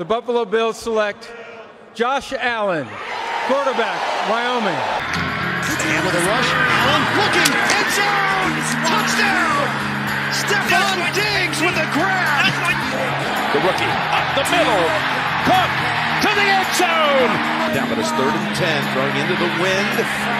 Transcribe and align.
the 0.00 0.08
Buffalo 0.08 0.48
Bills 0.48 0.80
select 0.80 1.28
Josh 1.92 2.32
Allen, 2.32 2.88
quarterback, 3.52 4.00
Wyoming. 4.32 4.72
And 4.72 6.00
with 6.08 6.16
a 6.16 6.24
rush, 6.24 6.48
Allen 6.56 7.04
looking, 7.20 7.52
end 7.52 7.90
zone, 7.92 8.54
touchdown! 8.88 9.60
Stephon 10.32 11.04
Diggs 11.12 11.60
with 11.60 11.76
a 11.76 11.84
grab. 11.92 12.48
The 13.52 13.60
rookie 13.60 13.92
up 14.16 14.24
the 14.40 14.46
middle, 14.48 14.88
caught 15.44 15.68
to 15.68 16.30
the 16.32 16.48
end 16.48 16.72
zone. 16.80 17.32
Down 17.76 17.92
but 17.92 18.00
it's 18.00 18.08
third 18.16 18.32
and 18.32 18.56
ten, 18.56 18.80
throwing 18.96 19.12
into 19.20 19.36
the 19.36 19.52
wind, 19.60 19.96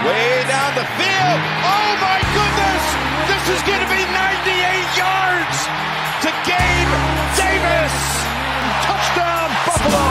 way 0.09 0.41
down 0.49 0.73
the 0.73 0.89
field. 0.97 1.41
Oh 1.69 1.91
my 2.01 2.17
goodness! 2.33 2.85
This 3.29 3.45
is 3.53 3.61
going 3.69 3.85
to 3.85 3.91
be 3.93 4.09
98 4.09 4.89
yards 4.97 5.59
to 6.25 6.33
Gabe 6.49 6.93
Davis. 7.37 8.40
Touchdown 9.11 9.51
Buffalo! 9.67 10.09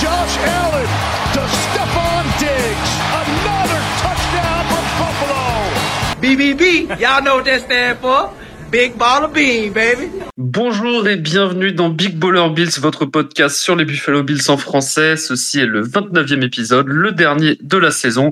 Josh 0.00 0.38
Allen 0.38 0.88
to 1.34 1.40
Stephon 1.62 2.24
Diggs. 2.40 2.90
Another 3.14 3.80
touchdown 4.02 4.62
for 4.66 4.82
Buffalo. 4.98 6.20
BBB, 6.20 6.98
y'all 6.98 7.22
know 7.22 7.36
what 7.36 7.44
that 7.44 7.60
stand 7.60 7.98
for. 7.98 8.32
Big 8.72 8.96
Baller 8.96 9.28
Bean, 9.28 9.70
baby. 9.72 10.10
Bonjour 10.36 11.06
et 11.06 11.16
bienvenue 11.16 11.72
dans 11.72 11.90
Big 11.90 12.16
Baller 12.16 12.48
Bills, 12.52 12.80
votre 12.80 13.04
podcast 13.04 13.56
sur 13.56 13.76
les 13.76 13.84
Buffalo 13.84 14.24
Bills 14.24 14.48
en 14.50 14.56
français. 14.56 15.16
Ceci 15.16 15.60
est 15.60 15.66
le 15.66 15.84
29e 15.84 16.42
épisode, 16.42 16.88
le 16.88 17.12
dernier 17.12 17.56
de 17.60 17.76
la 17.76 17.92
saison. 17.92 18.30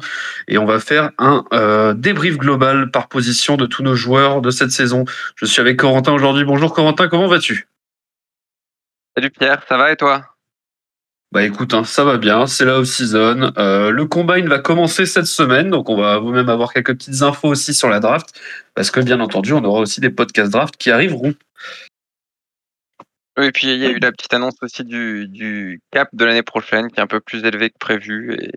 Et 0.49 0.59
on 0.59 0.65
va 0.65 0.81
faire 0.81 1.11
un 1.19 1.45
euh, 1.53 1.95
débrief 1.95 2.39
global 2.39 2.91
par 2.91 3.09
position 3.09 3.57
de 3.57 3.67
tous 3.67 3.85
nos 3.85 3.95
joueurs 3.95 4.41
de 4.41 4.51
cette 4.51 4.73
saison. 4.73 5.05
Je 5.37 5.45
suis 5.45 5.61
avec 5.61 5.77
Corentin 5.77 6.13
aujourd'hui. 6.13 6.45
Bonjour 6.45 6.75
Corentin, 6.75 7.07
comment 7.07 7.29
vas-tu? 7.29 7.69
Salut 9.17 9.31
Pierre, 9.31 9.65
ça 9.69 9.77
va 9.77 9.93
et 9.93 9.97
toi? 9.97 10.25
Bah 11.33 11.45
écoute, 11.45 11.75
hein, 11.75 11.85
ça 11.85 12.03
va 12.03 12.17
bien, 12.17 12.47
c'est 12.47 12.65
la 12.65 12.79
off-season. 12.79 13.53
Euh, 13.57 13.91
le 13.91 14.07
combine 14.07 14.49
va 14.49 14.59
commencer 14.59 15.07
cette 15.07 15.27
semaine, 15.27 15.71
donc 15.71 15.89
on 15.89 15.97
va 15.97 16.19
vous-même 16.19 16.49
avoir 16.49 16.73
quelques 16.73 16.95
petites 16.95 17.23
infos 17.23 17.49
aussi 17.49 17.73
sur 17.73 17.89
la 17.89 18.01
draft. 18.01 18.41
Parce 18.75 18.91
que 18.91 19.01
bien 19.01 19.21
entendu, 19.21 19.53
on 19.53 19.63
aura 19.65 19.81
aussi 19.81 20.01
des 20.01 20.11
podcasts 20.11 20.51
draft 20.53 20.77
qui 20.77 20.91
arriveront. 20.91 21.35
Oui, 23.39 23.47
et 23.47 23.53
puis 23.53 23.69
il 23.69 23.79
y 23.79 23.87
a 23.87 23.91
eu 23.91 24.01
la 24.01 24.11
petite 24.11 24.35
annonce 24.35 24.57
aussi 24.61 24.85
du, 24.85 25.29
du 25.29 25.81
cap 25.93 26.09
de 26.13 26.25
l'année 26.25 26.43
prochaine 26.43 26.91
qui 26.91 26.99
est 26.99 27.03
un 27.03 27.07
peu 27.07 27.21
plus 27.21 27.45
élevé 27.45 27.71
que 27.71 27.79
prévu 27.79 28.35
et, 28.35 28.51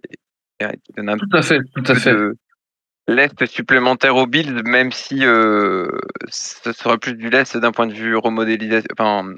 et 0.60 0.78
qui 0.84 0.94
donne 0.98 1.10
un 1.10 1.18
Tout 1.18 1.30
à 1.32 1.44
fait, 1.44 1.60
tout 1.76 1.84
à 1.88 1.94
peu 1.94 2.00
fait. 2.00 2.16
lest 3.08 3.46
supplémentaire 3.46 4.16
aux 4.16 4.26
Bills, 4.26 4.62
même 4.66 4.92
si 4.92 5.26
euh, 5.26 5.88
ce 6.30 6.72
sera 6.74 6.98
plus 6.98 7.14
du 7.14 7.30
lest 7.30 7.56
d'un 7.58 7.72
point 7.72 7.86
de 7.88 7.94
vue 7.94 8.16
remodélisation, 8.16 8.88
enfin, 8.98 9.32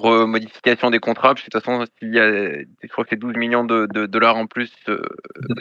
remodification 0.00 0.90
des 0.90 0.98
contrats, 0.98 1.34
parce 1.34 1.42
que 1.42 1.46
de 1.46 1.58
toute 1.58 1.64
façon, 1.64 1.84
s'il 1.98 2.14
y 2.14 2.20
a, 2.20 2.30
je 2.30 2.88
crois 2.88 3.04
que 3.04 3.10
c'est 3.10 3.18
12 3.18 3.36
millions 3.36 3.64
de, 3.64 3.86
de 3.92 4.06
dollars 4.06 4.36
en 4.36 4.46
plus 4.46 4.72
euh, 4.88 5.00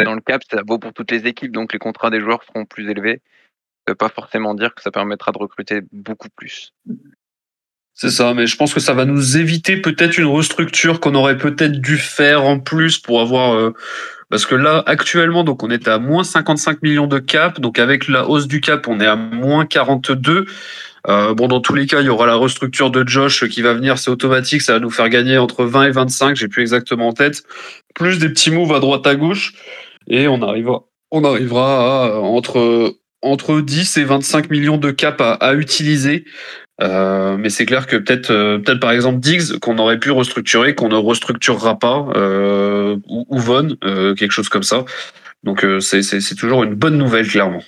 dans 0.03 0.15
le 0.15 0.21
cap, 0.21 0.41
ça 0.49 0.61
vaut 0.67 0.79
pour 0.79 0.93
toutes 0.93 1.11
les 1.11 1.25
équipes, 1.27 1.51
donc 1.51 1.73
les 1.73 1.79
contrats 1.79 2.09
des 2.09 2.19
joueurs 2.19 2.43
seront 2.43 2.65
plus 2.65 2.89
élevés. 2.89 3.21
Ça 3.85 3.91
veut 3.91 3.95
pas 3.95 4.09
forcément 4.09 4.53
dire 4.53 4.73
que 4.75 4.81
ça 4.81 4.91
permettra 4.91 5.31
de 5.31 5.37
recruter 5.37 5.81
beaucoup 5.91 6.29
plus. 6.35 6.73
C'est 7.95 8.09
ça, 8.09 8.33
mais 8.33 8.47
je 8.47 8.55
pense 8.55 8.73
que 8.73 8.79
ça 8.79 8.93
va 8.93 9.05
nous 9.05 9.37
éviter 9.37 9.77
peut-être 9.77 10.17
une 10.17 10.25
restructure 10.25 10.99
qu'on 10.99 11.13
aurait 11.13 11.37
peut-être 11.37 11.79
dû 11.79 11.97
faire 11.97 12.43
en 12.43 12.59
plus 12.59 12.97
pour 12.97 13.21
avoir. 13.21 13.53
euh, 13.53 13.73
parce 14.29 14.47
que 14.47 14.55
là, 14.55 14.81
actuellement, 14.87 15.43
donc 15.43 15.61
on 15.61 15.69
est 15.69 15.87
à 15.87 15.99
moins 15.99 16.23
55 16.23 16.81
millions 16.81 17.05
de 17.05 17.19
cap. 17.19 17.59
Donc 17.59 17.77
avec 17.77 18.07
la 18.07 18.27
hausse 18.27 18.47
du 18.47 18.61
cap, 18.61 18.87
on 18.87 18.99
est 18.99 19.05
à 19.05 19.15
moins 19.15 19.67
42. 19.67 20.47
Euh, 21.07 21.33
bon, 21.33 21.47
dans 21.47 21.59
tous 21.59 21.73
les 21.73 21.85
cas, 21.85 21.99
il 22.01 22.05
y 22.05 22.09
aura 22.09 22.25
la 22.25 22.35
restructure 22.35 22.91
de 22.91 23.07
Josh 23.07 23.47
qui 23.49 23.61
va 23.61 23.73
venir, 23.73 23.97
c'est 23.97 24.09
automatique, 24.09 24.61
ça 24.61 24.73
va 24.73 24.79
nous 24.79 24.89
faire 24.89 25.09
gagner 25.09 25.37
entre 25.37 25.65
20 25.65 25.85
et 25.85 25.91
25, 25.91 26.35
j'ai 26.35 26.47
plus 26.47 26.61
exactement 26.61 27.09
en 27.09 27.13
tête, 27.13 27.43
plus 27.93 28.19
des 28.19 28.29
petits 28.29 28.51
moves 28.51 28.73
à 28.73 28.79
droite 28.79 29.05
à 29.05 29.15
gauche, 29.15 29.53
et 30.07 30.27
on 30.27 30.41
arrivera, 30.41 30.83
on 31.11 31.23
arrivera 31.23 32.05
à 32.05 32.19
entre, 32.19 32.95
entre 33.21 33.59
10 33.59 33.97
et 33.97 34.03
25 34.03 34.50
millions 34.50 34.78
de 34.78 34.91
cap 34.91 35.19
à, 35.22 35.33
à 35.33 35.53
utiliser. 35.53 36.25
Euh, 36.81 37.38
mais 37.38 37.49
c'est 37.49 37.66
clair 37.66 37.85
que 37.85 37.97
peut-être, 37.97 38.31
euh, 38.31 38.57
peut-être 38.57 38.79
par 38.79 38.91
exemple 38.91 39.19
Diggs 39.19 39.59
qu'on 39.59 39.78
aurait 39.78 39.99
pu 39.99 40.09
restructurer, 40.11 40.73
qu'on 40.73 40.89
ne 40.89 40.95
restructurera 40.95 41.78
pas, 41.78 42.07
euh, 42.16 42.97
ou, 43.07 43.25
ou 43.29 43.38
Von, 43.38 43.75
euh, 43.83 44.16
quelque 44.16 44.31
chose 44.31 44.49
comme 44.49 44.63
ça. 44.63 44.83
Donc 45.44 45.63
euh, 45.63 45.79
c'est 45.79 46.35
toujours 46.35 46.63
une 46.63 46.73
bonne 46.73 46.97
nouvelle, 46.97 47.28
clairement. 47.28 47.61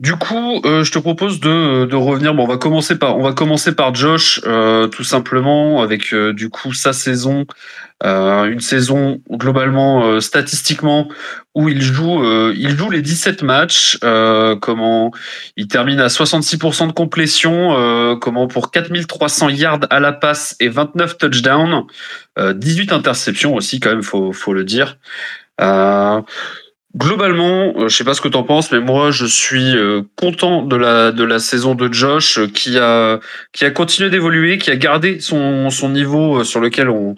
Du 0.00 0.16
coup, 0.16 0.62
euh, 0.64 0.82
je 0.82 0.90
te 0.92 0.98
propose 0.98 1.40
de, 1.40 1.94
revenir. 1.94 2.32
Bon, 2.32 2.44
on 2.44 2.46
va 2.46 2.56
commencer 2.56 3.74
par, 3.74 3.94
Josh, 3.94 4.40
euh, 4.46 4.86
tout 4.86 5.04
simplement, 5.04 5.82
avec 5.82 6.14
euh, 6.14 6.32
du 6.32 6.48
coup 6.48 6.72
sa 6.72 6.94
saison, 6.94 7.44
une 8.02 8.60
saison 8.60 9.20
globalement 9.30 10.22
statistiquement 10.22 11.08
où 11.54 11.68
il 11.68 11.82
joue, 11.82 12.24
il 12.54 12.74
joue 12.74 12.88
les 12.88 13.02
17 13.02 13.42
matchs. 13.42 13.98
comment 14.62 15.10
il 15.58 15.68
termine 15.68 16.00
à 16.00 16.06
66% 16.06 16.86
de 16.86 16.92
complétion, 16.92 18.16
comment 18.22 18.46
pour 18.46 18.70
4300 18.70 19.50
yards 19.50 19.80
à 19.90 20.00
la 20.00 20.12
passe 20.12 20.56
et 20.60 20.70
29 20.70 21.18
touchdowns, 21.18 21.84
euh, 22.38 22.54
18 22.54 22.90
interceptions 22.92 23.54
aussi 23.54 23.80
quand 23.80 23.90
même, 23.90 24.02
faut, 24.02 24.32
faut 24.32 24.54
le 24.54 24.64
dire. 24.64 24.96
Globalement, 26.96 27.72
euh, 27.76 27.88
je 27.88 27.96
sais 27.96 28.02
pas 28.04 28.14
ce 28.14 28.20
que 28.20 28.26
tu 28.26 28.36
en 28.36 28.42
penses, 28.42 28.72
mais 28.72 28.80
moi 28.80 29.12
je 29.12 29.24
suis 29.24 29.76
euh, 29.76 30.02
content 30.16 30.62
de 30.62 30.74
la 30.74 31.12
de 31.12 31.22
la 31.22 31.38
saison 31.38 31.76
de 31.76 31.92
Josh 31.92 32.38
euh, 32.38 32.48
qui 32.48 32.78
a 32.78 33.20
qui 33.52 33.64
a 33.64 33.70
continué 33.70 34.10
d'évoluer, 34.10 34.58
qui 34.58 34.72
a 34.72 34.76
gardé 34.76 35.20
son 35.20 35.70
son 35.70 35.90
niveau 35.90 36.42
sur 36.42 36.58
lequel 36.58 36.88
on 36.90 37.14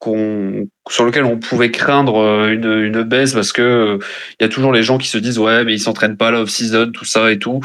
qu'on 0.00 0.66
sur 0.88 1.04
lequel 1.04 1.24
on 1.24 1.38
pouvait 1.38 1.70
craindre 1.70 2.48
une 2.48 2.80
une 2.80 3.02
baisse 3.02 3.34
parce 3.34 3.52
que 3.52 3.98
il 4.40 4.42
y 4.42 4.46
a 4.46 4.48
toujours 4.48 4.72
les 4.72 4.82
gens 4.82 4.96
qui 4.96 5.08
se 5.08 5.18
disent 5.18 5.38
ouais 5.38 5.64
mais 5.64 5.74
il 5.74 5.80
s'entraîne 5.80 6.16
pas 6.16 6.28
à 6.28 6.30
la 6.30 6.40
off 6.40 6.48
season 6.48 6.90
tout 6.90 7.04
ça 7.04 7.30
et 7.30 7.38
tout. 7.38 7.60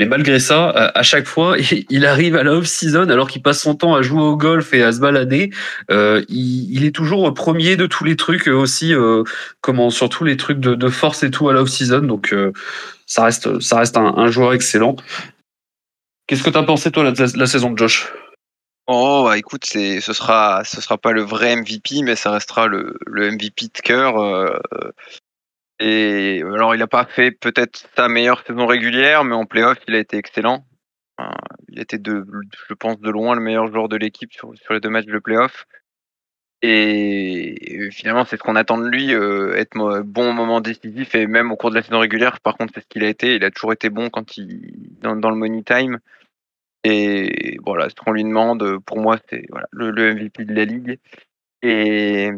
Mais 0.00 0.06
malgré 0.06 0.38
ça, 0.38 0.70
à 0.70 1.02
chaque 1.02 1.26
fois, 1.26 1.58
il 1.90 2.06
arrive 2.06 2.34
à 2.34 2.42
la 2.42 2.52
off 2.52 2.64
season 2.64 3.10
alors 3.10 3.28
qu'il 3.28 3.42
passe 3.42 3.60
son 3.60 3.74
temps 3.74 3.94
à 3.94 4.00
jouer 4.00 4.22
au 4.22 4.34
golf 4.34 4.72
et 4.72 4.82
à 4.82 4.92
se 4.92 4.98
balader. 4.98 5.50
Euh, 5.90 6.24
il, 6.30 6.86
est 6.86 6.94
toujours 6.94 7.34
premier 7.34 7.76
de 7.76 7.84
tous 7.84 8.04
les 8.04 8.16
trucs 8.16 8.48
euh, 8.48 8.54
aussi. 8.54 8.94
euh, 8.94 9.24
comment 9.60 9.90
sur 9.90 10.08
tous 10.08 10.24
les 10.24 10.38
trucs 10.38 10.58
de, 10.58 10.88
force 10.88 11.22
et 11.22 11.30
tout 11.30 11.50
à 11.50 11.52
la 11.52 11.60
off-season. 11.60 12.00
Donc 12.00 12.32
euh, 12.32 12.50
ça 13.04 13.24
reste, 13.24 13.60
ça 13.60 13.80
reste 13.80 13.98
un, 13.98 14.30
joueur 14.30 14.54
excellent. 14.54 14.96
Qu'est-ce 16.26 16.42
que 16.42 16.48
tu 16.48 16.56
as 16.56 16.62
pensé 16.62 16.90
toi 16.90 17.04
la, 17.04 17.12
la 17.34 17.46
saison 17.46 17.70
de 17.70 17.76
Josh? 17.76 18.10
Oh 18.86 19.24
bah 19.26 19.36
écoute, 19.36 19.64
c'est 19.66 20.00
ce 20.00 20.14
sera 20.14 20.62
ce 20.64 20.80
sera 20.80 20.96
pas 20.96 21.12
le 21.12 21.20
vrai 21.20 21.56
MVP, 21.56 22.00
mais 22.04 22.16
ça 22.16 22.30
restera 22.30 22.68
le, 22.68 22.96
MVP 23.06 23.66
de 23.66 23.80
cœur. 23.82 24.14
Et 25.80 26.42
alors 26.42 26.74
il 26.74 26.82
a 26.82 26.86
pas 26.86 27.06
fait 27.06 27.30
peut-être 27.30 27.88
sa 27.96 28.08
meilleure 28.08 28.44
saison 28.46 28.66
régulière, 28.66 29.24
mais 29.24 29.34
en 29.34 29.46
playoff 29.46 29.78
il 29.88 29.94
a 29.94 29.98
été 29.98 30.18
excellent. 30.18 30.64
Il 31.68 31.80
était 31.80 31.98
de, 31.98 32.26
je 32.68 32.74
pense 32.74 32.98
de 33.00 33.10
loin 33.10 33.34
le 33.34 33.40
meilleur 33.40 33.66
joueur 33.66 33.88
de 33.88 33.96
l'équipe 33.96 34.32
sur, 34.32 34.52
sur 34.56 34.74
les 34.74 34.80
deux 34.80 34.90
matchs 34.90 35.06
de 35.06 35.18
playoff. 35.18 35.66
Et 36.62 37.88
finalement 37.92 38.26
c'est 38.26 38.36
ce 38.36 38.42
qu'on 38.42 38.56
attend 38.56 38.76
de 38.76 38.88
lui, 38.88 39.14
euh, 39.14 39.54
être 39.56 40.02
bon 40.02 40.30
au 40.30 40.32
moment 40.34 40.60
décisif 40.60 41.14
et 41.14 41.26
même 41.26 41.50
au 41.50 41.56
cours 41.56 41.70
de 41.70 41.76
la 41.76 41.82
saison 41.82 41.98
régulière. 41.98 42.40
Par 42.40 42.58
contre 42.58 42.74
c'est 42.74 42.82
ce 42.82 42.86
qu'il 42.86 43.02
a 43.02 43.08
été. 43.08 43.36
Il 43.36 43.44
a 43.44 43.50
toujours 43.50 43.72
été 43.72 43.88
bon 43.88 44.10
quand 44.10 44.36
il 44.36 44.98
dans, 45.00 45.30
le 45.30 45.36
money 45.36 45.62
time. 45.62 45.98
Et 46.84 47.56
voilà, 47.64 47.88
ce 47.88 47.94
qu'on 47.94 48.12
lui 48.12 48.24
demande, 48.24 48.78
pour 48.84 48.98
moi, 48.98 49.18
c'est 49.28 49.44
voilà, 49.50 49.66
le, 49.70 49.90
le 49.90 50.14
MVP 50.14 50.44
de 50.44 50.54
la 50.54 50.64
ligue. 50.64 50.98
Et, 51.62 52.30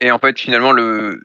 et 0.00 0.10
en 0.10 0.18
fait, 0.18 0.38
finalement, 0.38 0.72
le, 0.72 1.20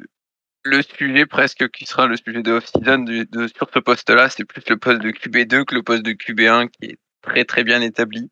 le 0.63 0.81
sujet 0.81 1.25
presque 1.25 1.69
qui 1.72 1.85
sera 1.85 2.07
le 2.07 2.16
sujet 2.17 2.44
de 2.44 2.51
off-season 2.53 2.99
de, 2.99 3.47
sur 3.47 3.69
ce 3.73 3.79
poste-là, 3.79 4.29
c'est 4.29 4.45
plus 4.45 4.63
le 4.69 4.77
poste 4.77 5.01
de 5.01 5.09
QB2 5.11 5.66
que 5.66 5.75
le 5.75 5.83
poste 5.83 6.03
de 6.03 6.11
QB1 6.11 6.69
qui 6.69 6.85
est 6.91 6.99
très 7.22 7.45
très 7.45 7.63
bien 7.63 7.81
établi 7.81 8.29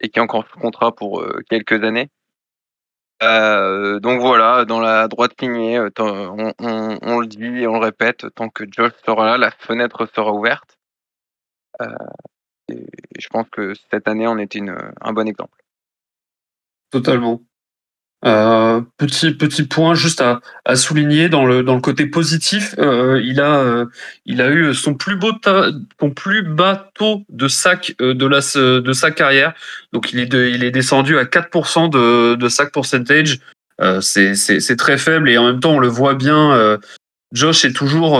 et 0.00 0.08
qui 0.08 0.18
est 0.18 0.22
encore 0.22 0.46
sous 0.48 0.58
contrat 0.58 0.94
pour 0.94 1.20
euh, 1.20 1.40
quelques 1.48 1.82
années. 1.82 2.08
Euh, 3.22 3.98
donc 3.98 4.20
voilà, 4.20 4.64
dans 4.64 4.78
la 4.78 5.08
droite 5.08 5.40
lignée, 5.40 5.76
euh, 5.78 5.90
on, 5.98 6.52
on- 6.60 6.98
on 7.02 7.18
le 7.18 7.26
dit 7.26 7.44
et 7.62 7.66
on 7.66 7.72
le 7.74 7.84
répète, 7.84 8.26
tant 8.36 8.48
que 8.48 8.64
Josh 8.70 8.92
sera 9.04 9.26
là, 9.26 9.38
la 9.38 9.50
fenêtre 9.50 10.06
sera 10.14 10.32
ouverte. 10.32 10.78
Euh, 11.80 11.86
et 12.68 12.86
je 13.18 13.26
pense 13.28 13.48
que 13.50 13.72
cette 13.90 14.06
année, 14.06 14.28
on 14.28 14.38
était 14.38 14.58
une, 14.60 14.76
un 15.00 15.12
bon 15.12 15.26
exemple. 15.26 15.58
Totalement. 16.90 17.42
Euh, 18.24 18.80
petit 18.96 19.30
petit 19.32 19.62
point 19.62 19.94
juste 19.94 20.20
à, 20.20 20.40
à 20.64 20.74
souligner 20.74 21.28
dans 21.28 21.46
le 21.46 21.62
dans 21.62 21.76
le 21.76 21.80
côté 21.80 22.06
positif, 22.06 22.74
euh, 22.78 23.20
il 23.24 23.40
a 23.40 23.58
euh, 23.60 23.86
il 24.26 24.42
a 24.42 24.50
eu 24.50 24.74
son 24.74 24.94
plus 24.94 25.14
beau 25.14 25.30
ta- 25.32 25.70
son 26.00 26.10
plus 26.10 26.42
bas 26.42 26.90
taux 26.94 27.22
de 27.28 27.46
sac 27.46 27.94
euh, 28.00 28.14
de 28.14 28.26
la 28.26 28.40
de 28.80 28.92
sa 28.92 29.12
carrière. 29.12 29.54
Donc 29.92 30.12
il 30.12 30.18
est 30.18 30.26
de, 30.26 30.46
il 30.52 30.64
est 30.64 30.72
descendu 30.72 31.16
à 31.16 31.24
4% 31.26 31.88
de 31.90 32.34
de 32.34 32.48
sac 32.48 32.72
percentage. 32.72 33.38
Euh, 33.80 34.00
c'est 34.00 34.34
c'est 34.34 34.76
très 34.76 34.98
faible 34.98 35.30
et 35.30 35.38
en 35.38 35.46
même 35.46 35.60
temps 35.60 35.74
on 35.76 35.78
le 35.78 35.86
voit 35.88 36.14
bien. 36.14 36.52
euh, 36.54 36.76
Josh 37.32 37.64
est 37.64 37.72
toujours 37.72 38.18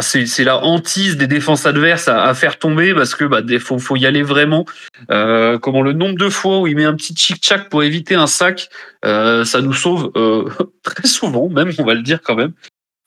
c'est 0.00 0.44
la 0.44 0.62
hantise 0.64 1.16
des 1.16 1.26
défenses 1.26 1.66
adverses 1.66 2.06
à, 2.06 2.32
faire 2.34 2.58
tomber 2.58 2.94
parce 2.94 3.14
que 3.16 3.24
bah 3.24 3.42
faut, 3.58 3.96
y 3.96 4.06
aller 4.06 4.22
vraiment. 4.22 4.64
Euh, 5.10 5.58
comment 5.58 5.82
le 5.82 5.92
nombre 5.92 6.16
de 6.16 6.28
fois 6.28 6.60
où 6.60 6.66
il 6.68 6.76
met 6.76 6.84
un 6.84 6.94
petit 6.94 7.14
chic-chac 7.16 7.68
pour 7.68 7.82
éviter 7.82 8.14
un 8.14 8.28
sac, 8.28 8.68
euh, 9.04 9.44
ça 9.44 9.60
nous 9.60 9.72
sauve 9.72 10.12
euh, 10.16 10.48
très 10.84 11.08
souvent, 11.08 11.48
même 11.48 11.72
on 11.78 11.84
va 11.84 11.94
le 11.94 12.02
dire 12.02 12.20
quand 12.22 12.36
même. 12.36 12.52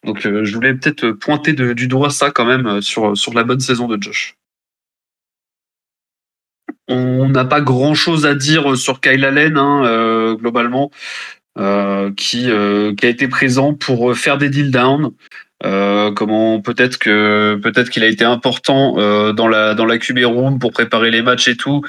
Donc 0.05 0.19
je 0.23 0.53
voulais 0.53 0.73
peut-être 0.73 1.11
pointer 1.11 1.53
du 1.53 1.87
doigt 1.87 2.09
ça 2.09 2.29
quand 2.31 2.43
même 2.43 2.81
sur 2.81 3.15
sur 3.15 3.33
la 3.33 3.45
bonne 3.45 3.61
saison 3.61 3.87
de 3.87 4.01
Josh. 4.01 4.35
On 6.89 7.29
n'a 7.29 7.45
pas 7.45 7.61
grand-chose 7.61 8.25
à 8.25 8.35
dire 8.35 8.75
sur 8.75 8.99
Kyle 8.99 9.23
Allen 9.23 9.57
hein, 9.57 10.35
globalement. 10.37 10.91
qui, 12.17 12.49
qui 12.49 13.05
a 13.05 13.09
été 13.09 13.29
présent 13.29 13.73
pour 13.73 14.17
faire 14.17 14.37
des 14.37 14.49
deal 14.49 14.71
down, 14.71 15.13
euh, 15.65 16.11
comment 16.11 16.61
peut-être 16.61 16.97
que 16.97 17.59
peut-être 17.61 17.89
qu'il 17.89 18.03
a 18.03 18.07
été 18.07 18.25
important 18.25 18.95
euh, 18.97 19.31
dans 19.31 19.47
la 19.47 19.75
dans 19.75 19.85
la 19.85 19.97
QB 19.97 20.19
room 20.25 20.59
pour 20.59 20.71
préparer 20.71 21.09
les 21.09 21.21
matchs 21.21 21.47
et 21.47 21.55
tout, 21.55 21.81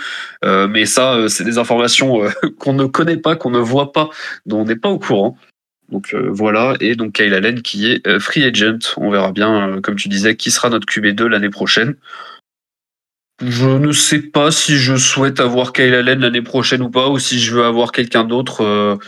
euh, 0.44 0.68
mais 0.68 0.86
ça 0.86 1.28
c'est 1.28 1.44
des 1.44 1.58
informations 1.58 2.22
qu'on 2.58 2.74
ne 2.74 2.86
connaît 2.86 3.16
pas, 3.16 3.34
qu'on 3.36 3.50
ne 3.50 3.58
voit 3.58 3.92
pas, 3.92 4.10
dont 4.46 4.60
on 4.60 4.64
n'est 4.64 4.76
pas 4.76 4.90
au 4.90 4.98
courant. 4.98 5.36
Donc 5.90 6.14
voilà 6.14 6.74
et 6.80 6.94
donc 6.94 7.14
Kyle 7.14 7.34
Allen 7.34 7.62
qui 7.62 7.92
est 7.92 8.18
free 8.18 8.44
agent, 8.44 8.94
on 8.96 9.10
verra 9.10 9.32
bien 9.32 9.80
comme 9.82 9.96
tu 9.96 10.08
disais 10.08 10.34
qui 10.34 10.50
sera 10.50 10.70
notre 10.70 10.86
QB2 10.86 11.26
l'année 11.26 11.50
prochaine. 11.50 11.96
Je 13.44 13.68
ne 13.68 13.92
sais 13.92 14.20
pas 14.20 14.50
si 14.50 14.76
je 14.76 14.94
souhaite 14.96 15.40
avoir 15.40 15.72
Kyle 15.72 15.94
Allen 15.94 16.20
l'année 16.20 16.40
prochaine 16.40 16.82
ou 16.82 16.90
pas, 16.90 17.08
ou 17.08 17.18
si 17.18 17.40
je 17.40 17.54
veux 17.54 17.64
avoir 17.64 17.92
quelqu'un 17.92 18.24
d'autre. 18.24 18.98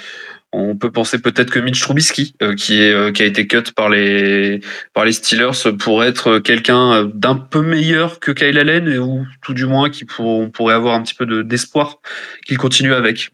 On 0.53 0.77
peut 0.77 0.93
penser 0.93 1.21
peut-être 1.21 1.51
que 1.51 1.59
Mitch 1.59 1.81
Trubisky, 1.81 2.35
euh, 2.41 2.55
qui, 2.55 2.81
est, 2.81 2.93
euh, 2.93 3.11
qui 3.13 3.23
a 3.23 3.27
été 3.27 3.47
cut 3.47 3.73
par 3.75 3.89
les, 3.89 4.61
par 4.95 5.05
les 5.05 5.13
Steelers, 5.13 5.77
pourrait 5.79 6.09
être 6.09 6.39
quelqu'un 6.39 7.05
d'un 7.05 7.37
peu 7.37 7.63
meilleur 7.63 8.21
que 8.21 8.31
Kyle 8.31 8.59
Allen, 8.59 8.99
ou 8.99 9.27
tout 9.43 9.55
du 9.55 9.67
moins 9.67 9.91
qui 9.91 10.07
on 10.19 10.51
pourrait 10.51 10.75
avoir 10.75 10.95
un 10.95 11.03
petit 11.03 11.15
peu 11.15 11.45
d'espoir 11.45 11.97
qu'il 12.47 12.59
continue 12.59 12.95
avec. 12.95 13.33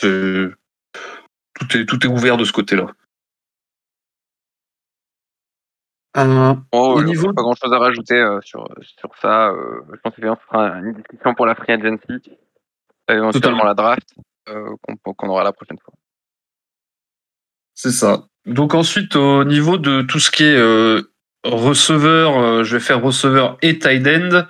tout, 0.00 1.76
est, 1.76 1.84
tout 1.86 2.06
est 2.06 2.08
ouvert 2.08 2.36
de 2.36 2.44
ce 2.44 2.52
côté-là. 2.52 2.86
Euh, 6.16 6.54
oh, 6.72 6.94
au 6.96 7.02
niveau... 7.04 7.32
Pas 7.34 7.42
grand 7.42 7.54
chose 7.54 7.72
à 7.72 7.78
rajouter 7.78 8.38
sur, 8.42 8.66
sur 8.80 9.10
ça. 9.20 9.52
je 9.92 10.00
pense 10.00 10.14
que 10.14 10.22
ce 10.22 10.46
sera 10.48 10.70
une 10.78 10.94
discussion 10.94 11.34
pour 11.34 11.46
la 11.46 11.54
free 11.54 11.72
agency, 11.72 12.32
éventuellement 13.08 13.64
la 13.64 13.74
draft, 13.74 14.14
qu'on 14.46 15.28
aura 15.28 15.44
la 15.44 15.52
prochaine 15.52 15.78
fois. 15.78 15.94
C'est 17.80 17.92
ça. 17.92 18.24
Donc 18.44 18.74
ensuite, 18.74 19.14
au 19.14 19.44
niveau 19.44 19.78
de 19.78 20.02
tout 20.02 20.18
ce 20.18 20.32
qui 20.32 20.42
est 20.42 20.56
euh, 20.56 21.12
receveur, 21.44 22.36
euh, 22.36 22.64
je 22.64 22.76
vais 22.76 22.82
faire 22.82 23.00
receveur 23.00 23.56
et 23.62 23.78
tight 23.78 24.04
end. 24.04 24.46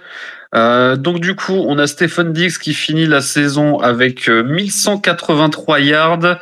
Euh, 0.55 0.97
donc 0.97 1.21
du 1.21 1.37
coup, 1.37 1.53
on 1.53 1.77
a 1.79 1.87
Stephen 1.87 2.33
Diggs 2.33 2.57
qui 2.57 2.73
finit 2.73 3.05
la 3.05 3.21
saison 3.21 3.81
avec 3.81 4.29
1183 4.29 5.81
yards, 5.81 6.39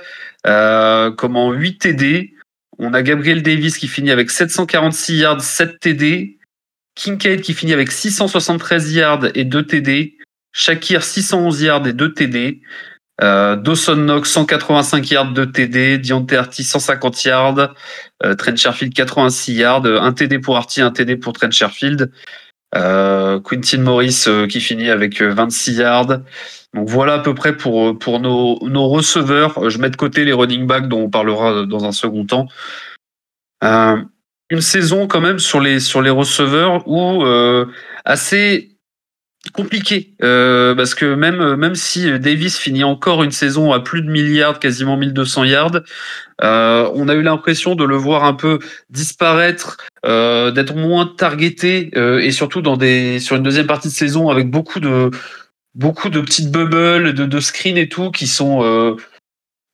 comme 1.17 1.37
en 1.37 1.51
8 1.51 1.79
TD. 1.79 2.35
On 2.79 2.95
a 2.95 3.03
Gabriel 3.03 3.43
Davis 3.43 3.79
qui 3.79 3.89
finit 3.89 4.13
avec 4.13 4.31
746 4.31 5.17
yards, 5.17 5.41
7 5.41 5.81
TD. 5.81 6.39
Kincaid 6.95 7.41
qui 7.41 7.53
finit 7.53 7.73
avec 7.73 7.91
673 7.91 8.93
yards 8.93 9.27
et 9.35 9.43
2 9.43 9.67
TD. 9.67 10.19
Shakir 10.53 11.03
611 11.03 11.63
yards 11.63 11.87
et 11.89 11.93
2 11.93 12.15
TD. 12.15 12.61
Euh, 13.23 13.57
Dawson 13.57 13.97
Knox 13.97 14.31
185 14.31 15.11
yards 15.11 15.33
de 15.33 15.45
TD, 15.45 15.99
Dionte 15.99 16.33
Arty 16.33 16.65
150 16.65 17.25
yards, 17.25 17.75
euh, 18.25 18.35
Trent 18.35 18.57
Sherfield 18.57 18.93
86 18.93 19.55
yards, 19.55 19.87
un 19.87 20.13
TD 20.13 20.39
pour 20.39 20.57
Arty, 20.57 20.83
un 20.83 20.91
TD 20.91 21.17
pour 21.17 21.33
Trent 21.33 21.51
Sherfield. 21.51 22.13
Euh, 22.75 23.41
Quintin 23.41 23.79
Morris 23.79 24.25
euh, 24.27 24.47
qui 24.47 24.61
finit 24.61 24.91
avec 24.91 25.23
26 25.23 25.79
yards. 25.79 26.19
Donc 26.75 26.89
voilà 26.89 27.15
à 27.15 27.19
peu 27.21 27.35
près 27.35 27.57
pour 27.57 27.99
pour 27.99 28.21
nos, 28.21 28.59
nos 28.69 28.89
receveurs. 28.89 29.71
Je 29.71 29.79
mets 29.79 29.89
de 29.89 29.97
côté 29.97 30.25
les 30.25 30.33
running 30.33 30.67
backs 30.67 30.89
dont 30.89 31.05
on 31.05 31.11
parlera 31.11 31.65
dans 31.65 31.85
un 31.85 31.93
second 31.93 32.27
temps. 32.27 32.49
une 33.63 34.61
saison 34.61 35.07
quand 35.07 35.21
même 35.21 35.39
sur 35.39 35.61
les 35.61 35.81
sur 35.81 36.03
les 36.03 36.11
receveurs 36.11 36.87
où 36.87 37.25
assez 38.05 38.76
compliqué 39.51 40.15
euh, 40.23 40.75
parce 40.75 40.95
que 40.95 41.15
même 41.15 41.57
même 41.57 41.75
si 41.75 42.19
Davis 42.19 42.59
finit 42.59 42.85
encore 42.85 43.23
une 43.23 43.31
saison 43.31 43.73
à 43.73 43.81
plus 43.81 44.03
de 44.03 44.11
milliards, 44.11 44.59
quasiment 44.59 44.97
1200 44.97 45.45
yards, 45.45 45.81
euh, 46.43 46.91
on 46.95 47.09
a 47.09 47.15
eu 47.15 47.23
l'impression 47.23 47.75
de 47.75 47.85
le 47.85 47.97
voir 47.97 48.25
un 48.25 48.35
peu 48.35 48.59
disparaître, 48.91 49.79
euh, 50.05 50.51
d'être 50.51 50.75
moins 50.75 51.07
targeté 51.07 51.91
euh, 51.97 52.19
et 52.19 52.31
surtout 52.31 52.63
dans 52.63 52.77
des 52.77 53.19
sur 53.21 53.37
une 53.37 53.43
deuxième 53.43 53.67
partie 53.67 53.89
de 53.89 53.93
saison 53.93 54.29
avec 54.29 54.51
beaucoup 54.51 54.81
de 54.81 55.11
beaucoup 55.75 56.09
de 56.09 56.21
petites 56.21 56.51
bubbles, 56.51 57.15
de, 57.15 57.27
de 57.27 57.41
screens 57.41 57.77
et 57.77 57.89
tout 57.89 58.11
qui 58.11 58.27
sont 58.27 58.63
euh, 58.63 58.97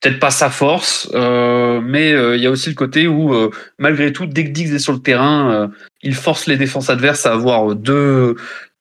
peut-être 0.00 0.18
pas 0.18 0.30
sa 0.30 0.50
force, 0.50 1.08
mais 1.14 2.10
il 2.10 2.42
y 2.42 2.46
a 2.48 2.50
aussi 2.50 2.68
le 2.68 2.74
côté 2.74 3.06
où 3.06 3.32
malgré 3.78 4.12
tout, 4.12 4.26
dès 4.26 4.44
que 4.44 4.50
Diggs 4.50 4.74
est 4.74 4.80
sur 4.80 4.92
le 4.92 4.98
terrain, 4.98 5.70
il 6.02 6.16
force 6.16 6.46
les 6.46 6.56
défenses 6.56 6.90
adverses 6.90 7.24
à 7.24 7.32
avoir 7.32 7.76
deux 7.76 8.34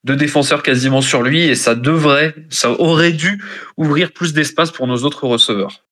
deux 0.03 0.15
défenseurs 0.15 0.63
quasiment 0.63 1.01
sur 1.01 1.21
lui 1.21 1.42
et 1.42 1.56
ça 1.56 1.75
devrait, 1.75 2.36
ça 2.50 2.71
aurait 2.71 3.12
dû 3.12 3.44
ouvrir 3.77 4.12
plus 4.12 4.33
d'espace 4.33 4.71
pour 4.71 4.88
nos 4.88 5.03
autres 5.03 5.27
receveurs. 5.27 5.86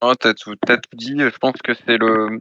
Oh, 0.00 0.14
t'as 0.18 0.34
tout, 0.34 0.54
dit. 0.94 1.14
Je 1.18 1.38
pense 1.38 1.56
que 1.62 1.74
c'est 1.74 1.96
le. 1.96 2.40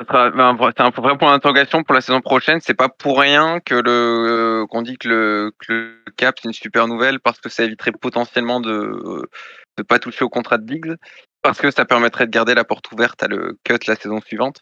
C'est 0.00 0.80
un 0.80 0.90
vrai 0.90 1.16
point 1.16 1.32
d'interrogation 1.32 1.82
pour 1.82 1.94
la 1.94 2.00
saison 2.00 2.20
prochaine. 2.20 2.60
C'est 2.60 2.74
pas 2.74 2.88
pour 2.88 3.20
rien 3.20 3.60
que 3.60 4.64
qu'on 4.66 4.82
dit 4.82 4.98
que 4.98 5.08
le, 5.08 5.52
que 5.58 5.72
le 5.72 6.12
cap 6.16 6.34
c'est 6.38 6.48
une 6.48 6.52
super 6.52 6.88
nouvelle 6.88 7.20
parce 7.20 7.40
que 7.40 7.48
ça 7.48 7.64
éviterait 7.64 7.92
potentiellement 7.92 8.60
de 8.60 9.30
de 9.78 9.82
pas 9.82 9.98
toucher 9.98 10.24
au 10.24 10.28
contrat 10.28 10.58
de 10.58 10.66
Diggs 10.66 10.94
parce 11.42 11.60
que 11.60 11.70
ça 11.70 11.84
permettrait 11.84 12.26
de 12.26 12.30
garder 12.30 12.54
la 12.54 12.64
porte 12.64 12.90
ouverte 12.92 13.22
à 13.22 13.28
le 13.28 13.58
cut 13.64 13.78
la 13.86 13.96
saison 13.96 14.20
suivante. 14.20 14.60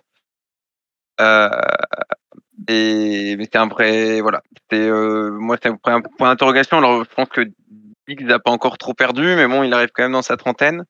Euh, 1.20 1.48
et 2.68 3.36
mais 3.36 3.44
c'est 3.44 3.56
un 3.58 3.66
vrai, 3.66 4.20
voilà. 4.20 4.42
C'est 4.70 4.80
euh, 4.80 5.30
moi 5.30 5.56
c'est 5.62 5.68
un 5.68 5.76
point 5.76 6.00
d'interrogation. 6.30 6.78
Alors 6.78 7.04
je 7.04 7.14
pense 7.14 7.28
que 7.28 7.42
Diggs 8.08 8.24
n'a 8.24 8.38
pas 8.38 8.50
encore 8.50 8.78
trop 8.78 8.94
perdu, 8.94 9.22
mais 9.36 9.46
bon, 9.46 9.62
il 9.62 9.72
arrive 9.74 9.90
quand 9.94 10.02
même 10.02 10.12
dans 10.12 10.22
sa 10.22 10.36
trentaine. 10.36 10.84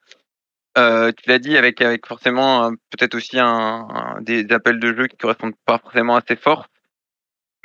Euh, 0.79 1.13
tu 1.13 1.29
l'as 1.29 1.39
dit 1.39 1.57
avec 1.57 1.81
avec 1.83 2.07
forcément 2.07 2.71
peut-être 2.91 3.15
aussi 3.15 3.39
un, 3.39 4.19
des, 4.23 4.51
appels 4.53 4.81
de 4.81 4.95
jeu 4.95 5.07
qui 5.07 5.17
correspondent 5.17 5.55
pas 5.67 5.79
forcément 5.79 6.19
ses 6.27 6.37
forces. 6.37 6.69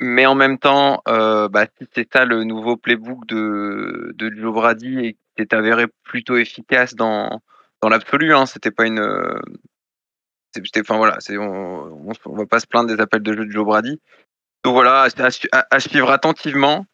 Mais 0.00 0.26
en 0.26 0.34
même 0.36 0.58
temps, 0.58 1.02
euh, 1.08 1.48
bah, 1.48 1.66
si 1.78 1.88
c'est 1.92 2.08
ça 2.12 2.24
le 2.24 2.44
nouveau 2.44 2.76
playbook 2.76 3.26
de, 3.26 4.12
de 4.14 4.30
Joe 4.36 4.54
Brady 4.54 4.98
et 5.00 5.12
qui 5.14 5.20
s'est 5.38 5.54
avéré 5.54 5.86
plutôt 6.04 6.36
efficace 6.36 6.94
dans, 6.94 7.40
dans 7.82 7.88
l'absolu, 7.88 8.32
hein, 8.32 8.46
c'était 8.46 8.70
pas 8.70 8.86
une, 8.86 9.00
enfin 10.80 10.96
voilà, 10.96 11.18
on, 11.30 12.12
on, 12.26 12.36
va 12.36 12.46
pas 12.46 12.60
se 12.60 12.66
plaindre 12.66 12.94
des 12.94 13.00
appels 13.00 13.22
de 13.22 13.32
jeu 13.32 13.44
de 13.46 13.50
Joe 13.50 13.64
Brady. 13.64 14.00
Donc 14.64 14.74
voilà, 14.74 15.06
à, 15.70 15.80
suivre 15.80 16.10
attentivement. 16.10 16.86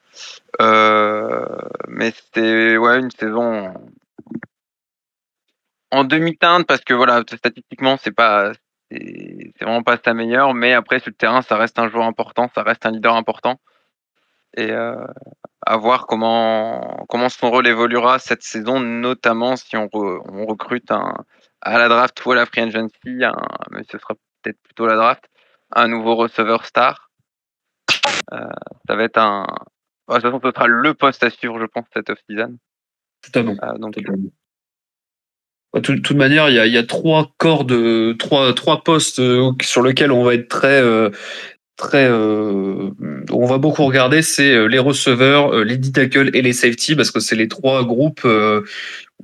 Euh, 0.61 1.44
mais 1.88 2.12
c'était 2.12 2.76
ouais 2.76 3.00
une 3.00 3.11
saison 3.11 3.75
en 5.90 6.04
demi-teinte 6.04 6.66
parce 6.66 6.83
que 6.83 6.94
voilà, 6.94 7.23
statistiquement 7.26 7.97
c'est 8.00 8.12
pas 8.12 8.52
c'est 8.90 9.52
vraiment 9.61 9.83
pas 9.83 9.99
sa 10.04 10.14
meilleure, 10.14 10.54
mais 10.54 10.73
après 10.73 11.00
sur 11.00 11.11
le 11.11 11.16
terrain 11.16 11.42
ça 11.42 11.56
reste 11.56 11.78
un 11.80 11.88
joueur 11.88 12.04
important, 12.04 12.49
ça 12.54 12.62
reste 12.62 12.87
un 12.87 12.92
leader 12.92 13.16
important. 13.16 13.59
Et 14.56 14.71
euh, 14.71 15.04
à 15.66 15.76
voir 15.76 16.06
comment 16.06 17.06
son 17.28 17.50
rôle 17.50 17.66
évoluera 17.66 18.21
cette 18.21 18.44
saison, 18.44 18.78
notamment 18.78 19.56
si 19.56 19.76
on 19.76 19.88
recrute 19.92 20.92
un, 20.92 21.25
à 21.64 21.78
la 21.78 21.88
draft 21.88 22.25
ou 22.25 22.33
à 22.33 22.37
la 22.37 22.47
free 22.47 22.61
agency, 22.62 23.23
mais 23.71 23.83
ce 23.90 23.99
sera 23.99 24.14
peut-être 24.42 24.59
plutôt 24.62 24.87
la 24.87 24.97
draft, 24.97 25.25
un 25.75 25.88
nouveau 25.88 26.14
receveur 26.14 26.64
star. 26.66 27.11
Euh, 28.33 28.38
ça 28.87 28.97
va 28.97 29.04
être 29.04 29.18
un. 29.18 29.47
De 30.09 30.14
toute 30.14 30.23
façon, 30.23 30.40
ce 30.42 30.50
sera 30.50 30.66
le 30.66 30.94
poste 30.94 31.23
à 31.23 31.30
suivre, 31.30 31.59
je 31.59 31.66
pense, 31.66 31.87
cette 31.94 32.11
off-season. 32.11 32.59
Totalement. 33.23 33.56
Euh, 33.62 33.78
donc, 33.78 33.94
de 33.97 35.80
toute, 35.80 36.11
manière, 36.12 36.50
il 36.50 36.54
y 36.54 36.59
a, 36.59 36.66
y 36.66 36.76
a, 36.76 36.85
trois 36.85 37.33
corps 37.38 37.64
de 37.64 38.14
trois 38.18 38.52
trois 38.54 38.85
postes 38.85 39.18
euh, 39.18 39.50
sur 39.62 39.83
lesquels 39.83 40.12
on 40.12 40.23
va 40.23 40.35
être 40.35 40.49
très 40.49 40.83
très 41.76 42.09
on 42.11 43.47
va 43.47 43.59
beaucoup 43.59 43.85
regarder, 43.85 44.23
c'est 44.23 44.68
les 44.68 44.78
receveurs, 44.78 45.64
les 45.64 45.78
d 45.78 45.90
tackles 45.90 46.30
et 46.37 46.42
les 46.42 46.52
safety 46.52 46.94
parce 46.94 47.11
que 47.11 47.18
c'est 47.18 47.35
les 47.35 47.49
trois 47.49 47.85
groupes 47.85 48.28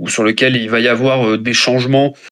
sur 0.06 0.24
lesquels 0.24 0.56
il 0.56 0.68
va 0.70 0.80
y 0.80 0.88
avoir 0.88 1.38
des 1.38 1.52
changements 1.52 2.14
euh, 2.14 2.29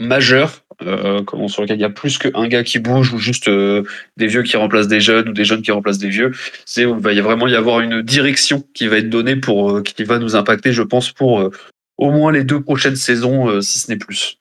majeur, 0.00 0.64
euh, 0.82 1.22
sur 1.46 1.62
lequel 1.62 1.78
il 1.78 1.82
y 1.82 1.84
a 1.84 1.90
plus 1.90 2.18
qu'un 2.18 2.48
gars 2.48 2.64
qui 2.64 2.78
bouge 2.78 3.12
ou 3.12 3.18
juste 3.18 3.48
euh, 3.48 3.84
des 4.16 4.26
vieux 4.26 4.42
qui 4.42 4.56
remplacent 4.56 4.88
des 4.88 5.00
jeunes 5.00 5.28
ou 5.28 5.32
des 5.32 5.44
jeunes 5.44 5.62
qui 5.62 5.70
remplacent 5.70 5.98
des 5.98 6.08
vieux. 6.08 6.32
C'est 6.64 6.82
il 6.82 6.88
va 6.88 7.12
y 7.12 7.20
vraiment 7.20 7.46
y 7.46 7.54
avoir 7.54 7.80
une 7.80 8.02
direction 8.02 8.64
qui 8.74 8.88
va 8.88 8.98
être 8.98 9.10
donnée 9.10 9.36
pour 9.36 9.82
qui 9.82 10.04
va 10.04 10.18
nous 10.18 10.36
impacter, 10.36 10.72
je 10.72 10.82
pense, 10.82 11.12
pour 11.12 11.50
au 11.96 12.10
moins 12.10 12.32
les 12.32 12.44
deux 12.44 12.60
prochaines 12.60 12.96
saisons, 12.96 13.60
si 13.60 13.78
ce 13.78 13.90
n'est 13.90 13.98
plus. 13.98 14.38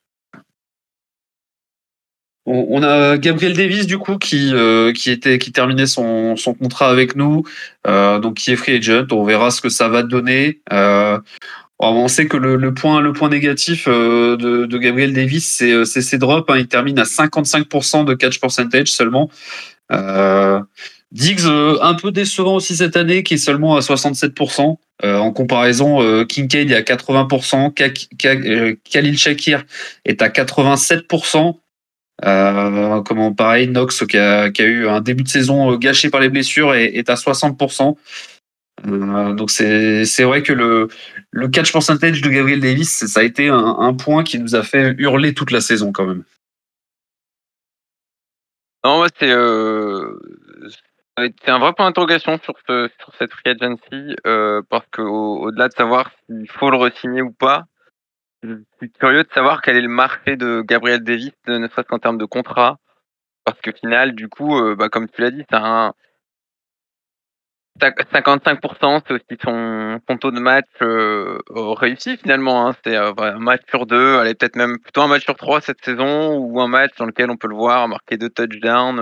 On, 2.45 2.83
a 2.83 3.17
Gabriel 3.17 3.55
Davis 3.55 3.88
du 3.88 3.98
coup 3.98 4.17
qui 4.17 4.51
qui 4.95 5.12
était 5.12 5.39
qui 5.39 5.53
terminait 5.53 5.86
son, 5.86 6.36
son 6.36 6.53
contrat 6.53 6.89
avec 6.89 7.15
nous, 7.15 7.43
donc 7.86 8.33
qui 8.36 8.51
est 8.51 8.55
free 8.55 8.75
agent. 8.75 9.05
On 9.12 9.24
verra 9.24 9.51
ce 9.51 9.62
que 9.62 9.69
ça 9.69 9.88
va 9.88 10.03
donner. 10.03 10.62
On 11.91 12.07
sait 12.07 12.27
que 12.27 12.37
le, 12.37 12.73
point 12.73 13.29
négatif 13.29 13.87
de, 13.87 14.65
de 14.65 14.77
Gabriel 14.77 15.13
Davis 15.13 15.45
c'est 15.85 16.01
ses 16.01 16.17
drops. 16.17 16.49
Hein. 16.49 16.57
Il 16.57 16.67
termine 16.67 16.99
à 16.99 17.03
55% 17.03 18.05
de 18.05 18.13
catch 18.13 18.39
percentage 18.39 18.91
seulement. 18.91 19.29
Diggs 21.11 21.45
un 21.45 21.93
peu 21.93 22.11
décevant 22.11 22.55
aussi 22.55 22.75
cette 22.75 22.97
année 22.97 23.23
qui 23.23 23.35
est 23.35 23.37
seulement 23.37 23.75
à 23.75 23.81
67%. 23.81 24.77
en 25.03 25.31
comparaison, 25.31 26.25
Kincaid 26.25 26.71
est 26.71 26.75
à 26.75 26.81
80%, 26.81 27.73
Khalil 28.89 29.17
Shakir 29.17 29.63
est 30.05 30.21
à 30.21 30.29
87%. 30.29 31.55
Euh, 32.25 33.01
comment 33.01 33.33
pareil, 33.33 33.67
Knox 33.67 34.05
qui 34.05 34.17
a, 34.17 34.49
eu 34.59 34.87
un 34.87 35.01
début 35.01 35.23
de 35.23 35.27
saison 35.27 35.75
gâché 35.75 36.09
par 36.09 36.21
les 36.21 36.29
blessures 36.29 36.73
est 36.73 37.09
à 37.09 37.15
60%. 37.15 37.95
Euh, 38.85 39.33
donc 39.33 39.49
c'est 39.51 40.23
vrai 40.23 40.43
que 40.43 40.53
le, 40.53 40.87
catch 41.47 41.71
percentage 41.71 42.21
de 42.21 42.29
Gabriel 42.29 42.59
Davis, 42.59 43.05
ça 43.05 43.19
a 43.21 43.23
été 43.23 43.49
un, 43.49 43.93
point 43.93 44.23
qui 44.23 44.39
nous 44.39 44.55
a 44.55 44.63
fait 44.63 44.95
hurler 44.97 45.33
toute 45.33 45.51
la 45.51 45.61
saison 45.61 45.91
quand 45.91 46.05
même. 46.05 46.23
Non, 48.85 49.05
c'est 49.17 49.31
euh, 49.31 50.19
un 51.17 51.59
vrai 51.59 51.73
point 51.73 51.85
d'interrogation 51.85 52.37
sur, 52.43 52.55
sur 52.67 53.15
cette 53.17 53.31
free 53.31 53.51
agency 53.51 54.15
parce 54.69 54.85
qu'au-delà 54.91 55.69
de 55.69 55.73
savoir 55.73 56.11
s'il 56.25 56.49
faut 56.49 56.69
le 56.69 56.77
re-signer 56.77 57.21
ou 57.21 57.31
pas, 57.31 57.65
je 58.43 58.55
suis 58.77 58.91
curieux 58.91 59.23
de 59.23 59.29
savoir 59.33 59.61
quel 59.61 59.77
est 59.77 59.81
le 59.81 59.87
marché 59.87 60.35
de 60.35 60.61
Gabriel 60.61 61.01
Davis, 61.01 61.31
ne 61.47 61.65
serait-ce 61.67 61.87
qu'en 61.87 61.99
termes 61.99 62.17
de 62.17 62.25
contrat. 62.25 62.77
Parce 63.45 63.59
que 63.61 63.71
final, 63.71 64.13
du 64.15 64.29
coup, 64.29 64.57
euh, 64.57 64.75
bah, 64.75 64.89
comme 64.89 65.09
tu 65.09 65.21
l'as 65.21 65.31
dit, 65.31 65.43
c'est 65.49 65.55
un 65.55 65.93
55%, 67.80 69.01
c'est 69.06 69.13
aussi 69.13 69.39
son, 69.44 70.00
taux 70.20 70.32
de 70.32 70.39
match 70.39 70.65
euh, 70.82 71.39
réussi 71.50 72.18
finalement. 72.18 72.68
Hein. 72.68 72.75
C'est 72.84 72.96
euh, 72.96 73.12
un 73.18 73.39
match 73.39 73.62
sur 73.70 73.86
deux, 73.86 74.22
peut-être 74.36 74.56
même 74.56 74.80
plutôt 74.80 75.01
un 75.01 75.08
match 75.08 75.24
sur 75.24 75.36
trois 75.36 75.60
cette 75.60 75.84
saison, 75.84 76.38
ou 76.38 76.62
un 76.62 76.68
match 76.68 76.92
dans 76.98 77.06
lequel 77.06 77.30
on 77.30 77.38
peut 77.38 77.48
le 77.48 77.56
voir 77.56 77.88
marquer 77.88 78.18
deux 78.18 78.30
touchdowns, 78.30 78.98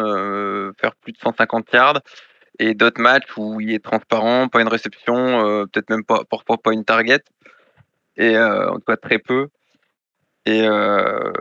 faire 0.79 0.95
plus 0.95 1.11
de 1.13 1.17
150 1.17 1.73
yards, 1.73 2.01
et 2.59 2.73
d'autres 2.73 3.01
matchs 3.01 3.37
où 3.37 3.59
il 3.59 3.73
est 3.73 3.83
transparent, 3.83 4.47
pas 4.47 4.61
une 4.61 4.67
réception, 4.69 5.67
peut-être 5.71 5.89
même 5.89 6.03
pas 6.03 6.23
parfois 6.29 6.57
pas 6.57 6.73
une 6.73 6.85
target 6.85 7.19
et 8.17 8.35
euh, 8.35 8.69
en 8.69 8.75
tout 8.75 8.85
cas 8.85 8.97
très 8.97 9.19
peu. 9.19 9.47
Et, 10.45 10.67
euh, 10.67 11.31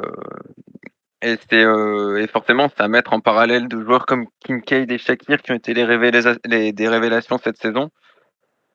et, 1.23 1.37
c'est, 1.49 1.65
euh, 1.65 2.27
forcément, 2.29 2.69
c'est 2.69 2.83
à 2.83 2.89
mettre 2.89 3.13
en 3.13 3.21
parallèle 3.21 3.69
de 3.69 3.81
joueurs 3.83 4.07
comme 4.07 4.27
Kincaid 4.41 4.91
et 4.91 4.99
Shakir 4.99 5.43
qui 5.43 5.53
ont 5.53 5.57
été 5.57 5.75
les, 5.75 6.73
des 6.73 6.89
révélations 6.89 7.39
cette 7.39 7.59
saison. 7.59 7.91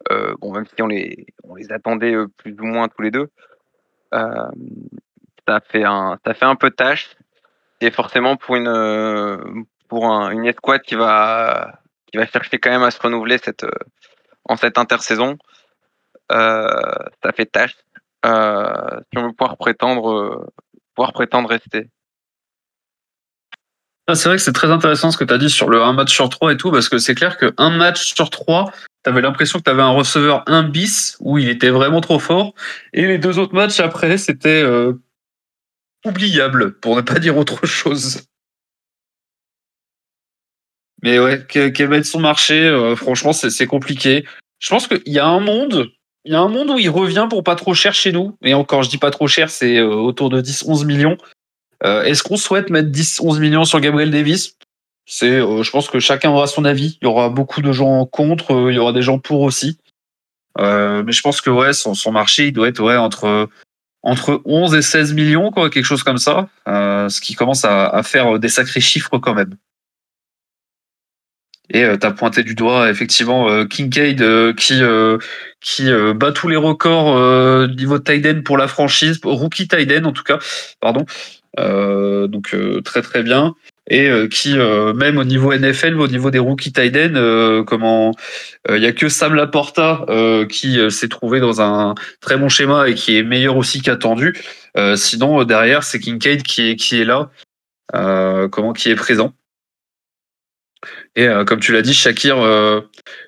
bon, 0.10 0.54
même 0.54 0.66
si 0.68 0.82
on 0.82 0.88
les, 0.88 1.26
on 1.44 1.56
les 1.56 1.72
attendait 1.72 2.16
plus 2.38 2.56
ou 2.60 2.66
moins 2.66 2.88
tous 2.88 3.02
les 3.02 3.12
deux, 3.12 3.30
ça, 4.12 5.60
fait 5.68 5.84
un, 5.84 6.18
ça 6.26 6.34
fait 6.34 6.46
peu 6.60 6.72
tâche. 6.72 7.16
Et 7.82 7.92
forcément, 7.92 8.38
pour 8.38 8.56
une, 8.56 9.66
pour 9.90 10.06
une 10.06 10.46
escouade 10.46 10.82
qui 10.82 10.96
va, 10.96 11.80
qui 12.12 12.18
va 12.18 12.26
chercher 12.26 12.58
quand 12.60 12.72
même 12.72 12.84
à 12.84 12.92
se 12.92 13.02
renouveler 13.02 13.38
en 14.46 14.56
cette 14.56 14.78
intersaison, 14.78 15.38
ça 16.30 17.32
fait 17.36 17.46
tâche. 17.46 17.76
Euh, 18.26 19.00
si 19.12 19.18
on 19.20 19.28
veut 19.28 19.34
pouvoir 19.34 19.58
prétendre, 19.58 20.12
euh, 20.12 20.48
pouvoir 20.96 21.14
prétendre 21.14 21.50
rester. 21.50 21.90
Ah, 24.08 24.14
c'est 24.14 24.30
vrai 24.30 24.38
que 24.38 24.44
c'est 24.44 24.54
très 24.54 24.70
intéressant 24.70 25.10
ce 25.10 25.18
que 25.18 25.24
tu 25.24 25.34
as 25.34 25.38
dit 25.38 25.50
sur 25.50 25.68
le 25.70 25.82
1 25.82 25.94
match 25.94 26.14
sur 26.14 26.30
3 26.30 26.54
et 26.54 26.58
tout, 26.58 26.72
parce 26.72 26.90
que 26.90 27.00
c'est 27.00 27.16
clair 27.16 27.38
qu'un 27.38 27.70
match 27.72 28.14
sur 28.14 28.30
3, 28.30 28.72
tu 29.04 29.10
avais 29.10 29.22
l'impression 29.22 29.58
que 29.58 29.64
tu 29.64 29.70
avais 29.72 29.82
un 29.82 29.90
receveur 29.90 30.44
1 30.46 30.64
bis 30.64 31.18
où 31.20 31.40
il 31.40 31.50
était 31.50 31.72
vraiment 31.72 32.02
trop 32.02 32.20
fort, 32.20 32.54
et 32.94 33.08
les 33.08 33.18
deux 33.18 33.40
autres 33.40 33.56
matchs 33.56 33.80
après, 33.80 34.20
c'était 34.20 34.62
euh, 34.62 34.94
oubliable, 36.06 36.80
pour 36.80 36.96
ne 36.96 37.02
pas 37.02 37.18
dire 37.18 37.36
autre 37.36 37.66
chose. 37.66 38.22
Mais 41.02 41.20
ouais, 41.20 41.46
quel 41.48 41.88
va 41.88 41.98
être 41.98 42.06
son 42.06 42.20
marché 42.20 42.94
Franchement, 42.96 43.34
c'est 43.34 43.68
compliqué. 43.68 44.26
Je 44.60 44.70
pense 44.70 44.88
qu'il 44.88 45.02
y 45.06 45.20
a 45.20 45.28
un 45.28 45.40
monde 45.40 45.92
il 46.26 46.32
y 46.32 46.36
a 46.36 46.42
un 46.42 46.48
monde 46.48 46.72
où 46.72 46.80
il 46.80 46.90
revient 46.90 47.28
pour 47.30 47.44
pas 47.44 47.56
trop 47.56 47.76
cher 47.76 47.94
chez 47.94 48.12
nous. 48.12 48.36
Et 48.44 48.56
encore, 48.56 48.82
je 48.82 48.90
dis 48.90 48.98
pas 48.98 49.12
trop 49.12 49.28
cher, 49.28 49.50
c'est 49.52 49.78
euh, 49.78 49.94
autour 49.94 50.30
de 50.30 50.42
10-11 50.42 50.86
millions. 50.86 51.18
Euh, 51.84 52.04
est-ce 52.04 52.24
qu'on 52.24 52.38
souhaite 52.38 52.70
mettre 52.70 52.90
10-11 52.90 53.40
millions 53.40 53.66
sur 53.66 53.80
Gabriel 53.80 54.12
Davis? 54.12 54.58
C'est, 55.06 55.40
euh, 55.40 55.62
je 55.62 55.72
pense 55.72 55.90
que 55.90 56.00
chacun 56.00 56.32
aura 56.32 56.48
son 56.48 56.66
avis. 56.66 56.98
Il 57.02 57.06
y 57.06 57.08
aura 57.08 57.30
beaucoup 57.30 57.62
de 57.62 57.72
gens 57.72 58.06
contre, 58.06 58.70
il 58.70 58.76
y 58.76 58.80
aura 58.80 58.94
des 58.94 59.02
gens 59.02 59.20
pour 59.20 59.42
aussi. 59.42 59.78
mais 60.58 61.12
je 61.12 61.22
pense 61.22 61.42
que 61.42 61.50
ouais, 61.50 61.74
son, 61.74 62.12
marché, 62.12 62.48
il 62.48 62.54
doit 62.54 62.68
être 62.68 62.84
ouais 62.84 62.98
entre 62.98 63.50
entre 64.04 64.42
11 64.46 64.76
et 64.76 64.84
16 64.84 65.14
millions, 65.14 65.50
quoi, 65.50 65.70
quelque 65.72 65.86
chose 65.86 66.04
comme 66.04 66.20
ça. 66.20 66.48
ce 66.66 67.22
qui 67.22 67.36
commence 67.36 67.66
à, 67.66 68.02
faire 68.04 68.40
des 68.40 68.50
sacrés 68.50 68.82
chiffres 68.82 69.18
quand 69.18 69.34
même. 69.34 69.56
Et 71.70 71.84
euh, 71.84 71.98
tu 71.98 72.06
as 72.06 72.12
pointé 72.12 72.44
du 72.44 72.56
doigt 72.56 72.90
effectivement 72.90 73.50
euh, 73.50 73.66
Kincaid 73.66 74.22
euh, 74.22 74.54
qui 74.54 74.82
qui 75.62 75.90
bat 76.16 76.32
tous 76.32 76.48
les 76.48 76.56
records 76.56 77.68
niveau 77.70 77.98
tight 77.98 78.44
pour 78.44 78.58
la 78.58 78.68
franchise, 78.68 79.20
rookie 79.24 79.68
tight 79.68 80.06
en 80.06 80.12
tout 80.12 80.24
cas, 80.24 80.38
pardon. 80.80 81.06
Donc 81.58 82.56
très 82.84 83.02
très 83.02 83.24
bien 83.24 83.56
et 83.90 84.10
qui 84.30 84.56
même 84.58 85.18
au 85.18 85.24
niveau 85.24 85.54
NFL, 85.54 86.00
au 86.00 86.08
niveau 86.08 86.32
des 86.32 86.40
rookies 86.40 86.74
tight 86.74 86.98
comment 87.66 88.12
il 88.70 88.78
y 88.78 88.86
a 88.86 88.92
que 88.92 89.10
Sam 89.10 89.36
Laporta 89.36 90.06
qui 90.50 90.80
s'est 90.92 91.08
trouvé 91.08 91.40
dans 91.40 91.62
un 91.62 91.96
très 92.20 92.38
bon 92.38 92.50
schéma 92.50 92.90
et 92.90 92.94
qui 92.94 93.18
est 93.18 93.24
meilleur 93.24 93.58
aussi 93.58 93.82
qu'attendu. 93.82 94.36
sinon 94.96 95.44
derrière 95.44 95.84
c'est 95.84 96.00
Kincaid 96.00 96.44
qui 96.44 96.72
est 96.72 96.76
qui 96.76 97.02
est 97.02 97.06
là, 97.06 97.30
comment 98.50 98.74
qui 98.74 98.90
est 98.90 98.96
présent. 98.96 99.34
Et 101.16 101.28
euh, 101.28 101.46
comme 101.46 101.60
tu 101.60 101.72
l'as 101.72 101.82
dit, 101.82 101.94
Shakir, 101.94 102.40
euh, 102.40 102.82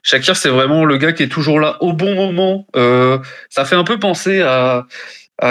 Shakir, 0.04 0.36
c'est 0.36 0.50
vraiment 0.50 0.86
le 0.86 0.98
gars 0.98 1.14
qui 1.14 1.24
est 1.24 1.32
toujours 1.32 1.60
là 1.60 1.78
au 1.82 1.94
bon 1.94 2.16
moment. 2.16 2.68
Euh, 2.76 3.20
ça 3.50 3.66
fait 3.66 3.76
un 3.76 3.84
peu 3.84 3.98
penser 4.00 4.42
à, 4.42 4.86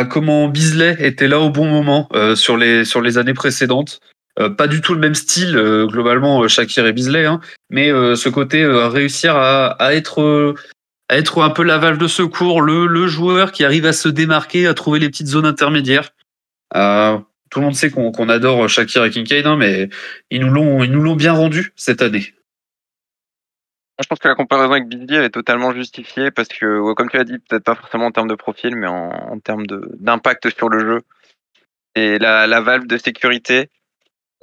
comment 0.09 0.49
Bisley 0.49 0.97
était 0.99 1.29
là 1.29 1.41
au 1.41 1.51
bon 1.51 1.67
moment 1.67 2.09
sur 2.35 2.57
les 2.57 2.85
sur 2.85 3.01
les 3.01 3.19
années 3.19 3.35
précédentes. 3.35 4.01
pas 4.57 4.67
du 4.67 4.81
tout 4.81 4.95
le 4.95 5.01
même 5.01 5.15
style 5.15 5.53
globalement 5.89 6.47
Shakir 6.49 6.87
et 6.87 6.93
Bisley, 6.93 7.25
hein, 7.25 7.41
mais 7.71 7.89
ce 7.89 8.29
côté 8.29 8.67
réussir 8.67 9.37
à, 9.37 9.67
à 9.83 9.95
être 9.95 10.55
à 11.09 11.17
être 11.17 11.43
un 11.43 11.51
peu 11.51 11.63
la 11.63 11.79
de 11.79 12.09
secours, 12.09 12.61
le, 12.61 12.87
le 12.87 13.07
joueur 13.07 13.53
qui 13.53 13.65
arrive 13.65 13.87
à 13.87 13.93
se 13.93 14.09
démarquer, 14.09 14.67
à 14.67 14.75
trouver 14.75 14.99
les 14.99 15.09
petites 15.09 15.29
zones 15.29 15.47
intermédiaires. 15.47 16.11
Euh, 16.75 17.19
tout 17.51 17.61
le 17.61 17.67
monde 17.67 17.77
sait 17.77 17.91
qu'on 17.91 18.29
adore 18.29 18.69
Shakir 18.69 19.05
et 19.05 19.11
Kincaid, 19.11 19.47
hein, 19.47 19.57
mais 19.57 19.89
ils 20.31 20.45
nous 20.45 20.51
l'ont 21.03 21.17
bien 21.17 21.33
rendu 21.33 21.73
cette 21.77 22.03
année. 22.03 22.35
Je 23.99 24.07
pense 24.07 24.19
que 24.19 24.29
la 24.29 24.35
comparaison 24.35 24.73
avec 24.73 24.89
Bisley 24.89 25.25
est 25.25 25.31
totalement 25.31 25.73
justifiée 25.73 26.31
parce 26.31 26.49
que, 26.49 26.93
comme 26.95 27.09
tu 27.09 27.17
l'as 27.17 27.25
dit, 27.25 27.39
peut-être 27.39 27.65
pas 27.65 27.75
forcément 27.75 28.07
en 28.07 28.11
termes 28.11 28.29
de 28.29 28.35
profil, 28.35 28.77
mais 28.77 28.87
en, 28.87 29.39
termes 29.41 29.65
d'impact 29.67 30.51
sur 30.51 30.69
le 30.69 30.81
jeu. 30.81 31.03
Et 31.95 32.19
la, 32.19 32.61
valve 32.61 32.87
de 32.87 32.99
sécurité, 32.99 33.71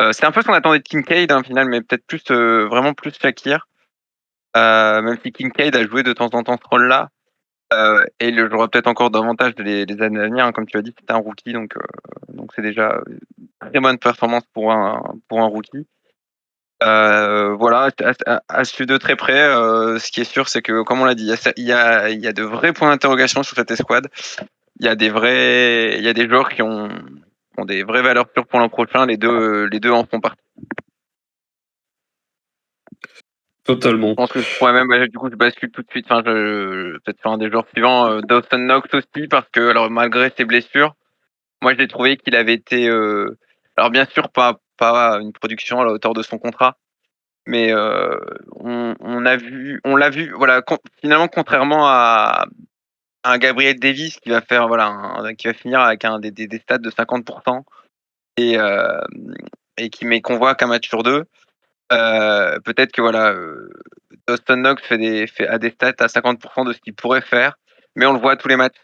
euh, 0.02 0.12
c'est 0.12 0.26
un 0.26 0.32
peu 0.32 0.42
ce 0.42 0.48
qu'on 0.48 0.54
attendait 0.54 0.80
de 0.80 0.84
Kincaid, 0.84 1.32
hein, 1.32 1.44
final, 1.44 1.70
mais 1.70 1.82
peut-être 1.82 2.06
plus, 2.08 2.24
euh, 2.32 2.66
vraiment 2.66 2.94
plus 2.96 3.14
Shakir. 3.14 3.68
Euh, 4.58 5.02
même 5.04 5.18
si 5.24 5.32
Kincaid 5.32 5.76
a 5.76 5.86
joué 5.86 6.02
de 6.02 6.14
temps 6.14 6.30
en 6.34 6.44
temps 6.44 6.58
ce 6.58 6.68
rôle-là, 6.68 7.10
et 8.20 8.28
il 8.28 8.40
jouera 8.52 8.68
peut-être 8.68 8.86
encore 8.86 9.10
davantage 9.10 9.54
les, 9.58 9.86
années 10.00 10.20
à 10.20 10.26
venir. 10.26 10.46
Hein. 10.46 10.52
Comme 10.52 10.68
tu 10.68 10.78
as 10.78 10.84
dit, 10.84 10.94
c'est 11.00 11.12
un 11.12 11.18
rookie, 11.18 11.54
donc 11.54 11.74
donc 12.30 12.52
c'est 12.56 12.62
déjà 12.62 13.02
une 13.40 13.48
très 13.60 13.80
bonne 13.80 13.98
performance 13.98 14.44
pour 14.54 14.72
un 14.72 15.02
pour 15.28 15.42
un 15.42 15.48
rookie. 15.48 15.88
Euh, 16.84 17.54
voilà, 17.56 17.90
à, 18.50 18.64
suivre 18.66 18.90
de 18.90 18.98
très 18.98 19.16
près. 19.16 19.42
ce 20.00 20.12
qui 20.12 20.22
est 20.22 20.26
sûr, 20.26 20.50
c'est 20.50 20.62
que, 20.62 20.84
comme 20.84 21.02
on 21.02 21.06
l'a 21.06 21.16
dit, 21.16 21.32
il 21.58 21.64
y 21.64 21.72
a, 21.72 22.10
il 22.10 22.20
y 22.20 22.28
a 22.28 22.34
de 22.34 22.44
vrais 22.44 22.74
points 22.74 22.90
d'interrogation 22.90 23.44
sur 23.44 23.56
cette 23.56 23.72
escouade. 23.72 24.10
Il 24.80 24.86
y 24.86 24.90
a 24.90 24.96
des 24.96 25.10
vrais, 25.10 25.98
il 25.98 26.04
y 26.04 26.10
a 26.10 26.14
des 26.14 26.28
joueurs 26.28 26.50
qui 26.50 26.62
ont, 26.62 26.90
ont 27.58 27.66
des 27.66 27.84
vraies 27.84 28.02
valeurs 28.02 28.28
pures 28.28 28.48
pour 28.48 28.60
l'an 28.60 28.70
prochain. 28.70 29.06
Les 29.06 29.18
deux, 29.18 29.66
les 29.68 29.80
deux 29.80 29.92
en 29.92 30.06
font 30.06 30.20
partie. 30.20 30.44
Totalement. 33.64 34.10
Je 34.10 34.16
pense 34.16 34.32
que 34.32 34.42
je 34.42 34.58
pourrais 34.58 34.74
même, 34.74 34.88
bah, 34.90 35.08
du 35.08 35.18
coup, 35.18 35.30
je 35.30 35.36
bascule 35.36 35.72
tout 35.72 35.84
de 35.84 35.90
suite. 35.90 36.06
Enfin, 36.10 36.22
je, 36.26 36.98
peut-être 37.00 37.26
un 37.26 37.38
des 37.38 37.50
joueurs 37.50 37.66
suivants, 37.72 38.10
euh, 38.10 38.22
Dawson 38.22 38.58
Knox 38.58 38.94
aussi, 38.94 39.28
parce 39.30 39.48
que, 39.50 39.70
alors, 39.70 39.90
malgré 39.90 40.32
ses 40.36 40.44
blessures, 40.44 40.96
moi, 41.62 41.74
j'ai 41.78 41.88
trouvé 41.88 42.18
qu'il 42.18 42.36
avait 42.36 42.56
été, 42.56 42.90
euh, 42.90 43.38
alors, 43.78 43.90
bien 43.90 44.06
sûr, 44.06 44.30
pas, 44.30 44.60
pas 44.78 45.20
une 45.20 45.34
production 45.34 45.82
à 45.82 45.86
la 45.86 45.92
hauteur 45.92 46.14
de 46.14 46.22
son 46.22 46.38
contrat, 46.38 46.78
mais 47.46 47.74
euh, 47.74 48.20
on, 48.56 49.26
a 49.26 49.36
vu, 49.36 49.82
on 49.84 49.96
l'a 49.96 50.10
vu, 50.10 50.32
voilà, 50.32 50.62
finalement, 51.02 51.28
contrairement 51.28 51.88
à, 51.88 52.46
un 53.24 53.38
Gabriel 53.38 53.80
Davis 53.80 54.18
qui 54.18 54.30
va 54.30 54.42
faire, 54.42 54.68
voilà, 54.68 55.34
qui 55.38 55.48
va 55.48 55.54
finir 55.54 55.80
avec 55.80 56.06
un 56.06 56.20
des, 56.20 56.32
des, 56.32 56.60
stats 56.60 56.78
de 56.78 56.90
50%. 56.90 57.64
Et, 58.38 58.58
euh, 58.58 59.00
et 59.78 59.90
qui 59.92 60.06
met 60.06 60.22
voit 60.28 60.56
qu'un 60.56 60.66
match 60.66 60.88
sur 60.88 61.04
deux, 61.04 61.26
euh, 61.92 62.60
peut-être 62.62 62.92
que 62.92 63.02
voilà, 63.02 63.36
Dustin 64.28 64.56
Knox 64.56 64.82
fait 64.84 64.98
des, 64.98 65.28
fait, 65.28 65.48
a 65.48 65.60
des 65.60 65.70
stats 65.70 65.94
à 66.00 66.08
50% 66.08 66.66
de 66.66 66.74
ce 66.74 66.80
qu'il 66.80 66.96
pourrait 66.96 67.22
faire, 67.22 67.58
mais 67.96 68.08
on 68.08 68.14
le 68.14 68.20
voit 68.20 68.36
tous 68.36 68.48
les 68.48 68.56
matchs. 68.56 68.80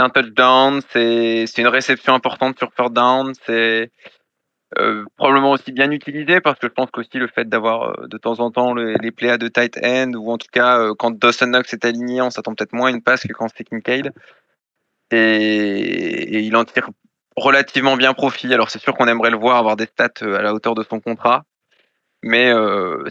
C'est 0.00 0.06
un 0.06 0.08
touchdown, 0.08 0.80
c'est 0.88 1.58
une 1.58 1.66
réception 1.66 2.14
importante 2.14 2.58
sur 2.58 2.72
third 2.72 2.94
down, 2.94 3.34
c'est 3.44 3.90
euh, 4.78 5.04
probablement 5.18 5.50
aussi 5.50 5.72
bien 5.72 5.90
utilisé 5.90 6.40
parce 6.40 6.58
que 6.58 6.68
je 6.68 6.72
pense 6.72 6.90
qu'aussi 6.90 7.18
le 7.18 7.26
fait 7.26 7.46
d'avoir 7.46 7.82
euh, 7.82 8.06
de 8.06 8.16
temps 8.16 8.40
en 8.40 8.50
temps 8.50 8.72
les, 8.72 8.94
les 8.94 9.10
plays 9.10 9.28
à 9.28 9.36
de 9.36 9.48
tight 9.48 9.78
end 9.84 10.12
ou 10.14 10.32
en 10.32 10.38
tout 10.38 10.46
cas 10.50 10.78
euh, 10.78 10.94
quand 10.98 11.10
Dawson 11.18 11.48
Knox 11.48 11.74
est 11.74 11.84
aligné, 11.84 12.22
on 12.22 12.30
s'attend 12.30 12.54
peut-être 12.54 12.72
moins 12.72 12.88
à 12.88 12.90
une 12.92 13.02
passe 13.02 13.26
que 13.26 13.34
quand 13.34 13.48
c'est 13.54 13.64
Kincaid. 13.64 14.10
Et, 15.10 15.16
et, 15.16 16.40
il 16.40 16.56
en 16.56 16.64
tire 16.64 16.88
relativement 17.36 17.98
bien 17.98 18.14
profit. 18.14 18.54
Alors 18.54 18.70
c'est 18.70 18.80
sûr 18.80 18.94
qu'on 18.94 19.06
aimerait 19.06 19.30
le 19.30 19.36
voir 19.36 19.58
avoir 19.58 19.76
des 19.76 19.84
stats 19.84 20.08
à 20.22 20.40
la 20.40 20.54
hauteur 20.54 20.74
de 20.74 20.82
son 20.82 21.00
contrat, 21.00 21.44
mais 22.22 22.50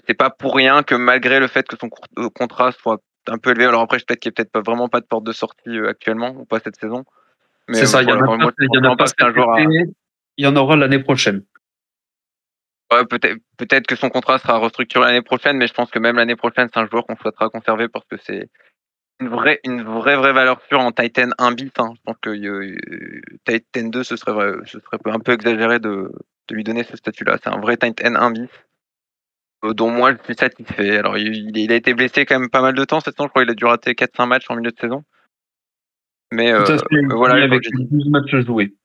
c'est 0.08 0.15
pas 0.15 0.31
pour 0.31 0.55
rien 0.55 0.81
que 0.81 0.96
malgré 0.96 1.39
le 1.39 1.48
fait 1.48 1.67
que 1.67 1.75
son 1.79 1.89
contrat 2.31 2.72
soit 2.72 3.00
un 3.29 3.38
peu 3.38 3.51
élevé, 3.51 3.65
alors 3.65 3.81
après 3.81 3.98
peut-être 3.98 4.19
qu'il 4.19 4.29
n'y 4.29 4.33
a 4.33 4.38
peut-être 4.38 4.51
pas 4.51 4.62
vraiment 4.62 4.89
pas 4.89 5.00
de 5.00 5.05
porte 5.05 5.24
de 5.24 5.31
sortie 5.31 5.77
actuellement 5.88 6.31
ou 6.31 6.45
pas 6.45 6.59
cette 6.59 6.75
saison. 6.77 7.05
C'est 7.71 7.86
ça, 7.86 8.01
il 8.01 8.09
y 8.09 8.12
en 8.12 8.19
a 8.19 8.95
pas, 8.95 9.05
un 9.19 9.33
joueur 9.33 9.51
à 9.51 9.62
il 9.62 10.45
y 10.45 10.48
en 10.48 10.55
aura 10.55 10.75
l'année 10.77 11.00
prochaine. 11.00 11.43
Ouais, 12.91 13.05
peut-être 13.05 13.39
peut 13.57 13.81
que 13.88 13.95
son 13.95 14.09
contrat 14.09 14.39
sera 14.39 14.57
restructuré 14.57 15.05
l'année 15.05 15.21
prochaine, 15.21 15.57
mais 15.57 15.67
je 15.67 15.74
pense 15.74 15.91
que 15.91 16.00
même 16.00 16.15
l'année 16.15 16.38
prochaine, 16.38 16.69
c'est 16.74 16.79
un 16.79 16.88
joueur 16.88 17.05
qu'on 17.05 17.17
souhaitera 17.17 17.50
conserver 17.50 17.88
parce 17.88 18.05
que 18.07 18.15
c'est 18.17 18.50
une 19.19 19.27
vraie, 19.27 19.59
une 19.65 19.83
vraie, 19.83 20.15
vraie 20.15 20.31
valeur 20.31 20.62
sûre 20.67 20.79
en 20.79 20.91
Titan 20.91 21.29
1 21.38 21.51
bit. 21.51 21.77
Hein. 21.79 21.91
Je 21.95 22.01
pense 22.03 22.15
que 22.21 22.29
euh, 22.29 22.77
Titan 23.45 23.89
2, 23.89 24.03
ce 24.03 24.15
serait, 24.15 24.53
ce 24.65 24.79
serait 24.79 24.98
un 25.05 25.19
peu 25.19 25.33
exagéré 25.33 25.79
de, 25.79 26.12
de 26.48 26.55
lui 26.55 26.63
donner 26.63 26.83
ce 26.83 26.95
statut-là. 26.95 27.38
C'est 27.43 27.50
un 27.50 27.59
vrai 27.59 27.77
Titan 27.77 28.15
1 28.15 28.31
bit 28.31 28.43
euh, 28.43 28.69
dont 29.63 29.92
moi 29.92 30.13
je 30.13 30.24
suis 30.24 30.36
satisfait. 30.36 30.98
Alors 30.98 31.18
il, 31.18 31.58
il, 31.58 31.72
a 31.72 31.75
été 31.75 31.94
blessé 31.94 32.25
quand 32.25 32.39
même 32.39 32.50
pas 32.50 32.62
mal 32.62 32.75
de 32.75 32.86
temps 32.86 33.00
cette 33.00 33.16
saison, 33.16 33.25
je 33.28 33.30
crois 33.30 33.44
qu'il 33.44 33.51
a 33.51 33.56
dû 33.56 33.66
rater 33.66 33.94
4-5 33.94 34.28
matchs 34.28 34.50
en 34.50 34.56
milieu 34.56 34.72
de 34.72 34.80
saison. 34.80 35.04
Mais 36.32 36.51
euh, 36.51 36.63
voilà, 37.10 37.44
avec 37.44 37.63
12 37.72 38.10
matchs 38.10 38.46
joués. 38.46 38.75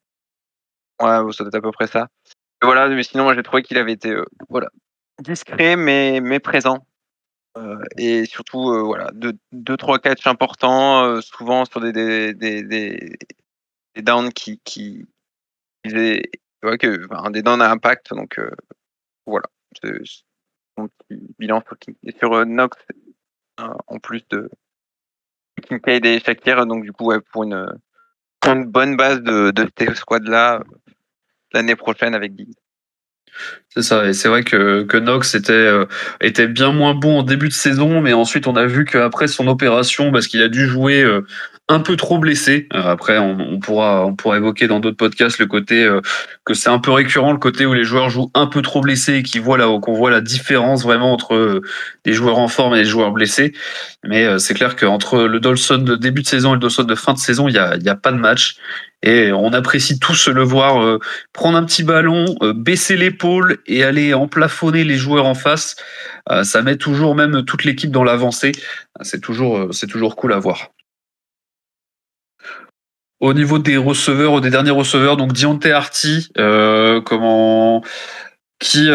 Ouais, 1.03 1.33
ça 1.33 1.45
doit 1.45 1.49
être 1.49 1.55
à 1.57 1.61
peu 1.61 1.73
près 1.73 1.87
ça. 1.87 2.09
voilà, 2.63 2.89
mais 2.89 3.03
sinon, 3.03 3.25
moi, 3.25 3.35
j'ai 3.35 3.43
trouvé 3.43 3.63
qu'il 3.63 3.79
avait 3.79 3.93
été 3.93 4.11
euh, 4.11 4.25
voilà, 4.49 4.69
discret, 5.21 5.77
mais, 5.77 6.21
mais 6.21 6.41
présent. 6.41 6.87
Euh, 7.57 7.83
et 7.99 8.25
surtout, 8.25 8.71
euh, 8.71 8.83
voilà, 8.83 9.11
deux, 9.13 9.35
deux, 9.53 9.77
trois 9.77 9.99
catchs 9.99 10.27
importants, 10.27 11.21
souvent 11.21 11.65
sur 11.65 11.81
des, 11.81 11.93
des, 11.93 12.35
des, 12.35 12.63
des, 12.63 13.17
des 13.95 14.03
downs 14.03 14.33
qui, 14.33 14.61
qui 14.65 15.07
faisaient, 15.85 16.23
ouais, 16.63 16.79
que, 16.79 17.07
enfin, 17.11 17.31
des 17.31 17.43
downs 17.43 17.63
à 17.63 17.71
impact. 17.71 18.15
Donc, 18.15 18.41
voilà, 19.27 19.49
petit 20.77 21.21
bilan 21.39 21.63
sur, 21.67 21.77
sur 22.19 22.47
Nox, 22.47 22.77
en 23.59 23.99
plus 23.99 24.23
de 24.31 24.51
Kincaid 25.63 26.05
et 26.05 26.21
Shakir. 26.21 26.67
Donc, 26.67 26.85
du 26.85 26.93
coup, 26.93 27.13
pour 27.33 27.45
une, 27.45 27.67
bonne 28.67 28.97
base 28.97 29.23
de, 29.23 29.51
de 29.51 29.69
ces 29.79 29.95
squads-là, 29.95 30.63
l'année 31.53 31.77
prochaine 31.77 32.15
avec 32.15 32.35
Diggs. 32.35 32.55
C'est 33.69 33.83
ça, 33.83 34.07
et 34.07 34.13
c'est 34.13 34.29
vrai 34.29 34.45
que, 34.45 34.85
que 34.85 34.97
Knox 34.97 35.35
était, 35.35 35.53
euh, 35.53 35.87
était 36.21 36.47
bien 36.47 36.73
moins 36.73 36.95
bon 36.95 37.19
en 37.19 37.23
début 37.23 37.49
de 37.49 37.53
saison, 37.53 38.01
mais 38.01 38.13
ensuite 38.13 38.47
on 38.47 38.55
a 38.55 38.67
vu 38.67 38.85
qu'après 38.85 39.27
son 39.27 39.49
opération, 39.49 40.13
parce 40.13 40.29
qu'il 40.29 40.43
a 40.43 40.49
dû 40.49 40.67
jouer 40.67 41.03
euh, 41.03 41.27
un 41.69 41.81
peu 41.81 41.97
trop 41.97 42.19
blessé. 42.19 42.69
Euh, 42.75 42.83
après, 42.83 43.19
on, 43.19 43.59
pourra, 43.59 44.13
évoquer 44.37 44.67
dans 44.67 44.81
d'autres 44.81 44.97
podcasts 44.97 45.39
le 45.39 45.47
côté 45.47 45.89
que 46.45 46.55
c'est 46.55 46.71
un 46.71 46.79
peu 46.79 46.91
récurrent, 46.91 47.33
le 47.33 47.39
côté 47.39 47.67
où 47.67 47.73
les 47.73 47.85
joueurs 47.85 48.11
jouent 48.11 48.31
un 48.35 48.47
peu 48.47 48.63
trop 48.63 48.81
blessés 48.81 49.15
et 49.15 49.23
qu'on 49.23 49.41
voit, 49.41 49.81
qu'on 49.81 49.95
voit 49.95 50.11
la 50.11 50.21
différence 50.21 50.83
vraiment 50.83 51.13
entre 51.13 51.63
les 52.05 52.13
joueurs 52.13 52.39
en 52.39 52.49
forme 52.49 52.75
et 52.75 52.79
les 52.79 52.85
joueurs 52.85 53.13
blessés. 53.13 53.53
Mais 54.05 54.39
c'est 54.39 54.55
clair 54.55 54.77
qu'entre 54.77 55.23
le 55.23 55.41
Dolson 55.41 55.79
de 55.79 55.97
début 55.97 56.23
de 56.23 56.27
saison 56.27 56.51
et 56.51 56.55
le 56.55 56.61
Dolson 56.61 56.85
de 56.85 56.95
fin 56.95 57.15
de 57.15 57.19
saison, 57.19 57.49
il 57.49 57.53
n'y 57.53 57.59
a, 57.59 57.77
y 57.77 57.89
a 57.89 57.97
pas 57.97 58.13
de 58.13 58.19
match. 58.19 58.57
Et 59.05 59.33
on 59.33 59.53
apprécie 59.53 59.99
tous 59.99 60.29
le 60.29 60.43
voir 60.43 60.83
euh, 60.83 60.99
prendre 61.35 61.59
un 61.59 61.65
petit 61.65 61.83
ballon, 61.83 62.25
euh, 62.41 62.55
baisser 62.55 62.97
l'épaule 62.97 63.59
et 63.67 63.85
aller 63.85 64.15
emplafonner 64.15 64.83
les 64.83 64.97
joueurs 64.97 65.27
en 65.27 65.35
face. 65.35 65.77
Euh, 66.31 66.43
ça 66.43 66.63
met 66.63 66.77
toujours 66.77 67.15
même 67.15 67.45
toute 67.45 67.65
l'équipe 67.65 67.91
dans 67.91 68.03
l'avancée. 68.03 68.53
C'est 69.03 69.21
toujours 69.21 70.17
cool 70.17 70.33
à 70.33 70.39
voir. 70.39 70.71
Au 73.25 73.33
niveau 73.33 73.59
des 73.59 73.77
receveurs, 73.77 74.41
des 74.41 74.51
derniers 74.51 74.71
receveurs, 74.71 75.17
donc 75.17 75.33
Dionte 75.33 75.65
Arty, 75.65 76.29
comment, 76.37 77.83
qui, 78.59 78.89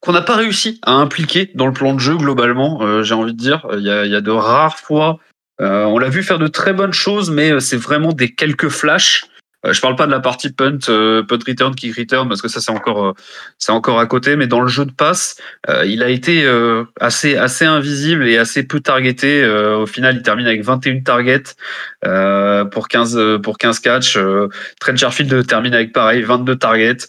qu'on 0.00 0.12
n'a 0.12 0.20
pas 0.20 0.36
réussi 0.36 0.78
à 0.82 0.92
impliquer 0.92 1.50
dans 1.54 1.66
le 1.66 1.72
plan 1.72 1.94
de 1.94 2.00
jeu 2.00 2.16
globalement, 2.16 3.02
j'ai 3.02 3.14
envie 3.14 3.32
de 3.32 3.38
dire. 3.38 3.66
Il 3.78 3.84
y 3.84 3.90
a, 3.90 4.20
de 4.20 4.30
rares 4.30 4.78
fois 4.78 5.20
euh, 5.62 5.84
on 5.84 5.98
l'a 5.98 6.08
vu 6.08 6.22
faire 6.22 6.38
de 6.38 6.48
très 6.48 6.72
bonnes 6.72 6.92
choses, 6.92 7.30
mais 7.30 7.52
euh, 7.52 7.60
c'est 7.60 7.76
vraiment 7.76 8.12
des 8.12 8.34
quelques 8.34 8.68
flashs. 8.68 9.24
Euh, 9.64 9.72
je 9.72 9.80
parle 9.80 9.96
pas 9.96 10.06
de 10.06 10.10
la 10.10 10.20
partie 10.20 10.50
punt, 10.50 10.78
punt 10.78 11.38
return, 11.46 11.74
kick 11.74 11.96
return, 11.96 12.28
parce 12.28 12.42
que 12.42 12.48
ça 12.48 12.60
c'est 12.60 12.72
encore 12.72 13.14
c'est 13.58 13.72
encore 13.72 13.98
à 14.00 14.06
côté. 14.06 14.36
Mais 14.36 14.46
dans 14.46 14.60
le 14.60 14.68
jeu 14.68 14.84
de 14.84 14.92
passe, 14.92 15.36
il 15.86 16.02
a 16.02 16.08
été 16.08 16.48
assez 17.00 17.36
assez 17.36 17.64
invisible 17.64 18.26
et 18.26 18.38
assez 18.38 18.62
peu 18.64 18.80
targeté. 18.80 19.46
au 19.46 19.86
final, 19.86 20.16
il 20.16 20.22
termine 20.22 20.46
avec 20.46 20.62
21 20.62 21.00
targets 21.00 21.54
pour 22.70 22.88
15 22.88 23.40
pour 23.42 23.58
15 23.58 23.80
catchs. 23.80 24.18
Trent 24.80 24.96
Sherfield 24.96 25.46
termine 25.46 25.74
avec 25.74 25.92
pareil 25.92 26.22
22 26.22 26.56
targets. 26.56 27.06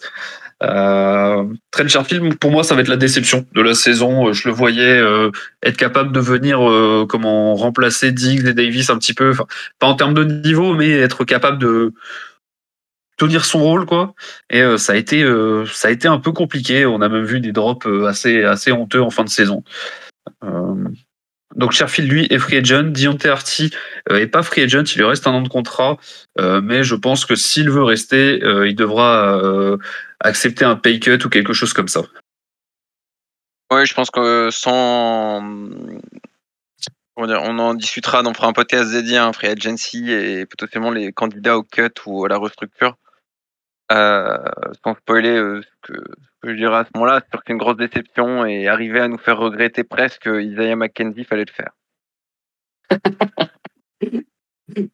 Euh, 0.62 1.44
Trent 1.70 1.88
Sherfield, 1.88 2.38
pour 2.38 2.50
moi, 2.50 2.62
ça 2.64 2.74
va 2.74 2.80
être 2.80 2.88
la 2.88 2.96
déception 2.96 3.44
de 3.54 3.62
la 3.62 3.74
saison. 3.74 4.32
Je 4.32 4.48
le 4.48 4.54
voyais 4.54 4.98
euh, 4.98 5.30
être 5.62 5.76
capable 5.76 6.12
de 6.12 6.20
venir 6.20 6.68
euh, 6.68 7.06
comment 7.08 7.54
remplacer 7.54 8.12
Diggs 8.12 8.46
et 8.46 8.54
Davis 8.54 8.90
un 8.90 8.98
petit 8.98 9.14
peu, 9.14 9.30
enfin, 9.30 9.46
pas 9.78 9.86
en 9.86 9.94
termes 9.94 10.14
de 10.14 10.24
niveau, 10.24 10.74
mais 10.74 10.90
être 10.90 11.24
capable 11.24 11.58
de 11.58 11.92
tenir 13.16 13.44
son 13.44 13.60
rôle 13.60 13.86
quoi 13.86 14.14
et 14.50 14.62
euh, 14.62 14.76
ça 14.76 14.94
a 14.94 14.96
été 14.96 15.22
euh, 15.22 15.66
ça 15.66 15.88
a 15.88 15.90
été 15.90 16.08
un 16.08 16.18
peu 16.18 16.32
compliqué 16.32 16.86
on 16.86 17.00
a 17.00 17.08
même 17.08 17.24
vu 17.24 17.40
des 17.40 17.52
drops 17.52 17.86
assez 18.06 18.44
assez 18.44 18.72
honteux 18.72 19.02
en 19.02 19.10
fin 19.10 19.24
de 19.24 19.28
saison 19.28 19.62
donc 21.56 21.72
Sherfield, 21.72 22.10
lui, 22.10 22.26
est 22.30 22.38
free 22.38 22.58
agent. 22.58 22.84
Dionte 22.84 23.26
euh, 23.26 24.16
est 24.16 24.26
pas 24.26 24.42
free 24.42 24.62
agent, 24.62 24.84
il 24.94 24.98
lui 24.98 25.04
reste 25.04 25.26
un 25.26 25.32
an 25.32 25.40
de 25.40 25.48
contrat. 25.48 25.96
Euh, 26.38 26.60
mais 26.60 26.82
je 26.82 26.94
pense 26.94 27.24
que 27.24 27.34
s'il 27.34 27.70
veut 27.70 27.84
rester, 27.84 28.42
euh, 28.42 28.68
il 28.68 28.74
devra 28.74 29.38
euh, 29.38 29.78
accepter 30.20 30.64
un 30.64 30.76
pay 30.76 30.98
cut 30.98 31.18
ou 31.24 31.28
quelque 31.28 31.52
chose 31.52 31.72
comme 31.72 31.88
ça. 31.88 32.02
Oui, 33.72 33.86
je 33.86 33.94
pense 33.94 34.10
que 34.10 34.50
sans... 34.50 35.42
On 37.16 37.28
en 37.28 37.74
discutera, 37.74 38.22
on 38.26 38.34
fera 38.34 38.48
un 38.48 38.52
podcast 38.52 38.90
dédié 38.90 39.18
à 39.18 39.26
un 39.26 39.32
free 39.32 39.46
agency 39.46 40.10
et 40.10 40.46
potentiellement 40.46 40.90
les 40.90 41.12
candidats 41.12 41.56
au 41.56 41.62
cut 41.62 41.92
ou 42.06 42.24
à 42.24 42.28
la 42.28 42.38
restructure. 42.38 42.96
Euh, 43.92 44.38
sans 44.82 44.94
spoiler 44.94 45.36
euh, 45.36 45.60
ce, 45.60 45.92
que, 45.92 46.02
je 46.42 46.52
dirais 46.52 46.76
à 46.76 46.84
ce 46.84 46.90
moment-là, 46.94 47.20
c'est 47.20 47.30
sûr 47.30 47.44
qu'une 47.44 47.58
grosse 47.58 47.76
déception 47.76 48.46
et 48.46 48.66
arriver 48.66 49.00
à 49.00 49.08
nous 49.08 49.18
faire 49.18 49.38
regretter 49.38 49.84
presque 49.84 50.26
Isaiah 50.26 50.74
McKenzie, 50.74 51.24
fallait 51.24 51.44
le 51.44 51.52
faire. 51.52 51.72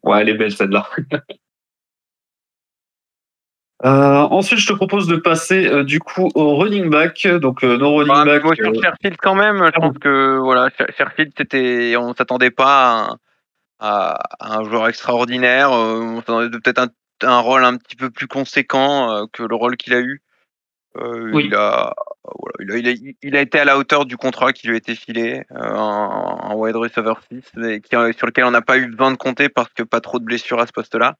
ouais, 0.02 0.20
elle 0.20 0.28
est 0.28 0.34
belle 0.34 0.52
celle-là. 0.52 0.88
Euh, 3.82 3.88
ensuite, 3.88 4.58
je 4.58 4.66
te 4.66 4.74
propose 4.74 5.06
de 5.06 5.16
passer 5.16 5.66
euh, 5.66 5.84
du 5.84 6.00
coup 6.00 6.28
au 6.34 6.56
running 6.56 6.90
back. 6.90 7.26
Donc 7.26 7.62
nos 7.62 7.94
running 7.94 8.12
bah, 8.12 8.26
back. 8.26 8.42
Sur 8.54 8.74
Sherfield 8.74 9.16
quand 9.16 9.34
même. 9.34 9.64
Je 9.74 9.80
pense 9.80 9.96
que 9.96 10.36
voilà, 10.36 10.68
Sherfield, 10.98 11.32
c'était, 11.34 11.96
on 11.96 12.12
s'attendait 12.12 12.50
pas 12.50 13.16
à, 13.78 14.18
à, 14.38 14.58
un 14.58 14.64
joueur 14.64 14.86
extraordinaire. 14.86 15.70
on 15.70 16.18
s'attendait 16.18 16.50
peut-être 16.50 16.80
un 16.80 16.88
un 17.22 17.40
rôle 17.40 17.64
un 17.64 17.76
petit 17.76 17.96
peu 17.96 18.10
plus 18.10 18.26
conséquent 18.26 19.26
que 19.32 19.42
le 19.42 19.54
rôle 19.54 19.76
qu'il 19.76 19.94
a 19.94 20.00
eu. 20.00 20.22
Euh, 20.96 21.40
il, 21.40 21.54
a, 21.54 21.94
voilà, 22.24 22.54
il, 22.60 22.72
a, 22.72 22.76
il, 22.78 22.88
a, 22.88 23.12
il, 23.22 23.36
a, 23.36 23.40
été 23.40 23.60
à 23.60 23.64
la 23.64 23.78
hauteur 23.78 24.06
du 24.06 24.16
contrat 24.16 24.52
qui 24.52 24.66
lui 24.66 24.74
a 24.74 24.78
été 24.78 24.96
filé, 24.96 25.44
euh, 25.52 25.56
un, 25.56 26.50
un, 26.50 26.54
wide 26.54 26.74
receiver 26.74 27.14
6, 27.30 27.42
qui, 27.82 27.90
sur 28.16 28.26
lequel 28.26 28.44
on 28.44 28.50
n'a 28.50 28.62
pas 28.62 28.76
eu 28.76 28.88
besoin 28.88 29.12
de 29.12 29.16
compter 29.16 29.48
parce 29.48 29.72
que 29.72 29.84
pas 29.84 30.00
trop 30.00 30.18
de 30.18 30.24
blessures 30.24 30.58
à 30.58 30.66
ce 30.66 30.72
poste-là. 30.72 31.16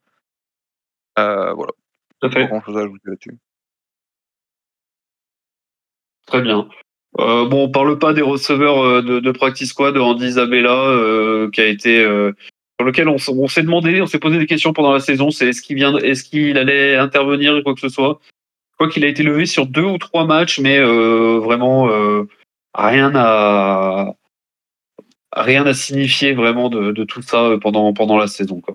Euh, 1.21 1.53
voilà. 1.53 1.73
Tout 2.21 2.31
fait. 2.31 2.41
Pas 2.41 2.47
grand 2.47 2.63
chose 2.63 2.77
à 2.77 2.81
ajouter 2.81 3.11
là-dessus. 3.11 3.39
Très 6.27 6.43
bien. 6.43 6.69
Bon, 7.17 7.65
on 7.65 7.71
parle 7.71 7.99
pas 7.99 8.13
des 8.13 8.23
receveurs 8.23 9.03
de, 9.03 9.21
de 9.21 9.33
practice 9.33 9.71
squad 9.71 9.95
de 9.95 10.01
Andy 10.01 10.27
Isabella, 10.27 11.49
qui 11.53 11.61
a 11.61 11.67
été 11.67 12.05
sur 12.81 12.87
lequel 12.87 13.11
on, 13.11 13.19
s'est 13.19 13.63
demandé, 13.63 14.01
on 14.01 14.07
s'est 14.07 14.19
posé 14.19 14.39
des 14.39 14.47
questions 14.47 14.73
pendant 14.73 14.95
la 14.95 15.01
saison, 15.01 15.31
c'est 15.31 15.49
est-ce 15.49 15.61
qu'il 15.61 16.57
allait 16.57 16.97
intervenir 16.97 17.55
ou 17.55 17.63
quoi 17.63 17.75
que 17.75 17.81
ce 17.81 17.91
soit. 17.91 18.21
Crois 18.79 18.89
qu'il 18.89 19.05
a 19.05 19.09
été 19.09 19.23
levé 19.23 19.45
sur 19.45 19.67
deux 19.67 19.85
ou 19.85 19.99
trois 19.99 20.25
matchs, 20.25 20.59
mais 20.61 20.79
euh, 20.79 21.39
vraiment 21.41 21.91
euh, 21.91 22.27
rien 22.73 23.13
à 23.15 24.15
rien 25.37 25.71
signifier 25.75 26.33
vraiment 26.33 26.71
de, 26.71 27.05
tout 27.05 27.21
ça 27.21 27.51
pendant 27.61 27.93
pendant 27.93 28.17
la 28.17 28.29
saison. 28.29 28.63
Quoi. 28.63 28.75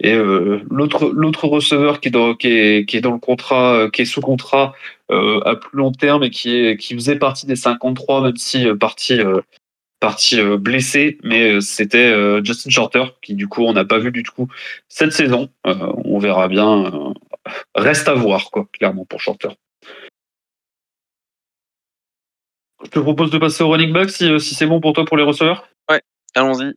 Et 0.00 0.14
l'autre 0.14 1.48
receveur 1.48 2.00
qui 2.00 2.08
est 2.08 3.00
dans 3.02 3.12
le 3.12 3.18
contrat 3.18 3.90
qui 3.92 4.02
est 4.02 4.06
sous 4.06 4.22
contrat 4.22 4.72
à 5.10 5.54
plus 5.54 5.76
long 5.76 5.92
terme 5.92 6.24
et 6.24 6.30
qui 6.30 6.78
qui 6.78 6.94
faisait 6.94 7.18
partie 7.18 7.44
des 7.44 7.56
53 7.56 8.22
même 8.22 8.36
si 8.38 8.66
partie 8.80 9.20
partie 10.00 10.40
blessé, 10.58 11.18
mais 11.24 11.60
c'était 11.60 12.14
Justin 12.44 12.70
Shorter 12.70 13.04
qui 13.20 13.34
du 13.34 13.48
coup 13.48 13.64
on 13.64 13.72
n'a 13.72 13.84
pas 13.84 13.98
vu 13.98 14.12
du 14.12 14.22
tout 14.22 14.48
cette 14.88 15.12
saison. 15.12 15.50
on 15.64 16.18
verra 16.18 16.48
bien. 16.48 17.14
reste 17.74 18.08
à 18.08 18.14
voir 18.14 18.50
quoi, 18.50 18.68
clairement 18.72 19.04
pour 19.04 19.20
Shorter. 19.20 19.50
Je 22.84 22.90
te 22.90 22.98
propose 23.00 23.30
de 23.30 23.38
passer 23.38 23.64
au 23.64 23.70
running 23.70 23.92
back 23.92 24.10
si, 24.10 24.38
si 24.40 24.54
c'est 24.54 24.66
bon 24.66 24.80
pour 24.80 24.92
toi 24.92 25.04
pour 25.04 25.16
les 25.16 25.24
receveurs. 25.24 25.68
Ouais, 25.90 26.00
allons-y. 26.34 26.74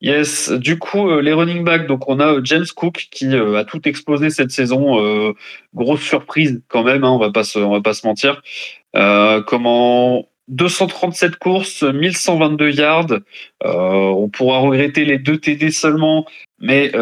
Yes, 0.00 0.50
du 0.52 0.78
coup, 0.78 1.10
euh, 1.10 1.20
les 1.20 1.32
running 1.32 1.64
backs, 1.64 1.88
donc 1.88 2.08
on 2.08 2.20
a 2.20 2.34
euh, 2.34 2.40
James 2.44 2.66
Cook 2.76 3.08
qui 3.10 3.26
euh, 3.34 3.56
a 3.56 3.64
tout 3.64 3.88
explosé 3.88 4.30
cette 4.30 4.52
saison. 4.52 5.34
grosse 5.74 6.02
surprise 6.02 6.62
quand 6.68 6.84
même, 6.84 7.02
hein, 7.04 7.10
on 7.10 7.18
va 7.18 7.32
pas 7.32 7.42
se, 7.44 7.58
on 7.58 7.72
va 7.72 7.80
pas 7.80 7.94
se 7.94 8.06
mentir. 8.06 8.42
comment 9.46 10.27
237 10.48 11.36
courses, 11.36 11.82
1122 11.82 12.70
yards. 12.70 13.18
on 13.64 14.28
pourra 14.28 14.58
regretter 14.58 15.04
les 15.04 15.18
deux 15.18 15.38
TD 15.38 15.70
seulement, 15.70 16.26
mais 16.60 16.92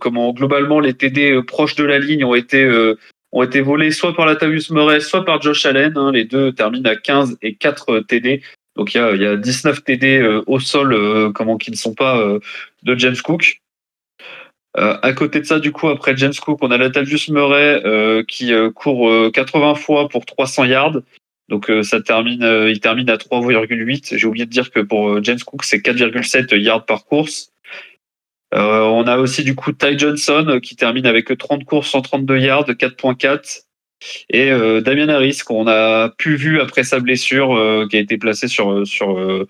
comment 0.00 0.32
globalement 0.32 0.80
les 0.80 0.94
TD 0.94 1.42
proches 1.42 1.74
de 1.74 1.84
la 1.84 1.98
ligne 1.98 2.24
ont 2.24 2.34
été 2.34 2.94
ont 3.34 3.42
été 3.42 3.60
volés 3.60 3.90
soit 3.90 4.14
par 4.14 4.26
Latavius 4.26 4.70
Murray, 4.70 5.00
soit 5.00 5.24
par 5.24 5.42
Josh 5.42 5.66
Allen. 5.66 5.92
Hein. 5.96 6.12
les 6.12 6.24
deux 6.24 6.52
terminent 6.52 6.88
à 6.88 6.96
15 6.96 7.36
et 7.42 7.54
4 7.54 8.00
TD. 8.00 8.42
Donc 8.76 8.94
il 8.94 8.98
y 8.98 9.00
a, 9.00 9.14
y 9.14 9.26
a 9.26 9.36
19 9.36 9.84
TD 9.84 10.18
euh, 10.18 10.42
au 10.46 10.60
sol, 10.60 10.92
euh, 10.92 11.32
comment 11.32 11.58
qui 11.58 11.70
ne 11.70 11.76
sont 11.76 11.94
pas 11.94 12.18
euh, 12.18 12.38
de 12.84 12.96
James 12.96 13.16
Cook. 13.22 13.60
à 14.76 15.12
côté 15.12 15.40
de 15.40 15.44
ça, 15.44 15.60
du 15.60 15.70
coup, 15.72 15.88
après 15.88 16.16
James 16.16 16.34
Cook, 16.40 16.58
on 16.62 16.70
a 16.70 16.78
Latavius 16.78 17.28
Murray 17.28 17.82
qui 18.26 18.52
court 18.74 19.30
80 19.32 19.74
fois 19.76 20.08
pour 20.08 20.26
300 20.26 20.64
yards. 20.64 20.98
Donc 21.48 21.70
ça 21.82 22.00
termine, 22.00 22.42
il 22.68 22.80
termine 22.80 23.10
à 23.10 23.16
3,8. 23.16 24.16
J'ai 24.16 24.26
oublié 24.26 24.46
de 24.46 24.50
dire 24.50 24.70
que 24.70 24.80
pour 24.80 25.22
James 25.22 25.38
Cook, 25.44 25.64
c'est 25.64 25.78
4,7 25.78 26.56
yards 26.56 26.86
par 26.86 27.04
course. 27.04 27.54
Euh, 28.54 28.82
on 28.82 29.06
a 29.06 29.18
aussi 29.18 29.42
du 29.42 29.54
coup 29.54 29.72
Ty 29.72 29.98
Johnson 29.98 30.44
euh, 30.48 30.60
qui 30.60 30.76
termine 30.76 31.06
avec 31.06 31.36
30 31.36 31.64
courses, 31.64 31.88
132 31.90 32.38
yards, 32.38 32.70
4.4. 32.70 33.62
Et 34.30 34.52
euh, 34.52 34.80
Damien 34.80 35.08
Harris 35.08 35.38
qu'on 35.44 35.66
a 35.66 36.10
pu 36.10 36.36
vu 36.36 36.60
après 36.60 36.84
sa 36.84 37.00
blessure, 37.00 37.86
qui 37.88 37.96
a 37.96 38.00
été 38.00 38.18
placé 38.18 38.48
sur 38.48 38.86
sur 38.86 39.46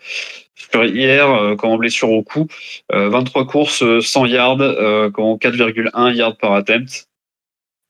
sur 0.54 0.84
hier 0.84 1.56
comme 1.58 1.76
blessure 1.76 2.10
au 2.10 2.22
cou, 2.22 2.46
23 2.90 3.46
courses, 3.46 3.84
100 4.00 4.26
yards, 4.26 4.58
4,1 4.58 6.14
yards 6.14 6.36
par 6.36 6.52
attempt. 6.52 7.08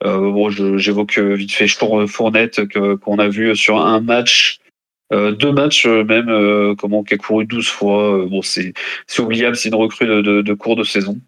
Bon, 0.04 0.50
j'évoque 0.50 1.18
vite 1.18 1.52
fait 1.52 1.66
Fournette 2.06 2.60
qu'on 3.00 3.18
a 3.18 3.28
vu 3.28 3.56
sur 3.56 3.78
un 3.78 4.00
match 4.00 4.60
euh, 5.12 5.32
deux 5.32 5.52
matchs 5.52 5.86
euh, 5.86 6.02
même, 6.02 6.28
euh, 6.28 6.74
comment 6.74 7.04
qui 7.04 7.14
a 7.14 7.18
couru 7.18 7.46
12 7.46 7.68
fois. 7.68 8.26
bon, 8.26 8.42
c'est 8.42 8.72
oubliable, 9.18 9.56
c'est 9.56 9.68
une 9.68 9.74
recrue 9.74 10.06
de, 10.06 10.42
de, 10.42 10.54
cours 10.54 10.76
de 10.76 10.82
saison. 10.82 11.20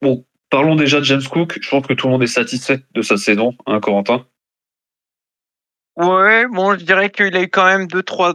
Bon, 0.00 0.24
parlons 0.50 0.76
déjà 0.76 0.98
de 0.98 1.04
James 1.04 1.22
Cook. 1.22 1.58
Je 1.60 1.68
pense 1.68 1.86
que 1.86 1.92
tout 1.92 2.06
le 2.06 2.12
monde 2.12 2.22
est 2.22 2.26
satisfait 2.26 2.80
de 2.94 3.02
sa 3.02 3.16
saison, 3.16 3.54
hein, 3.66 3.80
Corentin? 3.80 4.26
Ouais, 5.96 6.46
bon, 6.46 6.72
je 6.78 6.84
dirais 6.84 7.10
qu'il 7.10 7.36
a 7.36 7.42
eu 7.42 7.48
quand 7.48 7.64
même 7.64 7.86
deux 7.86 8.02
trois 8.02 8.34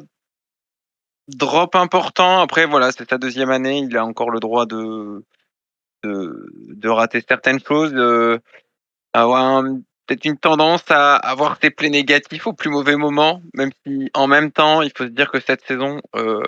drops 1.28 1.76
importants. 1.76 2.40
Après, 2.40 2.66
voilà, 2.66 2.92
c'est 2.92 3.10
sa 3.10 3.18
deuxième 3.18 3.50
année, 3.52 3.80
il 3.80 3.98
a 3.98 4.06
encore 4.06 4.30
le 4.30 4.40
droit 4.40 4.66
de 4.66 5.24
de, 6.04 6.52
de 6.70 6.90
rater 6.90 7.24
certaines 7.28 7.60
choses. 7.60 7.94
Euh, 7.94 8.40
avoir 9.14 9.44
un 9.44 9.82
peut-être 10.12 10.26
une 10.26 10.38
tendance 10.38 10.84
à 10.90 11.16
avoir 11.16 11.58
ses 11.62 11.70
plays 11.70 11.90
négatifs 11.90 12.48
au 12.48 12.54
plus 12.54 12.70
mauvais 12.70 12.96
moment, 12.96 13.42
même 13.54 13.72
si 13.86 14.10
en 14.14 14.28
même 14.28 14.52
temps, 14.52 14.82
il 14.82 14.92
faut 14.96 15.06
se 15.06 15.10
dire 15.10 15.32
que 15.32 15.40
cette 15.40 15.66
saison, 15.66 16.02
euh, 16.16 16.44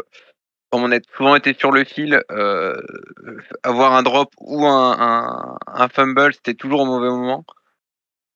comme 0.69 0.83
on 0.83 0.91
a 0.91 0.99
souvent 1.15 1.35
été 1.35 1.53
sur 1.53 1.71
le 1.71 1.85
fil, 1.85 2.21
euh, 2.31 2.81
avoir 3.63 3.93
un 3.93 4.03
drop 4.03 4.29
ou 4.39 4.65
un, 4.65 5.57
un, 5.67 5.87
fumble, 5.87 6.33
c'était 6.33 6.55
toujours 6.55 6.81
au 6.81 6.85
mauvais 6.85 7.09
moment. 7.09 7.45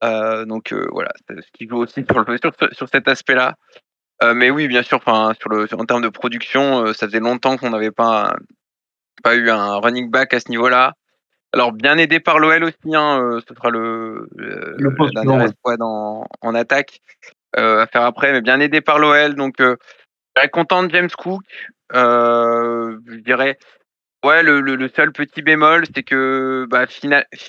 Euh, 0.03 0.45
donc 0.45 0.73
voilà, 0.91 1.11
c'est 1.27 1.41
ce 1.41 1.51
qui 1.51 1.67
joue 1.67 1.77
aussi 1.77 2.05
sur, 2.05 2.19
le, 2.19 2.37
sur, 2.37 2.53
sur 2.71 2.87
cet 2.89 3.07
aspect-là. 3.07 3.55
Mais 4.33 4.49
oui, 4.49 4.67
bien 4.67 4.81
sûr, 4.81 5.01
sur 5.03 5.49
le, 5.49 5.67
en 5.73 5.85
termes 5.85 6.01
de 6.01 6.09
production, 6.09 6.93
ça 6.93 7.07
faisait 7.07 7.19
longtemps 7.19 7.57
qu'on 7.57 7.69
n'avait 7.69 7.91
pas, 7.91 8.35
pas 9.23 9.35
eu 9.35 9.49
un 9.49 9.75
running 9.75 10.09
back 10.09 10.33
à 10.33 10.39
ce 10.39 10.49
niveau-là. 10.49 10.93
Alors 11.53 11.71
bien 11.71 11.97
aidé 11.97 12.19
par 12.19 12.39
l'OL 12.39 12.63
aussi, 12.63 12.93
hein, 12.95 13.21
euh, 13.21 13.39
ce 13.47 13.55
sera 13.55 13.69
le, 13.69 14.27
le, 14.35 14.93
poste 14.95 15.15
en, 15.81 16.55
attaque 16.55 16.99
euh, 17.57 17.81
à 17.81 17.87
faire 17.87 18.03
après, 18.03 18.33
mais 18.33 18.41
bien 18.41 18.59
aidé 18.59 18.81
par 18.81 18.99
l'OL. 18.99 19.35
Donc 19.35 19.61
euh, 19.61 19.75
content 20.51 20.83
de 20.83 20.91
James 20.91 21.09
Cook. 21.09 21.43
je 21.93 23.19
dirais 23.21 23.57
ouais 24.25 24.43
le, 24.43 24.59
le, 24.59 24.89
seul 24.93 25.13
petit 25.13 25.41
bémol, 25.41 25.85
c'est 25.95 26.03
que 26.03 26.67
bah, 26.69 26.85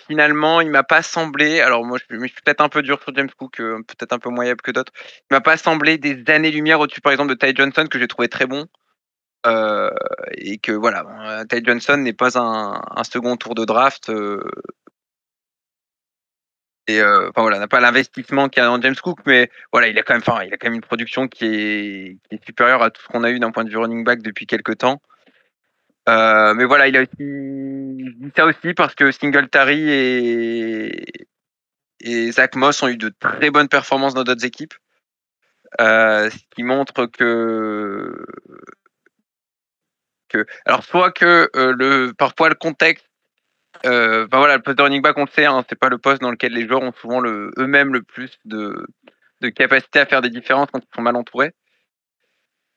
finalement 0.07 0.61
il 0.61 0.71
m'a 0.71 0.85
pas 0.85 1.03
semblé. 1.03 1.61
Alors 1.61 1.85
moi 1.85 1.99
je, 1.99 2.19
suis 2.19 2.43
peut-être 2.45 2.61
un 2.61 2.69
peu 2.69 2.83
dur 2.83 3.03
sur 3.03 3.13
James 3.17 3.31
Cook, 3.37 3.57
peut-être 3.57 4.13
un 4.13 4.21
peu 4.21 4.31
moins 4.31 4.55
que 4.55 4.71
d'autres. 4.71 4.93
Il 5.31 5.35
m'a 5.35 5.41
pas 5.41 5.57
semblé 5.57 5.99
des 5.99 6.23
années 6.29 6.53
lumière 6.53 6.79
au-dessus 6.79 7.01
par 7.01 7.11
exemple 7.11 7.35
de 7.35 7.35
Ty 7.35 7.53
Johnson 7.55 7.87
que 7.91 7.99
j'ai 7.99 8.09
trouvé 8.09 8.29
très 8.29 8.47
bon. 8.47 8.67
Euh, 9.47 9.91
et 10.33 10.59
que 10.59 10.73
voilà, 10.73 11.41
euh, 11.41 11.45
Ty 11.45 11.65
Johnson 11.65 11.97
n'est 11.99 12.13
pas 12.13 12.37
un, 12.39 13.05
second 13.05 13.37
tour 13.37 13.55
de 13.55 13.65
draft. 13.65 14.11
Euh, 14.11 14.43
et 16.89 17.03
enfin 17.03 17.43
voilà, 17.43 17.59
n'a 17.59 17.69
pas 17.69 17.81
l'investissement 17.81 18.49
qu'il 18.49 18.63
y 18.63 18.67
a 18.67 18.69
dans 18.69 18.81
James 18.81 18.97
Cook, 18.97 19.21
mais 19.27 19.51
voilà, 19.73 19.89
il 19.89 19.99
a 19.99 20.03
quand 20.03 20.15
même, 20.15 20.23
enfin, 20.27 20.43
il 20.45 20.55
a 20.55 20.57
quand 20.57 20.69
même 20.69 20.77
une 20.77 20.81
production 20.81 21.29
qui 21.29 21.45
est, 21.45 22.19
supérieure 22.47 22.83
à 22.83 22.91
tout 22.91 23.03
ce 23.03 23.09
qu'on 23.09 23.25
a 23.25 23.31
eu 23.31 23.39
d'un 23.39 23.53
point 23.53 23.65
de 23.65 23.71
vue 23.71 23.77
running 23.77 24.05
back 24.05 24.23
depuis 24.23 24.47
quelques 24.47 24.79
temps. 24.79 25.01
Mais 26.07 26.65
voilà, 26.65 26.89
il 26.89 26.97
a 26.97 27.03
aussi 27.03 27.11
je 27.19 28.27
dis 28.27 28.33
ça 28.35 28.47
aussi 28.47 28.73
parce 28.75 28.95
que 28.95 29.11
Singletary 29.11 29.91
et, 29.91 31.05
Zach 32.33 32.57
Moss 32.57 32.83
ont 32.83 32.89
eu 32.89 32.97
de 32.97 33.13
très 33.21 33.51
bonnes 33.51 33.69
performances 33.69 34.15
dans 34.15 34.25
d'autres 34.25 34.47
équipes. 34.47 34.75
Ce 35.79 36.31
qui 36.55 36.63
montre 36.63 37.07
que 37.07 38.25
alors 40.65 40.85
soit 40.85 41.13
que 41.13 41.51
euh, 41.57 42.13
parfois 42.17 42.49
le 42.49 42.55
contexte 42.55 43.09
euh, 43.87 44.27
voilà, 44.31 44.57
le 44.57 44.63
poste 44.63 44.79
de 44.79 44.83
running 44.83 45.03
back, 45.03 45.17
on 45.19 45.25
le 45.25 45.31
sait, 45.31 45.45
hein, 45.45 45.65
c'est 45.69 45.79
pas 45.79 45.89
le 45.89 45.99
poste 45.99 46.21
dans 46.21 46.31
lequel 46.31 46.53
les 46.53 46.67
joueurs 46.67 46.83
ont 46.83 46.93
souvent 46.93 47.23
eux-mêmes 47.23 47.93
le 47.93 48.03
plus 48.03 48.31
de, 48.45 48.87
capacité 49.55 50.01
à 50.01 50.07
faire 50.07 50.23
des 50.23 50.31
différences 50.31 50.69
quand 50.73 50.81
ils 50.81 50.97
sont 50.97 51.03
mal 51.03 51.17
entourés. 51.17 51.53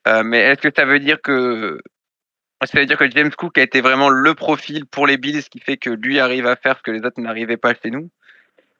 Euh, 0.07 0.23
mais 0.23 0.39
est-ce 0.39 0.61
que 0.61 0.69
ça 0.75 0.85
veut 0.85 0.99
dire 0.99 1.21
que 1.21 1.79
ça 2.63 2.79
veut 2.79 2.85
dire 2.85 2.97
que 2.97 3.09
James 3.09 3.31
Cook 3.31 3.57
a 3.57 3.63
été 3.63 3.81
vraiment 3.81 4.09
le 4.09 4.35
profil 4.35 4.85
pour 4.85 5.07
les 5.07 5.17
Bills, 5.17 5.43
qui 5.43 5.59
fait 5.59 5.77
que 5.77 5.89
lui 5.89 6.19
arrive 6.19 6.45
à 6.45 6.55
faire 6.55 6.77
ce 6.77 6.83
que 6.83 6.91
les 6.91 6.99
autres 6.99 7.19
n'arrivaient 7.19 7.57
pas 7.57 7.73
chez 7.73 7.89
nous? 7.89 8.11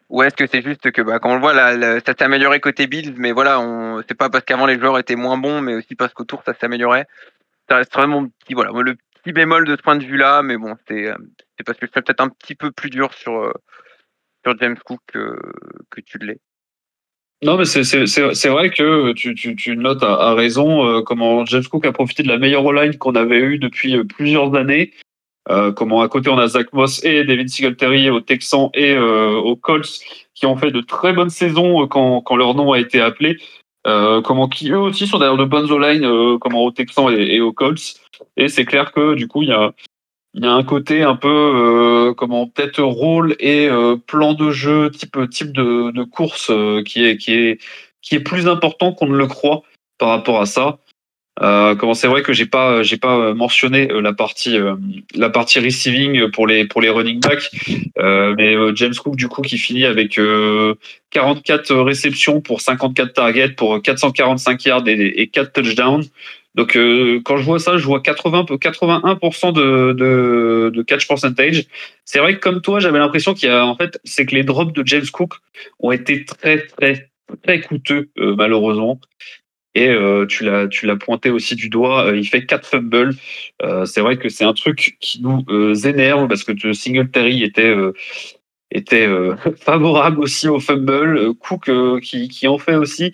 Ou 0.10 0.22
est-ce 0.24 0.36
que 0.36 0.46
c'est 0.46 0.62
juste 0.62 0.92
que, 0.92 1.02
bah, 1.02 1.20
quand 1.20 1.32
on 1.32 1.36
le 1.36 1.42
voit, 1.42 1.54
là, 1.54 2.00
ça 2.02 2.14
s'est 2.14 2.24
amélioré 2.24 2.60
côté 2.60 2.86
Bills, 2.86 3.16
mais 3.18 3.32
voilà, 3.32 3.60
c'est 4.08 4.14
pas 4.18 4.30
parce 4.30 4.44
qu'avant 4.44 4.68
les 4.68 4.78
joueurs 4.78 5.00
étaient 5.00 5.16
moins 5.16 5.38
bons, 5.38 5.62
mais 5.62 5.74
aussi 5.74 5.96
parce 5.96 6.14
qu'autour 6.14 6.44
ça 6.46 6.54
s'améliorait 6.54 7.08
ça 7.72 7.78
reste 7.78 7.94
vraiment 7.94 8.28
petit, 8.28 8.54
le 8.54 8.96
petit 9.24 9.32
bémol 9.32 9.66
de 9.66 9.78
ce 9.78 9.82
point 9.82 9.96
de 9.96 10.04
vue-là, 10.04 10.44
mais 10.44 10.58
bon, 10.58 10.76
c'est 10.90 11.08
euh, 11.08 11.16
parce 11.66 11.78
que 11.78 11.86
je 11.86 11.92
peut-être 11.92 12.20
un 12.20 12.28
petit 12.28 12.54
peu 12.54 12.70
plus 12.70 12.90
dur 12.90 13.14
sur, 13.14 13.34
euh, 13.34 13.54
sur 14.44 14.58
James 14.60 14.78
Cook 14.84 15.00
que, 15.08 15.40
que 15.90 16.02
tu 16.02 16.18
l'es. 16.18 16.40
Non, 17.42 17.58
mais 17.58 17.64
c'est 17.64 18.50
vrai 18.50 18.70
que 18.72 19.14
tu, 19.14 19.78
notes 19.78 20.04
à, 20.04 20.34
raison 20.34 20.86
euh, 20.86 21.02
comment 21.02 21.46
James 21.46 21.64
Cook 21.64 21.86
a 21.86 21.94
profité 21.94 22.24
de 22.24 22.28
la 22.28 22.38
meilleure 22.38 22.74
line 22.74 22.98
qu'on 22.98 23.16
avait 23.16 23.40
eue 23.40 23.58
depuis 23.58 24.04
plusieurs 24.04 24.54
années. 24.56 24.92
comment 25.48 26.02
à 26.02 26.10
côté 26.10 26.30
on 26.30 26.38
a 26.38 26.48
Zach 26.48 26.74
Moss 26.74 27.04
et 27.06 27.24
David 27.24 27.50
Singletary 27.50 28.10
aux 28.10 28.22
Texans 28.22 28.70
et 28.74 28.98
aux 28.98 29.56
Colts 29.56 30.02
qui 30.36 30.46
ont 30.46 30.58
fait 30.58 30.72
de 30.72 30.82
très 30.82 31.14
bonnes 31.14 31.32
saisons 31.32 31.88
quand 31.88 32.36
leur 32.36 32.54
nom 32.54 32.74
a 32.74 32.80
été 32.80 33.00
appelé. 33.00 33.38
Euh, 33.88 34.22
comment 34.22 34.48
qui 34.48 34.72
eux 34.72 34.80
aussi 34.80 35.08
sont 35.08 35.18
d'ailleurs 35.18 35.38
de 35.38 35.46
bonnes 35.46 35.72
O-line, 35.72 36.06
euh, 36.06 36.38
comment 36.38 36.64
aux 36.64 36.72
Texans 36.72 37.12
et, 37.12 37.36
et, 37.36 37.42
aux 37.42 37.52
Colts. 37.52 37.96
Et 38.38 38.48
c'est 38.48 38.66
clair 38.66 38.92
que 38.92 39.16
du 39.16 39.28
coup 39.28 39.42
il 39.42 39.50
y 39.50 39.54
a 39.54 39.74
il 40.34 40.44
y 40.44 40.48
a 40.48 40.54
un 40.54 40.64
côté 40.64 41.04
un 41.04 41.16
peu 41.16 41.28
euh, 41.28 42.14
comment 42.14 42.48
peut-être 42.48 42.82
rôle 42.82 43.36
et 43.40 43.68
euh, 43.68 43.98
plan 43.98 44.34
de 44.34 44.52
jeu 44.52 44.92
type 44.92 45.18
type 45.30 45.52
de, 45.52 45.92
de 45.92 46.04
course 46.04 46.52
qui 46.86 47.06
est 47.06 47.18
qui 47.18 47.34
est 47.34 47.60
qui 48.02 48.16
est 48.16 48.20
plus 48.20 48.48
important 48.48 48.94
qu'on 48.94 49.08
ne 49.08 49.18
le 49.18 49.28
croit 49.28 49.64
par 49.98 50.10
rapport 50.10 50.40
à 50.40 50.46
ça. 50.46 50.80
Euh, 51.42 51.76
comment 51.76 51.94
c'est 51.94 52.08
vrai 52.08 52.24
que 52.24 52.34
j'ai 52.34 52.46
pas 52.46 52.84
j'ai 52.84 52.98
pas 52.98 53.34
mentionné 53.34 53.88
la 53.88 54.12
partie 54.12 54.58
la 55.16 55.30
partie 55.30 55.60
receiving 55.60 56.30
pour 56.30 56.46
les 56.46 56.66
pour 56.66 56.82
les 56.82 56.90
running 56.90 57.22
backs 57.22 57.50
mais 57.98 58.56
James 58.76 58.94
Cook 58.94 59.16
du 59.16 59.30
coup 59.30 59.42
qui 59.42 59.58
finit 59.58 59.86
avec 59.86 60.20
44 61.12 61.76
réceptions 61.78 62.42
pour 62.42 62.60
54 62.60 63.14
targets 63.14 63.50
pour 63.50 63.82
445 63.82 64.66
yards 64.66 64.88
et, 64.90 65.22
et 65.22 65.28
4 65.28 65.54
touchdowns 65.54 66.04
donc 66.56 66.76
euh, 66.76 67.22
quand 67.24 67.38
je 67.38 67.44
vois 67.44 67.60
ça, 67.60 67.78
je 67.78 67.86
vois 67.86 68.02
80, 68.02 68.44
81% 68.44 69.54
de, 69.54 70.70
de, 70.70 70.82
catch 70.82 71.08
percentage. 71.08 71.66
C'est 72.04 72.20
vrai 72.20 72.36
que 72.36 72.40
comme 72.40 72.62
toi, 72.62 72.80
j'avais 72.80 73.00
l'impression 73.00 73.34
qu'il 73.34 73.50
y 73.50 73.52
a 73.52 73.66
en 73.66 73.76
fait, 73.76 74.00
c'est 74.04 74.26
que 74.26 74.36
les 74.36 74.44
drops 74.44 74.74
de 74.74 74.84
James 74.86 75.06
Cook 75.12 75.36
ont 75.80 75.92
été 75.92 76.26
très 76.26 76.66
très 76.66 77.10
très 77.44 77.62
coûteux 77.62 78.10
euh, 78.18 78.36
malheureusement. 78.36 79.00
Et 79.74 79.90
euh, 79.90 80.26
tu 80.28 80.46
l'as 80.46 80.96
pointé 80.98 81.30
aussi 81.30 81.56
du 81.56 81.70
doigt. 81.70 82.12
il 82.14 82.28
fait 82.28 82.46
quatre 82.46 82.68
fumbles. 82.68 83.16
c'est 83.86 84.02
vrai 84.02 84.18
que 84.18 84.30
c'est 84.30 84.44
un 84.44 84.54
truc 84.54 84.98
qui 85.00 85.22
nous 85.22 85.44
énerve 85.88 86.28
parce 86.28 86.44
que 86.44 86.74
Singletary 86.74 87.44
était 87.44 87.74
était 88.72 89.08
favorable 89.58 90.20
aussi 90.20 90.48
au 90.48 90.60
fumble. 90.60 91.34
Cook 91.36 91.72
qui 92.02 92.28
qui 92.28 92.48
en 92.48 92.58
fait 92.58 92.76
aussi 92.76 93.14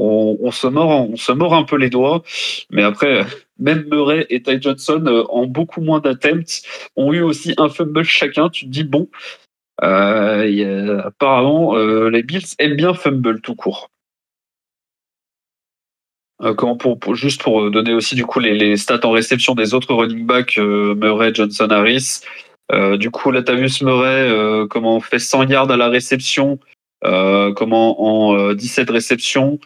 on, 0.00 0.50
se 0.50 1.32
mord, 1.32 1.54
un 1.54 1.64
peu 1.64 1.76
les 1.76 1.90
doigts. 1.90 2.22
Mais 2.70 2.82
après, 2.82 3.24
même 3.58 3.86
Murray 3.90 4.26
et 4.30 4.42
Ty 4.42 4.60
Johnson, 4.60 5.02
euh, 5.06 5.24
en 5.28 5.46
beaucoup 5.46 5.80
moins 5.80 6.00
d'attempts, 6.00 6.62
ont 6.96 7.12
eu 7.12 7.22
aussi 7.22 7.54
un 7.58 7.68
fumble 7.68 8.04
chacun. 8.04 8.48
Tu 8.48 8.66
te 8.66 8.70
dis, 8.70 8.84
bon, 8.84 9.08
euh, 9.82 11.02
apparemment, 11.04 11.76
euh, 11.76 12.08
les 12.10 12.22
Bills 12.22 12.54
aiment 12.58 12.76
bien 12.76 12.94
fumble 12.94 13.40
tout 13.40 13.54
court. 13.54 13.90
Pour, 16.78 17.14
juste 17.14 17.42
pour 17.42 17.70
donner 17.70 17.92
aussi 17.92 18.14
du 18.14 18.24
coup 18.24 18.40
les, 18.40 18.76
stats 18.78 19.04
en 19.04 19.10
réception 19.10 19.54
des 19.54 19.74
autres 19.74 19.92
running 19.92 20.24
backs, 20.24 20.56
Murray, 20.56 21.32
Johnson, 21.34 21.68
Harris. 21.70 22.20
du 22.98 23.10
coup, 23.10 23.30
Latavius 23.30 23.82
Murray, 23.82 24.66
comment 24.70 24.96
on 24.96 25.00
fait 25.00 25.18
100 25.18 25.50
yards 25.50 25.70
à 25.70 25.76
la 25.76 25.88
réception, 25.88 26.58
comment 27.02 28.30
en 28.30 28.54
17 28.54 28.88
réceptions. 28.88 29.58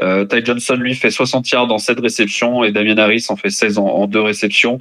Euh, 0.00 0.24
Ty 0.24 0.44
Johnson, 0.44 0.76
lui, 0.76 0.94
fait 0.94 1.10
60 1.10 1.50
yards 1.50 1.66
dans 1.66 1.78
7 1.78 2.00
réceptions 2.00 2.64
et 2.64 2.72
Damien 2.72 2.96
Harris 2.98 3.26
en 3.28 3.36
fait 3.36 3.50
16 3.50 3.78
en, 3.78 3.86
en 3.86 4.06
2 4.06 4.20
réceptions. 4.20 4.78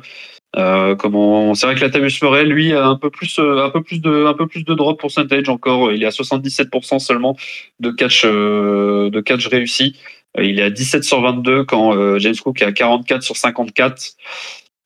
Euh, 0.57 0.95
comment 0.95 1.53
c'est 1.55 1.65
vrai 1.65 1.75
que 1.75 1.81
Latavius 1.81 2.21
Murray 2.21 2.43
lui 2.43 2.73
a 2.73 2.85
un 2.85 2.97
peu 2.97 3.09
plus 3.09 3.39
euh, 3.39 3.55
de 3.55 4.25
un 4.25 4.33
peu 4.33 4.47
plus 4.47 4.65
de 4.65 4.73
drop 4.73 4.99
percentage 4.99 5.47
encore 5.47 5.93
il 5.93 6.03
est 6.03 6.05
à 6.05 6.09
77% 6.09 6.99
seulement 6.99 7.37
de 7.79 7.89
catch 7.89 8.23
euh, 8.25 9.09
de 9.09 9.21
catch 9.21 9.47
réussi 9.47 9.95
il 10.37 10.59
est 10.59 10.63
à 10.63 10.69
17 10.69 11.03
sur 11.03 11.21
22 11.21 11.65
quand 11.65 12.17
James 12.19 12.35
Cook 12.41 12.61
est 12.61 12.65
à 12.65 12.71
44 12.71 13.21
sur 13.21 13.35
54 13.35 14.15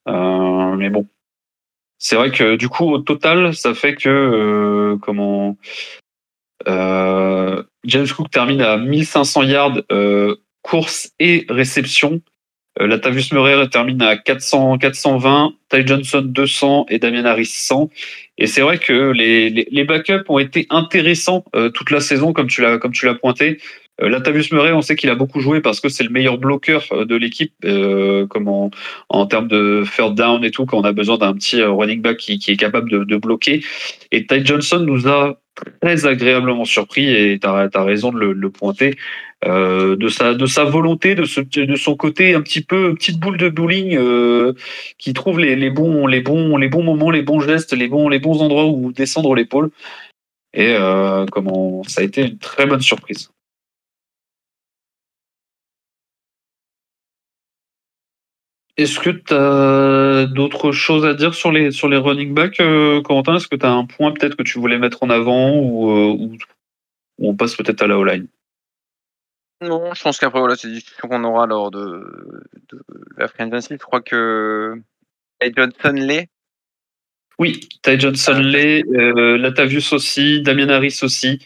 mais 0.06 0.90
bon 0.90 1.06
c'est 1.98 2.16
vrai 2.16 2.30
que 2.30 2.56
du 2.56 2.68
coup 2.68 2.90
au 2.90 2.98
total 2.98 3.54
ça 3.54 3.74
fait 3.74 3.94
que 3.94 4.96
comment 5.00 5.56
euh, 6.68 7.62
James 7.84 8.08
Cook 8.08 8.30
termine 8.30 8.60
à 8.60 8.76
1500 8.76 9.42
yards 9.44 9.78
euh, 9.92 10.36
course 10.62 11.12
et 11.20 11.46
réception. 11.48 12.20
Euh, 12.80 12.86
Latavius 12.86 13.32
Murray 13.32 13.68
termine 13.68 14.02
à 14.02 14.16
400, 14.16 14.78
420, 14.78 15.54
Ty 15.70 15.86
Johnson 15.86 16.22
200 16.22 16.86
et 16.88 16.98
Damien 16.98 17.24
Harris 17.24 17.46
100. 17.46 17.88
Et 18.38 18.46
c'est 18.46 18.60
vrai 18.60 18.78
que 18.78 19.12
les, 19.12 19.48
les, 19.48 19.66
les, 19.70 19.84
backups 19.84 20.28
ont 20.28 20.38
été 20.38 20.66
intéressants 20.70 21.44
euh, 21.54 21.70
toute 21.70 21.90
la 21.90 22.00
saison, 22.00 22.32
comme 22.32 22.48
tu 22.48 22.60
l'as 22.60 22.78
comme 22.78 22.92
tu 22.92 23.06
l'as 23.06 23.14
pointé. 23.14 23.58
Euh, 24.02 24.08
Latavius 24.08 24.52
Murray, 24.52 24.72
on 24.72 24.82
sait 24.82 24.96
qu'il 24.96 25.10
a 25.10 25.14
beaucoup 25.14 25.40
joué 25.40 25.60
parce 25.60 25.80
que 25.80 25.88
c'est 25.88 26.04
le 26.04 26.10
meilleur 26.10 26.38
bloqueur 26.38 26.84
euh, 26.92 27.04
de 27.04 27.16
l'équipe, 27.16 27.54
euh, 27.64 28.26
comme 28.26 28.48
en, 28.48 29.26
termes 29.26 29.48
de 29.48 29.84
third 29.96 30.14
down 30.14 30.44
et 30.44 30.50
tout, 30.50 30.66
quand 30.66 30.78
on 30.78 30.84
a 30.84 30.92
besoin 30.92 31.18
d'un 31.18 31.34
petit 31.34 31.62
running 31.62 32.02
back 32.02 32.18
qui, 32.18 32.40
est 32.46 32.56
capable 32.56 33.06
de, 33.06 33.16
bloquer. 33.16 33.64
Et 34.12 34.26
Ty 34.26 34.44
Johnson 34.44 34.80
nous 34.80 35.08
a 35.08 35.40
très 35.80 36.06
agréablement 36.06 36.64
surpris 36.64 37.08
et 37.08 37.38
tu 37.40 37.46
as, 37.46 37.82
raison 37.82 38.12
de 38.12 38.18
le, 38.18 38.50
pointer. 38.50 38.94
Euh, 39.44 39.96
de 39.96 40.08
sa 40.08 40.32
de 40.32 40.46
sa 40.46 40.64
volonté 40.64 41.14
de 41.14 41.24
son 41.76 41.94
côté 41.94 42.34
un 42.34 42.40
petit 42.40 42.62
peu 42.62 42.94
petite 42.94 43.20
boule 43.20 43.36
de 43.36 43.50
bowling 43.50 43.94
euh, 43.94 44.54
qui 44.96 45.12
trouve 45.12 45.38
les, 45.38 45.56
les 45.56 45.68
bons 45.68 46.06
les 46.06 46.22
bons 46.22 46.56
les 46.56 46.68
bons 46.68 46.82
moments 46.82 47.10
les 47.10 47.20
bons 47.20 47.40
gestes 47.40 47.74
les 47.74 47.86
bons 47.86 48.08
les 48.08 48.18
bons 48.18 48.40
endroits 48.40 48.64
où 48.64 48.92
descendre 48.92 49.34
l'épaule 49.34 49.68
et 50.54 50.74
euh, 50.74 51.26
comment 51.30 51.82
ça 51.84 52.00
a 52.00 52.04
été 52.04 52.22
une 52.22 52.38
très 52.38 52.64
bonne 52.64 52.80
surprise 52.80 53.28
Est-ce 58.76 59.00
que 59.00 59.10
tu 59.10 59.32
as 59.32 60.26
d'autres 60.26 60.70
choses 60.70 61.06
à 61.06 61.14
dire 61.14 61.34
sur 61.34 61.50
les, 61.50 61.70
sur 61.70 61.88
les 61.88 61.96
running 61.96 62.34
backs, 62.34 62.60
euh, 62.60 63.00
Corentin? 63.00 63.36
Est-ce 63.36 63.48
que 63.48 63.56
tu 63.56 63.64
as 63.64 63.72
un 63.72 63.86
point 63.86 64.12
peut-être 64.12 64.36
que 64.36 64.42
tu 64.42 64.58
voulais 64.58 64.78
mettre 64.78 65.02
en 65.02 65.08
avant 65.08 65.56
ou, 65.56 65.90
euh, 65.90 66.12
ou, 66.12 66.36
on 67.18 67.34
passe 67.34 67.54
peut-être 67.54 67.82
à 67.82 67.86
la 67.86 67.98
O-line? 67.98 68.26
Non, 69.62 69.94
je 69.94 70.02
pense 70.02 70.18
qu'après, 70.18 70.40
voilà, 70.40 70.56
c'est 70.56 70.68
une 70.68 70.74
discussion 70.74 71.08
qu'on 71.08 71.24
aura 71.24 71.46
lors 71.46 71.70
de, 71.70 72.42
de 72.68 72.82
la 73.16 73.28
Free 73.28 73.48
Je 73.50 73.76
crois 73.76 74.02
que 74.02 74.74
Ty 75.40 75.52
Johnson 75.56 75.94
l'est. 75.94 76.28
Oui, 77.38 77.60
Ty 77.82 77.98
Johnson 77.98 78.34
ah, 78.36 78.42
l'est, 78.42 78.84
euh, 78.94 79.38
Latavius 79.38 79.94
aussi, 79.94 80.42
Damien 80.42 80.68
Harris 80.68 81.00
aussi. 81.02 81.38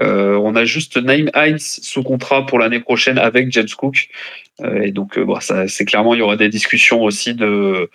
Euh, 0.00 0.36
on 0.36 0.54
a 0.54 0.64
juste 0.64 0.96
Naim 0.96 1.26
Hines 1.34 1.58
sous 1.58 2.02
contrat 2.02 2.46
pour 2.46 2.58
l'année 2.58 2.80
prochaine 2.80 3.18
avec 3.18 3.50
James 3.52 3.68
Cook. 3.76 4.08
Euh, 4.60 4.82
et 4.82 4.92
donc, 4.92 5.18
euh, 5.18 5.24
bon, 5.24 5.40
ça, 5.40 5.68
c'est 5.68 5.84
clairement, 5.84 6.14
il 6.14 6.18
y 6.18 6.22
aura 6.22 6.36
des 6.36 6.48
discussions 6.48 7.02
aussi 7.02 7.34
de. 7.34 7.90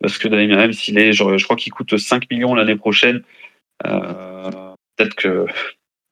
Parce 0.00 0.18
que 0.18 0.28
Naim 0.28 0.70
il 0.88 0.98
est, 0.98 1.12
je, 1.12 1.38
je 1.38 1.44
crois 1.44 1.56
qu'il 1.56 1.72
coûte 1.72 1.96
5 1.96 2.30
millions 2.30 2.54
l'année 2.54 2.76
prochaine. 2.76 3.22
Peut-être 3.82 5.14
que. 5.14 5.46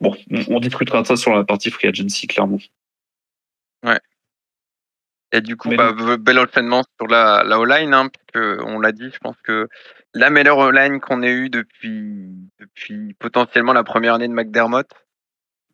Bon, 0.00 0.16
on, 0.48 0.58
discutera 0.58 1.02
de 1.02 1.06
ça 1.06 1.16
sur 1.16 1.32
la 1.32 1.44
partie 1.44 1.70
free 1.70 1.86
agency, 1.86 2.26
clairement. 2.26 2.58
Ouais. 3.84 4.00
Et 5.30 5.40
du 5.40 5.56
coup, 5.56 5.70
bah, 5.70 5.92
bel 6.18 6.40
enchaînement 6.40 6.82
sur 6.98 7.06
la, 7.06 7.44
la 7.44 7.60
O-line, 7.60 7.94
hein, 7.94 8.10
on 8.34 8.80
l'a 8.80 8.90
dit, 8.90 9.10
je 9.12 9.18
pense 9.18 9.36
que 9.44 9.68
la 10.12 10.30
meilleure 10.30 10.58
O-line 10.58 11.00
qu'on 11.00 11.22
ait 11.22 11.30
eue 11.30 11.50
depuis, 11.50 12.28
depuis 12.58 13.14
potentiellement 13.14 13.72
la 13.72 13.84
première 13.84 14.14
année 14.14 14.28
de 14.28 14.32
McDermott. 14.32 14.88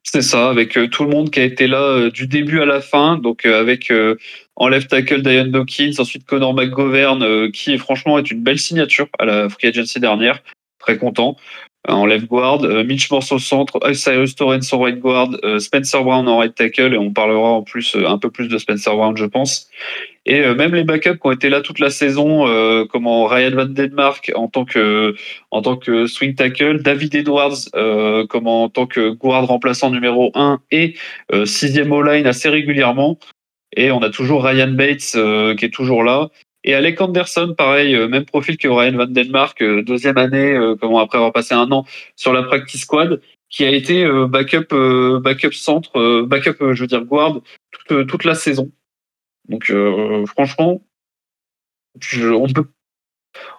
C'est 0.03 0.21
ça, 0.21 0.49
avec 0.49 0.77
euh, 0.77 0.87
tout 0.87 1.03
le 1.03 1.09
monde 1.09 1.29
qui 1.29 1.39
a 1.39 1.43
été 1.43 1.67
là 1.67 1.81
euh, 1.81 2.11
du 2.11 2.25
début 2.25 2.61
à 2.61 2.65
la 2.65 2.81
fin. 2.81 3.17
Donc 3.17 3.45
euh, 3.45 3.59
avec 3.59 3.91
en 4.55 4.67
left 4.67 4.89
tackle 4.89 5.21
Diane 5.21 5.51
Dawkins, 5.51 5.93
ensuite 5.99 6.25
Connor 6.25 6.53
McGovern, 6.53 7.51
qui 7.51 7.77
franchement 7.77 8.17
est 8.17 8.31
une 8.31 8.41
belle 8.43 8.59
signature 8.59 9.07
à 9.19 9.25
la 9.25 9.49
free 9.49 9.67
agency 9.67 9.99
dernière. 9.99 10.41
Très 10.79 10.97
content. 10.97 11.37
En 11.87 12.05
left 12.05 12.27
guard, 12.27 12.61
Mitch 12.85 13.09
Morse 13.09 13.31
au 13.31 13.39
centre, 13.39 13.79
Cyrus 13.93 14.35
Torrens 14.35 14.73
en 14.73 14.79
right 14.79 14.99
guard, 14.99 15.29
Spencer 15.59 16.03
Brown 16.03 16.27
en 16.27 16.37
right 16.37 16.53
tackle, 16.53 16.93
et 16.93 16.97
on 16.97 17.11
parlera 17.13 17.51
en 17.51 17.63
plus 17.63 17.95
un 17.95 18.17
peu 18.17 18.29
plus 18.29 18.47
de 18.47 18.57
Spencer 18.57 18.93
Brown, 18.93 19.15
je 19.15 19.25
pense. 19.25 19.69
Et 20.29 20.41
euh, 20.45 20.53
même 20.53 20.75
les 20.75 20.83
backups 20.83 21.19
qui 21.19 21.27
ont 21.27 21.31
été 21.31 21.49
là 21.49 21.61
toute 21.61 21.79
la 21.79 21.89
saison, 21.89 22.47
euh, 22.47 22.85
comme 22.85 23.07
Ryan 23.07 23.49
Van 23.55 23.65
Denmark 23.65 24.31
en 24.35 24.47
tant 24.47 24.63
que 24.63 25.15
en 25.49 25.63
tant 25.63 25.75
que 25.75 26.05
swing 26.05 26.35
tackle, 26.35 26.83
David 26.83 27.15
Edwards 27.15 27.69
euh, 27.75 28.27
comme 28.27 28.45
en 28.45 28.69
tant 28.69 28.85
que 28.85 29.09
guard 29.09 29.47
remplaçant 29.47 29.89
numéro 29.89 30.31
1 30.35 30.59
et 30.69 30.95
euh, 31.33 31.45
sixième 31.45 31.91
all-line 31.91 32.27
assez 32.27 32.47
régulièrement. 32.47 33.17
Et 33.75 33.89
on 33.91 34.03
a 34.03 34.11
toujours 34.11 34.43
Ryan 34.43 34.71
Bates 34.71 35.17
qui 35.57 35.65
est 35.65 35.73
toujours 35.73 36.03
là. 36.03 36.29
Et 36.63 36.73
Alec 36.73 36.99
Anderson, 36.99 37.55
pareil, 37.57 37.95
même 38.07 38.25
profil 38.25 38.57
que 38.57 38.67
Ryan 38.67 38.97
Van 38.97 39.05
Denmark, 39.05 39.63
deuxième 39.63 40.17
année, 40.17 40.59
comment 40.81 40.99
après 40.99 41.17
avoir 41.17 41.31
passé 41.31 41.53
un 41.55 41.71
an 41.71 41.85
sur 42.15 42.33
la 42.33 42.43
practice 42.43 42.81
squad, 42.81 43.21
qui 43.49 43.63
a 43.63 43.71
été 43.71 44.05
backup, 44.27 44.75
backup 45.21 45.53
centre, 45.53 46.21
backup, 46.23 46.73
je 46.73 46.81
veux 46.81 46.87
dire 46.87 47.05
guard 47.05 47.39
toute, 47.87 48.23
la 48.25 48.35
saison. 48.35 48.71
Donc 49.47 49.69
euh, 49.71 50.25
franchement, 50.27 50.81
on 52.13 52.47
peut 52.47 52.65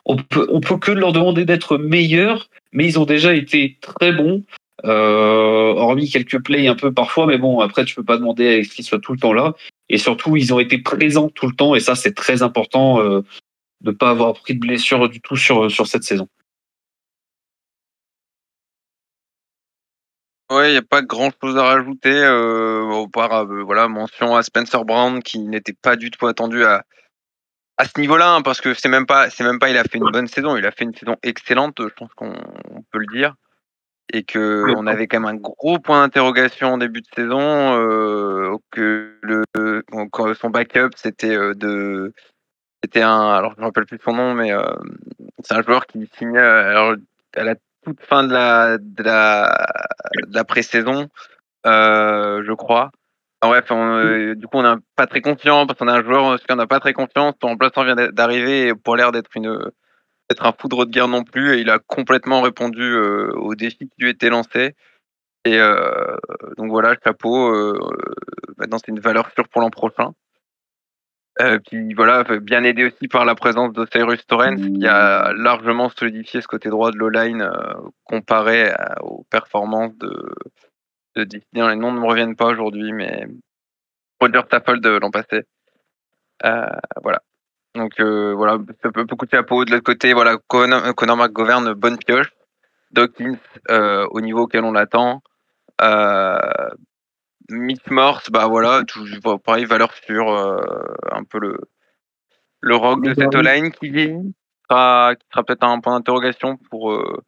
on 0.05 0.17
peut 0.17 0.47
on 0.51 0.61
peut 0.61 0.79
que 0.79 0.93
leur 0.93 1.13
demander 1.13 1.45
d'être 1.45 1.79
meilleurs, 1.79 2.49
mais 2.73 2.87
ils 2.87 2.99
ont 2.99 3.05
déjà 3.05 3.35
été 3.35 3.79
très 3.81 4.13
bons. 4.13 4.45
Euh, 4.87 5.75
hormis 5.75 6.09
quelques 6.09 6.43
plays 6.43 6.67
un 6.67 6.75
peu 6.75 6.91
parfois, 6.91 7.27
mais 7.27 7.37
bon, 7.37 7.61
après, 7.61 7.85
tu 7.85 7.95
peux 7.95 8.05
pas 8.05 8.17
demander 8.17 8.61
à 8.61 8.65
ce 8.65 8.71
qu'ils 8.71 8.85
soient 8.85 9.01
tout 9.01 9.13
le 9.13 9.19
temps 9.19 9.35
là. 9.35 9.55
Et 9.91 9.99
surtout, 9.99 10.37
ils 10.37 10.55
ont 10.55 10.61
été 10.61 10.79
présents 10.79 11.29
tout 11.29 11.49
le 11.49 11.55
temps, 11.55 11.75
et 11.75 11.81
ça, 11.81 11.97
c'est 11.97 12.15
très 12.15 12.43
important 12.43 13.01
euh, 13.03 13.23
de 13.81 13.91
pas 13.91 14.11
avoir 14.11 14.35
pris 14.35 14.55
de 14.55 14.61
blessure 14.61 15.09
du 15.09 15.21
tout 15.21 15.37
sur, 15.37 15.69
sur 15.69 15.89
cette 15.89 16.05
saison. 16.05 16.29
Ouais, 20.49 20.71
il 20.71 20.73
n'y 20.73 20.79
a 20.79 20.83
pas 20.83 21.03
grand 21.03 21.31
chose 21.43 21.57
à 21.57 21.65
rajouter. 21.65 22.13
Euh, 22.13 23.07
part, 23.13 23.33
euh, 23.33 23.63
voilà, 23.63 23.89
mention 23.89 24.37
à 24.37 24.43
Spencer 24.45 24.85
Brown 24.85 25.23
qui 25.23 25.41
n'était 25.41 25.73
pas 25.73 25.97
du 25.97 26.11
tout 26.13 26.27
attendu 26.29 26.65
à, 26.65 26.85
à 27.77 27.85
ce 27.85 27.99
niveau-là, 28.01 28.35
hein, 28.35 28.43
parce 28.43 28.61
que 28.61 28.75
c'est 28.75 28.89
même 28.89 29.07
pas, 29.07 29.29
c'est 29.29 29.43
même 29.43 29.59
pas, 29.59 29.71
il 29.71 29.77
a 29.77 29.83
fait 29.83 29.99
une 29.99 30.11
bonne 30.11 30.29
saison, 30.29 30.57
il 30.57 30.67
a 30.67 30.71
fait 30.71 30.85
une 30.85 30.95
saison 30.95 31.17
excellente, 31.25 31.77
je 31.81 31.95
pense 31.95 32.13
qu'on 32.15 32.33
peut 32.93 32.99
le 32.99 33.13
dire. 33.13 33.35
Et 34.13 34.23
que 34.23 34.65
on 34.77 34.87
avait 34.87 35.07
quand 35.07 35.21
même 35.21 35.37
un 35.37 35.39
gros 35.39 35.79
point 35.79 36.03
d'interrogation 36.03 36.75
en 36.75 36.79
début 36.79 37.01
de 37.01 37.07
saison, 37.15 37.41
euh, 37.41 38.57
que 38.71 39.15
le 39.23 39.45
son 40.35 40.51
backup 40.51 40.91
c'était 40.97 41.35
euh, 41.35 41.55
de 41.55 42.13
c'était 42.83 43.03
un 43.03 43.31
alors 43.31 43.55
je 43.55 43.61
me 43.61 43.67
rappelle 43.67 43.87
plus 43.87 44.01
son 44.05 44.13
nom 44.13 44.35
mais 44.35 44.53
euh, 44.53 44.63
c'est 45.43 45.55
un 45.55 45.63
joueur 45.63 45.87
qui 45.87 46.09
signait 46.19 46.39
alors 46.39 46.95
à 47.37 47.45
la 47.45 47.55
toute 47.85 48.01
fin 48.03 48.25
de 48.25 48.33
la 48.33 48.79
de 48.79 49.03
la, 49.03 49.67
de 50.27 50.35
la 50.35 50.45
pré-saison 50.45 51.09
euh, 51.67 52.43
je 52.47 52.53
crois. 52.53 52.91
bref, 53.43 53.67
on, 53.71 54.35
du 54.35 54.47
coup 54.47 54.59
on 54.59 54.63
n'est 54.63 54.81
pas 54.97 55.07
très 55.07 55.21
confiant 55.21 55.67
parce 55.67 55.79
qu'on 55.79 55.89
a 55.89 55.99
un 55.99 56.03
joueur 56.03 56.39
on 56.49 56.57
n'a 56.57 56.67
pas 56.67 56.81
très 56.81 56.93
confiance, 56.93 57.35
son 57.41 57.49
remplaçant 57.49 57.85
vient 57.85 57.97
d'arriver 57.97 58.69
et 58.69 58.75
pour 58.75 58.97
l'air 58.97 59.13
d'être 59.13 59.31
une 59.35 59.71
être 60.31 60.47
un 60.47 60.53
foudre 60.53 60.87
de 60.87 60.91
guerre 60.91 61.09
non 61.09 61.25
plus, 61.25 61.55
et 61.55 61.61
il 61.61 61.71
a 61.71 61.79
complètement 61.79 62.41
répondu 62.41 62.83
euh, 62.83 63.33
aux 63.35 63.55
défis 63.55 63.89
qui 63.89 64.03
lui 64.03 64.11
étaient 64.11 64.31
lancés. 64.31 64.75
Et 65.45 65.59
euh, 65.59 66.17
donc 66.57 66.71
voilà, 66.71 66.95
chapeau. 67.03 67.53
Euh, 67.55 67.79
maintenant, 68.59 68.79
c'est 68.79 68.93
une 68.93 69.01
valeur 69.01 69.31
sûre 69.33 69.49
pour 69.49 69.61
l'an 69.61 69.71
prochain. 69.71 70.13
puis 71.67 71.95
voilà, 71.95 72.25
bien 72.41 72.63
aidé 72.63 72.85
aussi 72.85 73.09
par 73.09 73.25
la 73.25 73.35
présence 73.35 73.75
Cyrus 73.93 74.27
Torrens, 74.27 74.61
qui 74.61 74.87
a 74.87 75.33
largement 75.33 75.89
solidifié 75.89 76.41
ce 76.43 76.47
côté 76.47 76.69
droit 76.69 76.91
de 76.93 76.99
l'O-line 76.99 77.51
comparé 78.05 78.73
aux 79.01 79.25
performances 79.31 79.97
de, 79.97 80.35
de. 81.17 81.27
Les 81.55 81.77
noms 81.77 81.93
ne 81.93 82.01
me 82.01 82.07
reviennent 82.07 82.37
pas 82.37 82.47
aujourd'hui, 82.47 82.93
mais 82.93 83.27
Roger 84.21 84.43
Stafford 84.47 84.81
l'an 84.83 85.11
passé. 85.11 85.45
voilà. 87.03 87.23
Donc 87.75 88.01
euh, 88.01 88.35
voilà, 88.35 88.59
beaucoup 88.59 89.27
de 89.27 89.31
chapeau. 89.31 89.65
De 89.65 89.71
l'autre 89.71 89.85
côté, 89.85 90.13
voilà, 90.13 90.37
Conor, 90.49 90.95
Conor 90.95 91.17
McGovern, 91.17 91.73
bonne 91.75 91.99
pioche. 91.99 92.33
Dawkins, 92.91 93.39
euh, 93.71 94.07
au 94.11 94.21
niveau 94.21 94.43
auquel 94.43 94.65
on 94.65 94.73
l'attend. 94.73 95.23
Euh, 95.81 96.39
Mick 97.51 97.91
Morse, 97.91 98.31
bah 98.31 98.47
voilà, 98.49 98.83
tout, 98.87 99.05
pareil, 99.45 99.65
valeur 99.65 99.93
sûre, 99.95 100.31
euh, 100.31 100.61
un 101.11 101.25
peu 101.25 101.39
le, 101.39 101.59
le 102.61 102.77
rock 102.77 103.03
de 103.03 103.15
cette 103.15 103.35
line 103.35 103.73
qui 103.73 103.91
sera, 104.69 105.15
qui 105.15 105.27
sera 105.33 105.45
peut-être 105.45 105.65
un 105.65 105.81
point 105.81 105.95
d'interrogation 105.97 106.57
pour, 106.71 106.93
euh, 106.93 107.23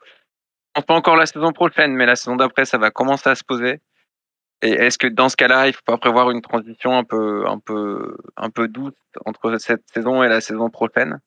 pas 0.86 0.94
encore 0.94 1.16
la 1.16 1.26
saison 1.26 1.52
prochaine, 1.52 1.92
mais 1.94 2.06
la 2.06 2.16
saison 2.16 2.36
d'après, 2.36 2.64
ça 2.64 2.78
va 2.78 2.90
commencer 2.90 3.30
à 3.30 3.34
se 3.34 3.44
poser. 3.44 3.80
Et 4.62 4.70
est-ce 4.70 4.96
que 4.96 5.08
dans 5.08 5.28
ce 5.28 5.36
cas-là, 5.36 5.66
il 5.66 5.72
faut 5.72 5.82
pas 5.84 5.98
prévoir 5.98 6.30
une 6.30 6.40
transition 6.40 6.96
un 6.96 7.02
peu, 7.02 7.44
un 7.48 7.58
peu, 7.58 8.16
un 8.36 8.48
peu 8.48 8.68
douce 8.68 8.94
entre 9.24 9.58
cette 9.58 9.82
saison 9.92 10.22
et 10.22 10.28
la 10.28 10.40
saison 10.40 10.70
prochaine? 10.70 11.20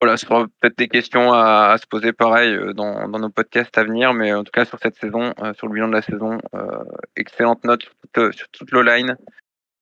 Voilà, 0.00 0.16
ce 0.16 0.26
sera 0.26 0.46
peut-être 0.60 0.78
des 0.78 0.88
questions 0.88 1.32
à, 1.32 1.76
se 1.80 1.86
poser 1.86 2.12
pareil 2.12 2.54
euh, 2.54 2.72
dans, 2.72 3.08
nos 3.08 3.30
podcasts 3.30 3.76
à 3.76 3.84
venir, 3.84 4.14
mais 4.14 4.32
en 4.32 4.44
tout 4.44 4.52
cas 4.52 4.64
sur 4.64 4.78
cette 4.78 4.96
saison, 4.96 5.32
euh, 5.40 5.52
sur 5.54 5.66
le 5.66 5.74
bilan 5.74 5.88
de 5.88 5.94
la 5.94 6.02
saison, 6.02 6.38
euh, 6.54 6.84
excellente 7.16 7.64
note 7.64 7.82
sur 7.82 7.92
toute, 8.12 8.34
sur 8.36 8.48
toute 8.50 8.72
line. 8.72 9.16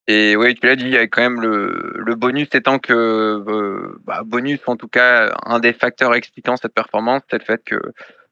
Et 0.07 0.35
oui, 0.37 0.55
tu 0.55 0.67
l'as 0.67 0.77
dit, 0.77 0.85
il 0.85 0.93
y 0.93 0.97
a 0.97 1.07
quand 1.07 1.23
même 1.23 1.41
le, 1.41 2.15
bonus 2.15 2.49
étant 2.55 2.79
que, 2.79 3.43
bah, 4.05 4.23
bonus 4.25 4.61
en 4.67 4.77
tout 4.77 4.89
cas, 4.89 5.35
un 5.45 5.61
des 5.61 5.73
facteurs 5.73 6.15
expliquant 6.15 6.57
cette 6.57 6.75
performance, 6.75 7.23
c'est 7.31 7.39
le 7.39 7.45
fait 7.45 7.63
que 7.65 7.81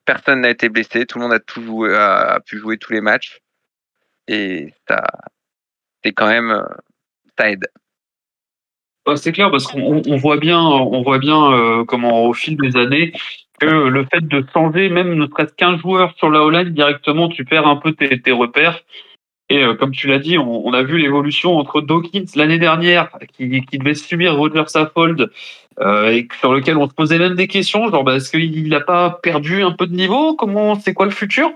personne 0.05 0.41
n'a 0.41 0.51
été 0.51 0.69
blessé, 0.69 1.07
tout 1.07 1.19
le 1.19 1.29
monde 1.29 1.35
a 1.35 2.41
pu 2.41 2.59
jouer 2.59 2.77
tous 2.79 2.93
les 2.93 3.01
matchs 3.01 3.41
et 4.29 6.13
quand 6.13 6.29
même, 6.29 6.51
euh, 6.51 6.65
ça 7.39 7.51
aide. 7.51 7.67
c'est 9.17 9.33
clair 9.33 9.51
parce 9.51 9.67
qu'on 9.67 10.03
on 10.07 10.17
voit 10.17 10.37
bien, 10.37 10.61
on 10.61 11.03
voit 11.03 11.19
bien 11.19 11.53
euh, 11.53 11.85
comment 11.85 12.25
au 12.25 12.33
fil 12.33 12.57
des 12.57 12.77
années 12.77 13.13
que 13.61 13.67
le 13.67 14.07
fait 14.11 14.27
de 14.27 14.45
changer 14.55 14.89
même 14.89 15.15
ne 15.15 15.27
serait-ce 15.27 15.53
qu'un 15.53 15.77
joueur 15.77 16.15
sur 16.17 16.31
la 16.31 16.43
O-line 16.43 16.71
directement, 16.71 17.29
tu 17.29 17.45
perds 17.45 17.67
un 17.67 17.77
peu 17.77 17.93
tes, 17.93 18.33
repères. 18.33 18.81
Et 19.51 19.63
euh, 19.63 19.75
comme 19.75 19.91
tu 19.91 20.07
l'as 20.07 20.19
dit, 20.19 20.39
on, 20.39 20.73
a 20.73 20.83
vu 20.83 20.97
l'évolution 20.97 21.59
entre 21.59 21.83
Dawkins 21.83 22.25
l'année 22.37 22.59
dernière, 22.59 23.11
qui, 23.37 23.49
devait 23.49 23.95
subir 23.95 24.37
Roger 24.37 24.63
Saffold, 24.67 25.31
et 25.83 26.29
sur 26.39 26.55
lequel 26.55 26.77
on 26.79 26.89
se 26.89 26.95
posait 26.95 27.19
même 27.19 27.35
des 27.35 27.49
questions, 27.49 27.91
genre 27.91 28.05
bah, 28.05 28.17
est-ce 28.17 28.31
qu'il 28.31 28.69
n'a 28.69 28.81
pas 28.81 29.19
perdu 29.23 29.63
un 29.63 29.73
peu 29.73 29.87
de 29.87 29.95
niveau? 29.95 30.37
Comment 30.37 30.77
c'est 30.77 30.95
quoi 30.95 31.07
le 31.07 31.13
futur? 31.13 31.53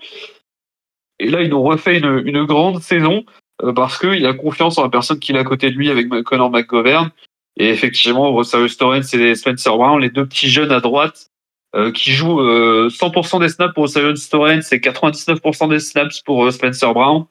Et 1.18 1.28
là, 1.28 1.42
ils 1.42 1.50
nous 1.50 1.62
refait 1.62 1.98
une, 1.98 2.22
une 2.24 2.44
grande 2.44 2.80
saison 2.80 3.24
euh, 3.62 3.72
parce 3.72 3.98
qu'il 3.98 4.26
a 4.26 4.34
confiance 4.34 4.78
en 4.78 4.82
la 4.82 4.88
personne 4.88 5.18
qu'il 5.18 5.36
a 5.36 5.40
à 5.40 5.44
côté 5.44 5.70
de 5.70 5.76
lui 5.76 5.90
avec 5.90 6.08
Connor 6.24 6.50
McGovern. 6.50 7.10
Et 7.56 7.68
effectivement, 7.68 8.32
Rosario 8.32 8.68
Torrens 8.68 9.14
et 9.14 9.34
Spencer 9.34 9.76
Brown, 9.76 10.00
les 10.00 10.10
deux 10.10 10.26
petits 10.26 10.48
jeunes 10.48 10.72
à 10.72 10.80
droite, 10.80 11.30
euh, 11.74 11.92
qui 11.92 12.12
jouent 12.12 12.40
euh, 12.40 12.88
100% 12.88 13.40
des 13.40 13.48
snaps 13.48 13.74
pour 13.74 13.84
Rosario 13.84 14.12
Torrens 14.30 14.72
et 14.72 14.78
99% 14.78 15.68
des 15.68 15.80
snaps 15.80 16.20
pour 16.22 16.44
euh, 16.44 16.50
Spencer 16.50 16.92
Brown. 16.92 17.26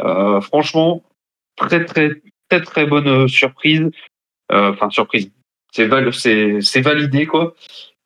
Euh, 0.00 0.40
franchement, 0.40 1.02
très 1.56 1.84
très 1.84 2.10
très 2.48 2.60
très 2.62 2.86
bonne 2.86 3.28
surprise. 3.28 3.90
Enfin 4.52 4.90
surprise, 4.90 5.32
c'est 5.72 5.86
val 5.86 6.10
validé 6.82 7.26
quoi. 7.26 7.54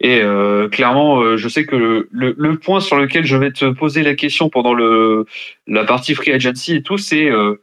Et 0.03 0.23
euh, 0.23 0.69
clairement, 0.71 1.21
euh, 1.21 1.37
je 1.37 1.47
sais 1.49 1.67
que 1.67 2.09
le, 2.11 2.35
le, 2.37 2.59
point 2.59 2.81
sur 2.81 2.97
lequel 2.97 3.27
je 3.27 3.37
vais 3.37 3.53
te 3.53 3.67
poser 3.67 4.03
la 4.03 4.15
question 4.15 4.49
pendant 4.49 4.73
le, 4.73 5.27
la 5.67 5.85
partie 5.85 6.15
free 6.15 6.33
agency 6.33 6.77
et 6.77 6.83
tout, 6.83 6.97
c'est 6.97 7.31
euh, 7.31 7.63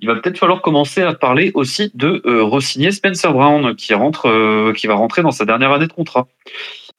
il 0.00 0.08
va 0.08 0.14
peut-être 0.14 0.38
falloir 0.38 0.62
commencer 0.62 1.02
à 1.02 1.12
parler 1.12 1.52
aussi 1.52 1.90
de 1.92 2.22
euh, 2.24 2.42
re-signer 2.42 2.90
Spencer 2.90 3.30
Brown 3.34 3.76
qui 3.76 3.92
rentre, 3.92 4.30
euh, 4.30 4.72
qui 4.72 4.86
va 4.86 4.94
rentrer 4.94 5.20
dans 5.20 5.30
sa 5.30 5.44
dernière 5.44 5.72
année 5.72 5.86
de 5.86 5.92
contrat. 5.92 6.26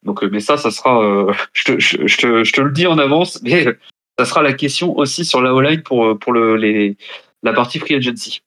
Donc, 0.03 0.21
mais 0.21 0.39
ça, 0.39 0.55
ça 0.57 0.69
sera, 0.69 1.01
je 1.53 1.63
te, 1.63 1.79
je, 1.79 2.17
te, 2.17 2.43
je, 2.43 2.53
te, 2.53 2.61
le 2.61 2.71
dis 2.71 2.85
en 2.85 2.99
avance, 2.99 3.41
mais 3.41 3.65
ça 4.19 4.25
sera 4.25 4.43
la 4.43 4.53
question 4.53 4.95
aussi 4.95 5.25
sur 5.25 5.41
la 5.41 5.55
O-line 5.55 5.81
pour 5.81 6.17
pour 6.19 6.31
le, 6.31 6.57
les, 6.57 6.95
la 7.41 7.53
partie 7.53 7.79
free 7.79 7.95
agency. 7.95 8.41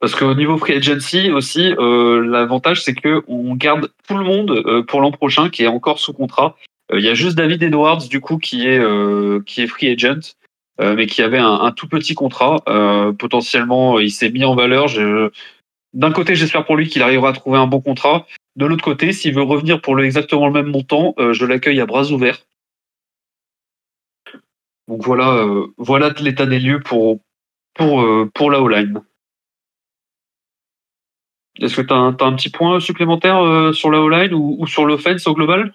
Parce 0.00 0.14
qu'au 0.14 0.34
niveau 0.34 0.56
free 0.58 0.74
agency 0.74 1.30
aussi, 1.30 1.74
euh, 1.78 2.24
l'avantage 2.24 2.82
c'est 2.82 2.94
que 2.94 3.22
on 3.26 3.54
garde 3.56 3.90
tout 4.06 4.16
le 4.16 4.24
monde 4.24 4.50
euh, 4.50 4.82
pour 4.82 5.00
l'an 5.00 5.10
prochain 5.10 5.50
qui 5.50 5.64
est 5.64 5.68
encore 5.68 5.98
sous 5.98 6.12
contrat. 6.12 6.56
Euh, 6.92 7.00
il 7.00 7.04
y 7.04 7.08
a 7.08 7.14
juste 7.14 7.36
David 7.36 7.62
Edwards 7.62 8.06
du 8.08 8.20
coup 8.20 8.38
qui 8.38 8.66
est 8.66 8.78
euh, 8.78 9.42
qui 9.44 9.62
est 9.62 9.66
free 9.66 9.88
agent, 9.90 10.34
euh, 10.80 10.94
mais 10.94 11.06
qui 11.06 11.22
avait 11.22 11.38
un, 11.38 11.52
un 11.52 11.72
tout 11.72 11.88
petit 11.88 12.14
contrat. 12.14 12.62
potentiellement, 13.18 13.98
il 13.98 14.10
s'est 14.10 14.30
mis 14.30 14.44
en 14.44 14.54
valeur. 14.54 14.86
D'un 15.94 16.12
côté, 16.12 16.34
j'espère 16.34 16.64
pour 16.64 16.76
lui 16.76 16.88
qu'il 16.88 17.02
arrivera 17.02 17.30
à 17.30 17.32
trouver 17.32 17.58
un 17.58 17.66
bon 17.66 17.80
contrat. 17.80 18.26
De 18.56 18.66
l'autre 18.66 18.84
côté, 18.84 19.12
s'il 19.12 19.34
veut 19.34 19.42
revenir 19.42 19.80
pour 19.80 19.94
le, 19.94 20.04
exactement 20.04 20.46
le 20.46 20.52
même 20.52 20.70
montant, 20.70 21.14
je 21.18 21.44
l'accueille 21.44 21.80
à 21.80 21.86
bras 21.86 22.10
ouverts. 22.10 22.40
Donc 24.86 25.02
voilà, 25.04 25.46
voilà 25.76 26.14
l'état 26.20 26.46
des 26.46 26.60
lieux 26.60 26.80
pour 26.80 27.20
pour 27.74 28.06
pour 28.34 28.50
la 28.50 28.60
O-line. 28.60 29.02
Est-ce 31.60 31.76
que 31.76 31.82
tu 31.82 31.92
as, 31.92 31.96
un 31.96 32.12
petit 32.12 32.50
point 32.50 32.78
supplémentaire 32.80 33.44
euh, 33.44 33.72
sur 33.72 33.90
la 33.90 34.00
O-line 34.00 34.32
ou, 34.32 34.56
ou, 34.58 34.66
sur 34.66 34.86
l'offense 34.86 35.26
au 35.26 35.34
global? 35.34 35.74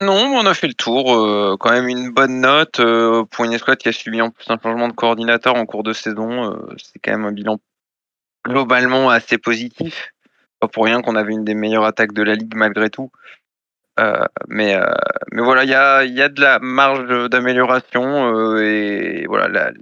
Non, 0.00 0.14
on 0.14 0.46
a 0.46 0.54
fait 0.54 0.68
le 0.68 0.74
tour. 0.74 1.14
Euh, 1.14 1.56
quand 1.58 1.70
même 1.70 1.88
une 1.88 2.10
bonne 2.10 2.40
note 2.40 2.80
euh, 2.80 3.24
pour 3.24 3.44
une 3.44 3.52
escouade 3.52 3.78
qui 3.78 3.88
a 3.88 3.92
subi 3.92 4.22
en 4.22 4.30
plus 4.30 4.48
un 4.48 4.58
changement 4.62 4.88
de 4.88 4.94
coordinateur 4.94 5.56
en 5.56 5.66
cours 5.66 5.82
de 5.82 5.92
saison. 5.92 6.56
C'est 6.78 6.98
quand 7.00 7.12
même 7.12 7.26
un 7.26 7.32
bilan 7.32 7.58
globalement 8.46 9.10
assez 9.10 9.36
positif. 9.36 10.12
Pas 10.60 10.68
pour 10.68 10.84
rien 10.84 11.02
qu'on 11.02 11.16
avait 11.16 11.32
une 11.32 11.44
des 11.44 11.54
meilleures 11.54 11.84
attaques 11.84 12.12
de 12.12 12.22
la 12.22 12.34
ligue 12.34 12.54
malgré 12.54 12.90
tout. 12.90 13.10
Mais, 14.48 14.74
mais 15.30 15.42
voilà, 15.42 15.64
il 15.64 15.70
y 15.70 15.74
a, 15.74 16.04
y 16.06 16.22
a, 16.22 16.30
de 16.30 16.40
la 16.40 16.58
marge 16.58 17.28
d'amélioration 17.28 18.56
et 18.56 19.26
voilà, 19.28 19.72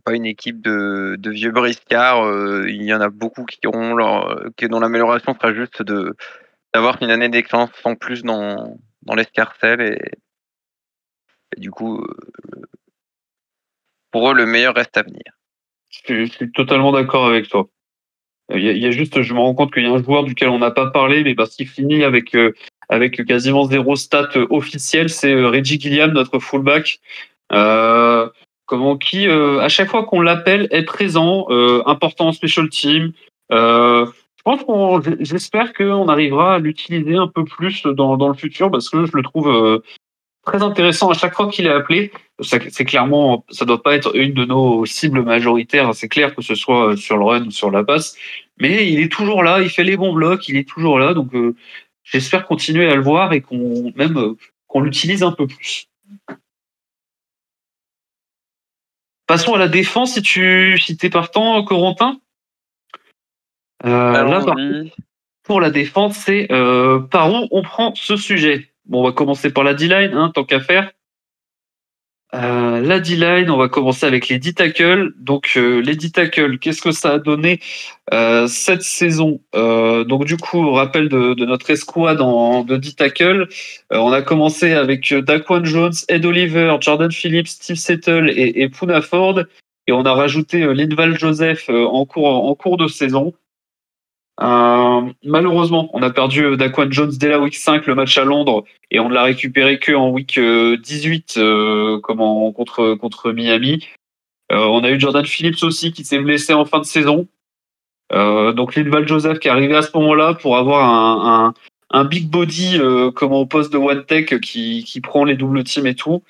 pas 0.00 0.14
une 0.14 0.26
équipe 0.26 0.60
de, 0.60 1.18
vieux 1.30 1.50
briscards. 1.50 2.24
Euh, 2.24 2.68
il 2.68 2.82
y 2.82 2.94
en 2.94 3.00
a 3.00 3.08
beaucoup 3.08 3.44
qui 3.44 3.66
auront 3.66 3.94
leur, 3.94 4.50
qui, 4.56 4.68
dont 4.68 4.80
l'amélioration 4.80 5.34
sera 5.34 5.54
juste 5.54 5.82
d'avoir 5.82 7.00
une 7.02 7.10
année 7.10 7.28
d'excellence 7.28 7.70
en 7.84 7.94
plus 7.94 8.22
dans, 8.22 8.76
l'escarcelle 9.14 9.80
et, 9.80 11.60
du 11.60 11.70
coup, 11.70 12.00
euh, 12.00 12.66
pour 14.10 14.30
eux, 14.30 14.34
le 14.34 14.46
meilleur 14.46 14.74
reste 14.74 14.96
à 14.96 15.02
venir. 15.02 15.22
Je, 16.08 16.24
suis 16.24 16.50
totalement 16.52 16.92
d'accord 16.92 17.26
avec 17.26 17.48
toi. 17.48 17.68
Il 18.52 18.60
y, 18.60 18.86
a, 18.86 18.90
juste, 18.90 19.22
je 19.22 19.32
me 19.32 19.38
rends 19.38 19.54
compte 19.54 19.72
qu'il 19.72 19.84
y 19.84 19.86
a 19.86 19.90
un 19.90 20.02
joueur 20.02 20.24
duquel 20.24 20.48
on 20.50 20.58
n'a 20.58 20.70
pas 20.70 20.90
parlé, 20.90 21.24
mais 21.24 21.34
parce 21.34 21.56
qu'il 21.56 21.68
finit 21.68 22.04
avec 22.04 22.34
euh, 22.34 22.52
avec 22.90 23.24
quasiment 23.24 23.64
zéro 23.64 23.96
stat 23.96 24.28
officiel, 24.50 25.08
c'est 25.08 25.34
Reggie 25.34 25.80
Gilliam, 25.80 26.10
notre 26.12 26.38
fullback. 26.38 27.00
Euh, 27.52 28.28
comment 28.66 28.96
qui 28.96 29.28
euh, 29.28 29.60
à 29.60 29.68
chaque 29.68 29.88
fois 29.88 30.04
qu'on 30.04 30.20
l'appelle 30.20 30.68
est 30.70 30.84
présent, 30.84 31.46
euh, 31.50 31.82
important 31.86 32.28
en 32.28 32.32
special 32.32 32.68
team. 32.68 33.12
Euh, 33.52 34.06
je 34.36 34.42
pense 34.42 34.62
qu'on, 34.64 35.00
j'espère 35.20 35.72
qu'on 35.72 36.08
arrivera 36.08 36.54
à 36.54 36.58
l'utiliser 36.58 37.16
un 37.16 37.28
peu 37.28 37.44
plus 37.44 37.82
dans, 37.82 38.16
dans 38.16 38.28
le 38.28 38.34
futur 38.34 38.70
parce 38.70 38.90
que 38.90 39.06
je 39.06 39.12
le 39.16 39.22
trouve 39.22 39.48
euh, 39.48 39.78
très 40.44 40.62
intéressant 40.62 41.10
à 41.10 41.14
chaque 41.14 41.34
fois 41.34 41.48
qu'il 41.48 41.66
est 41.66 41.72
appelé. 41.72 42.12
C'est 42.40 42.84
clairement, 42.84 43.44
ça 43.48 43.64
doit 43.64 43.82
pas 43.82 43.94
être 43.94 44.16
une 44.16 44.34
de 44.34 44.44
nos 44.44 44.84
cibles 44.86 45.22
majoritaires. 45.22 45.94
C'est 45.94 46.08
clair 46.08 46.34
que 46.34 46.42
ce 46.42 46.54
soit 46.54 46.96
sur 46.96 47.16
le 47.16 47.24
run 47.24 47.46
ou 47.46 47.50
sur 47.50 47.70
la 47.70 47.84
passe, 47.84 48.16
mais 48.60 48.90
il 48.90 49.00
est 49.00 49.12
toujours 49.12 49.42
là, 49.42 49.60
il 49.62 49.70
fait 49.70 49.84
les 49.84 49.96
bons 49.96 50.12
blocs, 50.12 50.48
il 50.48 50.56
est 50.56 50.68
toujours 50.68 50.98
là. 50.98 51.14
Donc 51.14 51.30
j'espère 52.02 52.44
continuer 52.44 52.90
à 52.90 52.96
le 52.96 53.02
voir 53.02 53.32
et 53.32 53.40
qu'on 53.40 53.92
même 53.94 54.34
qu'on 54.66 54.80
l'utilise 54.80 55.22
un 55.22 55.32
peu 55.32 55.46
plus. 55.46 55.86
Passons 59.26 59.54
à 59.54 59.58
la 59.58 59.68
défense 59.68 60.14
si 60.14 60.22
tu 60.22 60.78
si 60.78 60.98
es 61.00 61.10
partant, 61.10 61.62
Corentin. 61.64 62.20
Euh, 63.84 64.12
là, 64.12 64.44
pour 65.42 65.60
la 65.60 65.70
défense, 65.70 66.16
c'est 66.16 66.50
euh, 66.50 67.00
par 67.00 67.32
où 67.32 67.48
on 67.50 67.62
prend 67.62 67.94
ce 67.94 68.16
sujet. 68.16 68.70
Bon, 68.86 69.00
on 69.00 69.04
va 69.04 69.12
commencer 69.12 69.52
par 69.52 69.64
la 69.64 69.74
D-line, 69.74 70.14
hein, 70.14 70.30
tant 70.34 70.44
qu'à 70.44 70.60
faire. 70.60 70.90
Euh, 72.34 72.63
la 72.80 73.00
D-line, 73.00 73.50
on 73.50 73.56
va 73.56 73.68
commencer 73.68 74.06
avec 74.06 74.28
les 74.28 74.38
D 74.38 74.52
tackles. 74.52 75.12
Donc 75.18 75.52
euh, 75.56 75.80
les 75.80 75.96
D 75.96 76.10
tackles, 76.10 76.58
qu'est-ce 76.58 76.82
que 76.82 76.92
ça 76.92 77.14
a 77.14 77.18
donné 77.18 77.60
euh, 78.12 78.46
cette 78.46 78.82
saison 78.82 79.40
Donc 79.52 80.24
du 80.24 80.36
coup, 80.36 80.70
rappel 80.72 81.08
de, 81.08 81.44
notre 81.44 81.70
escouade 81.70 82.20
en, 82.20 82.64
de 82.64 82.76
D 82.76 82.92
tackles, 82.92 83.48
on 83.90 84.12
a 84.12 84.22
commencé 84.22 84.72
avec 84.72 85.12
Daquan 85.14 85.64
Jones, 85.64 85.94
Ed 86.08 86.24
Oliver, 86.24 86.76
Jordan 86.80 87.10
Phillips, 87.10 87.48
Steve 87.48 87.76
Settle 87.76 88.30
et, 88.30 88.62
et 88.62 88.68
Puna 88.68 89.00
Ford, 89.00 89.40
et 89.86 89.92
on 89.92 90.04
a 90.04 90.12
rajouté 90.12 90.60
Lindval 90.74 91.18
Joseph 91.18 91.68
en 91.68 92.04
cours 92.06 92.76
de 92.76 92.88
saison. 92.88 93.34
Euh, 94.40 95.02
malheureusement, 95.22 95.90
on 95.92 96.02
a 96.02 96.10
perdu 96.10 96.44
euh, 96.44 96.56
Daquan 96.56 96.90
Jones 96.90 97.12
dès 97.16 97.28
la 97.28 97.38
week 97.38 97.54
5, 97.54 97.86
le 97.86 97.94
match 97.94 98.18
à 98.18 98.24
Londres, 98.24 98.64
et 98.90 98.98
on 98.98 99.08
ne 99.08 99.14
l'a 99.14 99.22
récupéré 99.22 99.78
que 99.78 99.92
en 99.92 100.10
week 100.10 100.38
18 100.38 101.36
euh, 101.36 102.00
contre, 102.00 102.94
contre 102.94 103.32
Miami. 103.32 103.86
on 104.50 104.82
a 104.82 104.90
eu 104.90 104.98
Jordan 104.98 105.24
Phillips 105.24 105.62
aussi 105.62 105.92
qui 105.92 106.04
s'est 106.04 106.18
blessé 106.18 106.52
en 106.52 106.64
fin 106.64 106.80
de 106.80 106.84
saison. 106.84 107.28
donc 108.10 108.74
Linval 108.74 109.06
Joseph 109.06 109.38
qui 109.38 109.48
est 109.48 109.52
arrivé 109.52 109.74
à 109.76 109.82
ce 109.82 109.90
moment-là 109.94 110.34
pour 110.34 110.56
avoir 110.56 110.84
un, 110.84 111.54
un, 111.90 112.04
big 112.04 112.28
body 112.28 112.78
comme 113.14 113.32
au 113.32 113.46
poste 113.46 113.72
de 113.72 113.78
One 113.78 114.04
Tech 114.04 114.40
qui, 114.40 114.84
qui 114.84 115.00
prend 115.00 115.24
les 115.24 115.36
doubles 115.36 115.64
teams 115.64 115.86
et 115.86 115.94
tout. 115.94 116.22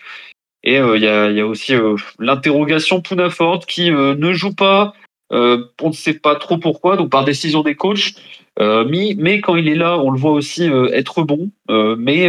Et 0.63 0.77
il 0.77 1.03
y, 1.03 1.09
a, 1.09 1.31
y, 1.31 1.41
a, 1.41 1.47
aussi 1.47 1.75
l'interrogation 2.19 3.01
Puna 3.01 3.31
Ford 3.31 3.65
qui 3.67 3.91
ne 3.91 4.33
joue 4.33 4.55
pas 4.55 4.95
euh, 4.95 5.04
on 5.35 5.89
ne 5.89 5.93
sait 5.93 6.15
pas 6.15 6.37
trop 6.37 6.59
pourquoi, 6.59 6.97
donc 6.97 7.11
par 7.11 7.25
décision 7.25 7.63
des 7.63 7.75
coachs. 7.75 8.15
Euh, 8.61 8.85
mais, 8.89 9.41
quand 9.41 9.57
il 9.57 9.69
est 9.69 9.75
là, 9.75 9.99
on 9.99 10.11
le 10.11 10.19
voit 10.19 10.31
aussi 10.31 10.71
euh, 10.71 10.89
être 10.93 11.23
bon. 11.23 11.51
mais 11.99 12.29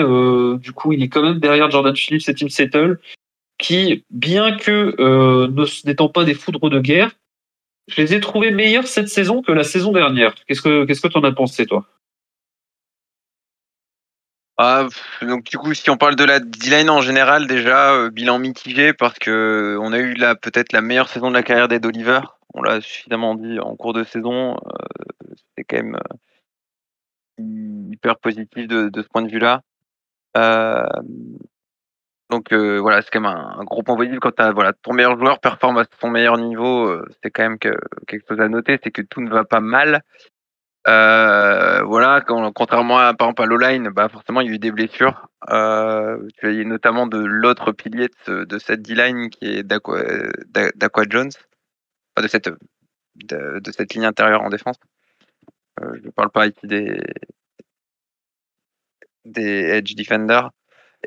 du 0.60 0.72
coup, 0.72 0.94
il 0.94 1.04
est 1.04 1.10
quand 1.10 1.22
même 1.22 1.40
derrière 1.40 1.70
Jordan 1.70 1.96
Phillips 1.96 2.28
et 2.28 2.34
Tim 2.34 2.50
Settle, 2.50 3.00
qui, 3.58 4.04
bien 4.10 4.58
que 4.58 4.96
n'étant 5.86 6.10
pas 6.10 6.24
des 6.24 6.34
foudres 6.34 6.70
de 6.70 6.80
guerre, 6.80 7.12
je 7.88 8.02
les 8.02 8.16
ai 8.16 8.20
trouvés 8.20 8.50
meilleurs 8.50 8.88
cette 8.88 9.10
saison 9.10 9.44
que 9.44 9.52
la 9.52 9.64
saison 9.64 9.92
dernière. 9.92 10.34
Qu'est-ce 10.48 10.62
que 10.62 10.86
qu'est-ce 10.86 11.02
que 11.02 11.08
tu 11.08 11.18
en 11.18 11.24
as 11.24 11.32
pensé, 11.32 11.68
toi? 11.68 11.86
Ah, 14.58 14.88
donc 15.22 15.44
du 15.44 15.58
coup, 15.58 15.74
si 15.74 15.90
on 15.90 15.98
parle 15.98 16.16
de 16.16 16.24
la 16.24 16.40
D-line 16.40 16.90
en 16.90 17.02
général, 17.02 17.46
déjà 17.46 18.10
bilan 18.10 18.40
mitigé 18.40 18.94
parce 18.94 19.20
que 19.20 19.78
on 19.82 19.92
a 19.94 20.00
eu 20.00 20.16
là 20.16 20.34
peut-être 20.34 20.74
la 20.74 20.82
meilleure 20.82 21.10
saison 21.10 21.30
de 21.30 21.36
la 21.36 21.44
carrière 21.44 21.68
d'Ed 21.68 21.86
Oliver 21.86 22.22
on 22.56 22.62
l'a 22.62 22.82
suffisamment 22.82 23.36
dit 23.36 23.60
en 23.60 23.76
cours 23.76 23.94
de 23.94 24.04
saison, 24.04 24.56
euh, 24.56 25.34
c'est 25.56 25.66
quand 25.66 25.78
même 25.78 25.98
euh, 27.40 27.44
hyper 27.92 28.18
positif 28.18 28.68
de, 28.68 28.90
ce 28.96 29.08
point 29.10 29.22
de 29.22 29.30
vue-là. 29.30 29.62
Euh, 30.38 30.86
donc 32.32 32.54
voilà, 32.54 33.02
c'est 33.02 33.12
quand 33.12 33.22
même 33.22 33.32
un, 33.32 33.64
gros 33.66 33.84
point 33.84 33.96
positif 33.96 34.20
quand 34.20 34.40
as, 34.40 34.54
ton 34.82 34.94
meilleur 34.94 35.18
joueur 35.18 35.40
performe 35.40 35.78
à 35.78 35.86
son 36.02 36.10
meilleur 36.10 36.38
niveau, 36.38 37.00
c'est 37.22 37.30
quand 37.30 37.44
même 37.44 37.60
quelque 37.60 38.28
chose 38.28 38.40
à 38.40 38.48
noter, 38.48 38.80
c'est 38.84 38.92
que 38.92 39.04
tout 39.04 39.22
ne 39.22 39.30
va 39.30 39.44
pas 39.46 39.60
mal. 39.60 40.02
voilà, 40.86 42.22
contrairement 42.56 42.98
à 42.98 43.14
par 43.14 43.30
exemple 43.30 43.92
bah 43.92 44.10
forcément 44.10 44.42
il 44.42 44.48
y 44.48 44.52
a 44.52 44.54
eu 44.56 44.60
des 44.60 44.72
blessures. 44.72 45.28
tu 45.48 45.54
as 45.54 46.64
notamment 46.64 47.06
de 47.06 47.20
l'autre 47.20 47.72
pilier 47.74 48.08
de, 48.28 48.58
cette 48.58 48.82
D-line 48.82 49.30
qui 49.30 49.46
est 49.46 49.64
D'Aqua 49.64 51.04
Jones 51.08 51.32
de 52.22 52.28
cette, 52.28 52.50
de, 53.16 53.72
cette 53.72 53.94
ligne 53.94 54.06
intérieure 54.06 54.42
en 54.42 54.50
défense. 54.50 54.78
Euh, 55.82 55.96
je 56.02 56.06
ne 56.06 56.12
parle 56.12 56.32
pas 56.32 56.48
ici 56.48 56.60
des, 56.64 56.98
des 59.26 59.70
edge 59.70 59.96
defenders. 59.96 60.50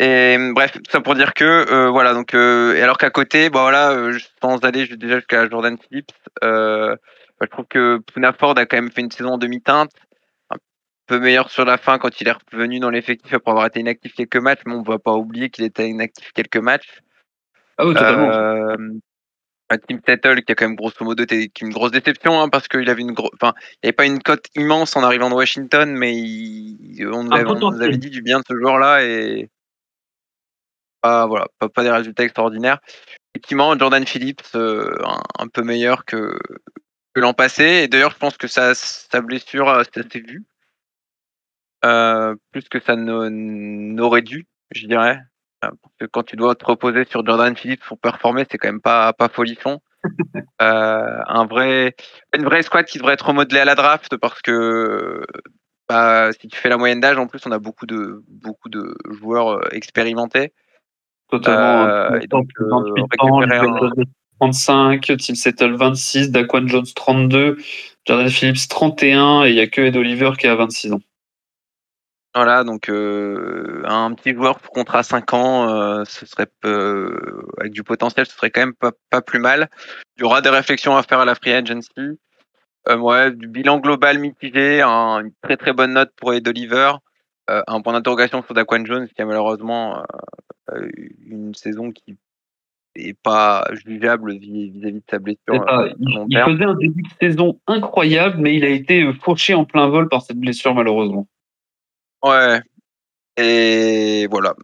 Et 0.00 0.36
bref, 0.54 0.72
tout 0.72 0.90
ça 0.90 1.00
pour 1.00 1.14
dire 1.16 1.34
que 1.34 1.44
euh, 1.44 1.90
voilà 1.90 2.14
donc 2.14 2.32
euh, 2.32 2.74
et 2.74 2.82
alors 2.82 2.98
qu'à 2.98 3.10
côté, 3.10 3.50
bon 3.50 3.62
voilà, 3.62 4.12
sans 4.40 4.64
aller 4.64 4.86
déjà 4.86 5.16
jusqu'à 5.16 5.48
Jordan 5.48 5.76
Phillips, 5.76 6.12
bah, 6.40 6.96
je 7.40 7.46
trouve 7.46 7.66
que 7.66 7.98
Puna 8.12 8.32
Ford 8.32 8.56
a 8.58 8.66
quand 8.66 8.76
même 8.76 8.92
fait 8.92 9.00
une 9.00 9.10
saison 9.10 9.38
demi-teinte, 9.38 9.90
un 10.50 10.56
peu 11.06 11.18
meilleure 11.18 11.50
sur 11.50 11.64
la 11.64 11.78
fin 11.78 11.98
quand 11.98 12.20
il 12.20 12.28
est 12.28 12.36
revenu 12.52 12.78
dans 12.78 12.90
l'effectif 12.90 13.32
après 13.32 13.50
avoir 13.50 13.66
été 13.66 13.80
inactif 13.80 14.12
quelques 14.14 14.36
matchs, 14.36 14.60
mais 14.66 14.74
on 14.74 14.82
ne 14.82 14.86
va 14.86 14.98
pas 14.98 15.14
oublier 15.14 15.50
qu'il 15.50 15.64
était 15.64 15.88
inactif 15.88 16.32
quelques 16.32 16.58
matchs. 16.58 17.00
Ah 17.76 17.86
oui, 17.86 17.94
totalement. 17.94 18.76
Tim 19.76 19.98
Settle 20.06 20.42
qui 20.42 20.52
a 20.52 20.54
quand 20.54 20.66
même 20.66 20.76
grosso 20.76 21.04
modo 21.04 21.22
été 21.22 21.50
une 21.60 21.72
grosse 21.72 21.90
déception 21.90 22.40
hein, 22.40 22.48
parce 22.48 22.68
qu'il 22.68 22.88
avait 22.88 23.02
une 23.02 23.12
grosse, 23.12 23.30
enfin, 23.34 23.52
il 23.58 23.76
n'y 23.84 23.88
avait 23.88 23.92
pas 23.92 24.06
une 24.06 24.22
cote 24.22 24.46
immense 24.54 24.96
en 24.96 25.02
arrivant 25.02 25.28
de 25.28 25.34
Washington, 25.34 25.90
mais 25.94 26.14
on, 27.04 27.24
nous 27.24 27.82
avait, 27.82 27.98
dit 27.98 28.08
du 28.08 28.22
bien 28.22 28.40
de 28.40 28.44
ce 28.48 28.56
joueur-là 28.56 29.04
et 29.04 29.50
pas 31.02 31.26
voilà, 31.26 31.48
pas, 31.58 31.82
des 31.82 31.90
résultats 31.90 32.24
extraordinaires. 32.24 32.78
Effectivement, 33.34 33.78
Jordan 33.78 34.06
Phillips 34.06 34.54
euh, 34.54 34.96
un, 35.38 35.48
peu 35.48 35.62
meilleur 35.62 36.06
que, 36.06 36.38
que 37.14 37.20
l'an 37.20 37.34
passé 37.34 37.64
et 37.64 37.88
d'ailleurs 37.88 38.12
je 38.12 38.18
pense 38.18 38.38
que 38.38 38.48
sa, 38.48 38.74
sa 38.74 39.20
blessure 39.20 39.68
euh, 39.68 39.82
s'est 39.94 40.20
vue 40.20 40.44
euh, 41.84 42.34
plus 42.52 42.68
que 42.68 42.80
ça 42.80 42.96
n'aurait 42.96 44.22
dû, 44.22 44.46
je 44.72 44.86
dirais. 44.86 45.20
Parce 45.60 45.94
que 45.98 46.06
quand 46.06 46.22
tu 46.22 46.36
dois 46.36 46.54
te 46.54 46.64
reposer 46.64 47.04
sur 47.04 47.24
Jordan 47.24 47.56
Phillips 47.56 47.84
pour 47.84 47.98
performer, 47.98 48.44
c'est 48.50 48.58
quand 48.58 48.68
même 48.68 48.80
pas, 48.80 49.12
pas 49.12 49.28
folichon. 49.28 49.80
euh, 50.62 51.20
un 51.26 51.46
vrai, 51.46 51.96
une 52.36 52.44
vraie 52.44 52.62
squad 52.62 52.84
qui 52.84 52.98
devrait 52.98 53.14
être 53.14 53.26
remodelée 53.26 53.60
à 53.60 53.64
la 53.64 53.74
draft 53.74 54.16
parce 54.16 54.40
que 54.42 55.24
bah, 55.88 56.30
si 56.38 56.48
tu 56.48 56.56
fais 56.56 56.68
la 56.68 56.76
moyenne 56.76 57.00
d'âge, 57.00 57.18
en 57.18 57.26
plus, 57.26 57.40
on 57.46 57.52
a 57.52 57.58
beaucoup 57.58 57.86
de, 57.86 58.22
beaucoup 58.28 58.68
de 58.68 58.94
joueurs 59.10 59.48
euh, 59.48 59.68
expérimentés. 59.72 60.52
Totalement. 61.30 61.84
Euh, 61.84 62.20
donc, 62.28 62.48
35, 64.40 65.10
euh, 65.10 65.16
Tim 65.16 65.34
Settle 65.34 65.74
26, 65.74 66.30
Daquan 66.30 66.66
Jones 66.68 66.86
32, 66.94 67.56
Jordan 68.06 68.28
Phillips 68.28 68.68
31 68.68 69.44
et 69.44 69.50
il 69.50 69.54
n'y 69.54 69.60
a 69.60 69.66
que 69.66 69.80
Ed 69.80 69.96
Oliver 69.96 70.32
qui 70.38 70.46
a 70.46 70.54
26 70.54 70.92
ans. 70.92 71.00
Voilà, 72.34 72.62
donc 72.62 72.88
un 72.88 74.14
petit 74.14 74.34
joueur 74.34 74.60
pour 74.60 74.70
contrat 74.70 75.02
5 75.02 75.32
ans, 75.34 76.04
ce 76.04 76.26
serait 76.26 76.46
avec 77.58 77.72
du 77.72 77.82
potentiel, 77.82 78.26
ce 78.26 78.36
serait 78.36 78.50
quand 78.50 78.60
même 78.60 78.74
pas, 79.10 79.22
plus 79.22 79.40
mal. 79.40 79.68
Il 80.16 80.20
y 80.20 80.24
aura 80.24 80.40
des 80.40 80.50
réflexions 80.50 80.96
à 80.96 81.02
faire 81.02 81.20
à 81.20 81.24
la 81.24 81.34
free 81.34 81.52
agency. 81.52 81.90
ouais, 82.88 83.32
du 83.32 83.48
bilan 83.48 83.78
global 83.78 84.18
mitigé, 84.18 84.82
une 84.82 85.32
très 85.42 85.56
très 85.56 85.72
bonne 85.72 85.94
note 85.94 86.12
pour 86.16 86.32
Ed 86.34 86.46
Oliver. 86.46 86.92
un 87.48 87.80
point 87.80 87.94
d'interrogation 87.94 88.42
sur 88.42 88.54
Daquan 88.54 88.84
Jones 88.84 89.08
qui 89.08 89.20
a 89.20 89.26
malheureusement 89.26 90.04
une 91.26 91.54
saison 91.54 91.90
qui 91.90 92.18
n'est 92.96 93.14
pas 93.14 93.66
jugeable 93.84 94.32
vis-à-vis 94.38 95.00
de 95.00 95.04
sa 95.10 95.18
blessure. 95.18 95.64
il, 95.98 96.38
faisait 96.44 96.64
un 96.64 96.74
début 96.74 97.02
de 97.02 97.08
saison 97.20 97.60
incroyable, 97.66 98.36
mais 98.38 98.54
il 98.54 98.64
a 98.64 98.68
été 98.68 99.12
fauché 99.14 99.54
en 99.54 99.64
plein 99.64 99.88
vol 99.88 100.08
par 100.08 100.22
cette 100.22 100.38
blessure 100.38 100.74
malheureusement. 100.74 101.26
Ouais. 102.22 102.60
Et 103.36 104.26
voilà. 104.30 104.54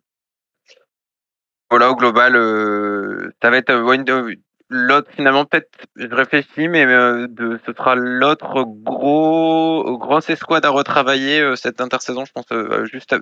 Voilà, 1.70 1.90
au 1.90 1.96
global, 1.96 2.36
euh, 2.36 3.32
ça 3.42 3.50
va 3.50 3.56
être 3.56 3.70
euh, 3.70 4.34
l'autre 4.68 5.10
finalement 5.12 5.44
peut-être 5.44 5.70
je 5.96 6.06
réfléchis 6.06 6.68
mais 6.68 6.84
euh, 6.84 7.26
de, 7.28 7.58
ce 7.66 7.72
sera 7.72 7.94
l'autre 7.96 8.64
gros 8.64 9.98
grosse 9.98 10.30
escouade 10.30 10.64
à 10.64 10.70
retravailler 10.70 11.54
cette 11.56 11.80
intersaison 11.80 12.24
je 12.24 12.32
pense 12.32 12.46
juste 12.90 13.14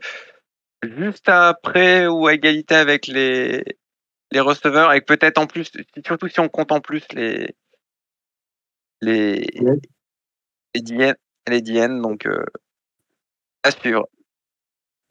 juste 0.82 1.28
après 1.28 2.06
ou 2.06 2.26
à 2.26 2.34
égalité 2.34 2.74
avec 2.74 3.06
les 3.06 3.64
les 4.32 4.40
receveurs 4.40 4.92
et 4.92 5.00
peut-être 5.00 5.38
en 5.38 5.46
plus 5.46 5.70
surtout 6.06 6.28
si 6.28 6.40
on 6.40 6.48
compte 6.48 6.72
en 6.72 6.80
plus 6.80 7.04
les 7.12 7.54
les 9.00 9.46
les 10.74 10.80
DN, 10.80 11.14
les 11.48 11.60
DN 11.60 12.00
donc 12.00 12.28
à 13.64 13.70
suivre 13.70 14.08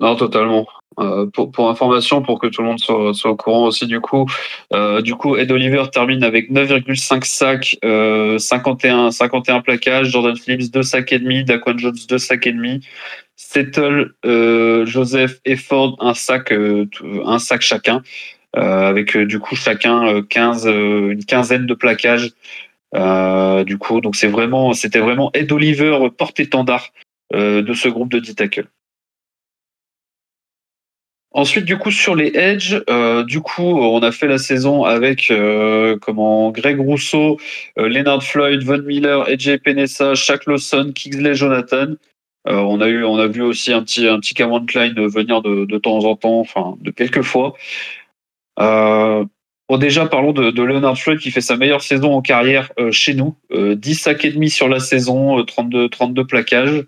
non, 0.01 0.15
totalement. 0.15 0.65
Euh, 0.99 1.25
pour, 1.27 1.69
information, 1.69 2.21
pour 2.21 2.39
que 2.39 2.47
tout 2.47 2.61
le 2.61 2.67
monde 2.67 2.79
soit, 2.79 3.25
au 3.25 3.35
courant 3.37 3.67
aussi 3.67 3.87
du 3.87 4.01
coup, 4.01 4.25
euh, 4.73 5.01
du 5.01 5.15
coup, 5.15 5.37
Ed 5.37 5.49
Oliver 5.51 5.83
termine 5.91 6.23
avec 6.23 6.51
9,5 6.51 7.23
sacs, 7.23 7.77
euh, 7.85 8.37
51, 8.37 9.11
51 9.11 9.61
plaquages, 9.61 10.09
Jordan 10.09 10.35
Phillips 10.35 10.69
2 10.69 10.83
sacs 10.83 11.13
et 11.13 11.19
demi, 11.19 11.45
Daquan 11.45 11.77
Jones 11.77 11.95
2 12.09 12.17
sacs 12.17 12.45
et 12.45 12.51
demi, 12.51 12.85
Settle, 13.37 14.13
Joseph 14.85 15.39
et 15.45 15.55
Ford 15.55 15.95
un 15.99 16.13
sac, 16.13 16.51
un 16.51 17.39
sac 17.39 17.61
chacun, 17.61 18.01
avec 18.53 19.17
du 19.17 19.39
coup 19.39 19.55
chacun 19.55 20.21
15, 20.23 20.67
une 20.67 21.23
quinzaine 21.25 21.65
de 21.67 21.73
plaquages. 21.73 22.31
du 23.65 23.77
coup, 23.77 24.01
donc 24.01 24.15
c'est 24.15 24.27
vraiment, 24.27 24.73
c'était 24.73 24.99
vraiment 24.99 25.31
Ed 25.33 25.51
Oliver 25.51 26.09
porte-étendard 26.17 26.89
de 27.33 27.73
ce 27.73 27.87
groupe 27.87 28.11
de 28.11 28.19
10 28.19 28.35
tackles. 28.35 28.67
Ensuite, 31.33 31.63
du 31.63 31.77
coup, 31.77 31.91
sur 31.91 32.13
les 32.13 32.31
edge, 32.35 32.75
euh, 32.89 33.23
du 33.23 33.39
coup, 33.39 33.63
on 33.63 33.99
a 33.99 34.11
fait 34.11 34.27
la 34.27 34.37
saison 34.37 34.83
avec 34.83 35.31
euh, 35.31 35.97
comment 36.01 36.51
Greg 36.51 36.77
Rousseau, 36.77 37.37
euh, 37.77 37.87
Leonard 37.87 38.21
Floyd, 38.21 38.63
Von 38.63 38.81
Miller, 38.81 39.21
AJ 39.29 39.59
Penessa, 39.63 40.13
Shaq 40.13 40.45
Lawson, 40.45 40.91
Kingsley 40.93 41.33
Jonathan. 41.33 41.93
Euh, 42.49 42.55
on 42.55 42.81
a 42.81 42.89
eu, 42.89 43.05
on 43.05 43.17
a 43.17 43.27
vu 43.27 43.41
aussi 43.41 43.71
un 43.71 43.81
petit, 43.83 44.07
un 44.07 44.19
petit 44.19 44.33
Cameron 44.33 44.65
Klein 44.65 44.93
venir 44.95 45.41
de, 45.41 45.63
de 45.63 45.77
temps 45.77 45.99
en 45.99 46.15
temps, 46.17 46.39
enfin 46.39 46.75
de 46.81 46.91
quelques 46.91 47.21
fois. 47.21 47.53
Euh, 48.59 49.23
bon, 49.69 49.77
déjà, 49.77 50.05
parlons 50.07 50.33
de, 50.33 50.51
de 50.51 50.63
Leonard 50.63 50.97
Floyd 50.97 51.19
qui 51.19 51.31
fait 51.31 51.41
sa 51.41 51.55
meilleure 51.55 51.81
saison 51.81 52.13
en 52.13 52.21
carrière 52.21 52.71
euh, 52.79 52.91
chez 52.91 53.13
nous. 53.13 53.35
Euh, 53.51 53.75
10 53.75 53.95
sacs 53.95 54.25
et 54.25 54.31
demi 54.31 54.49
sur 54.49 54.67
la 54.67 54.79
saison, 54.79 55.39
euh, 55.39 55.43
32, 55.43 55.89
32 55.89 56.25
plaquages. 56.25 56.83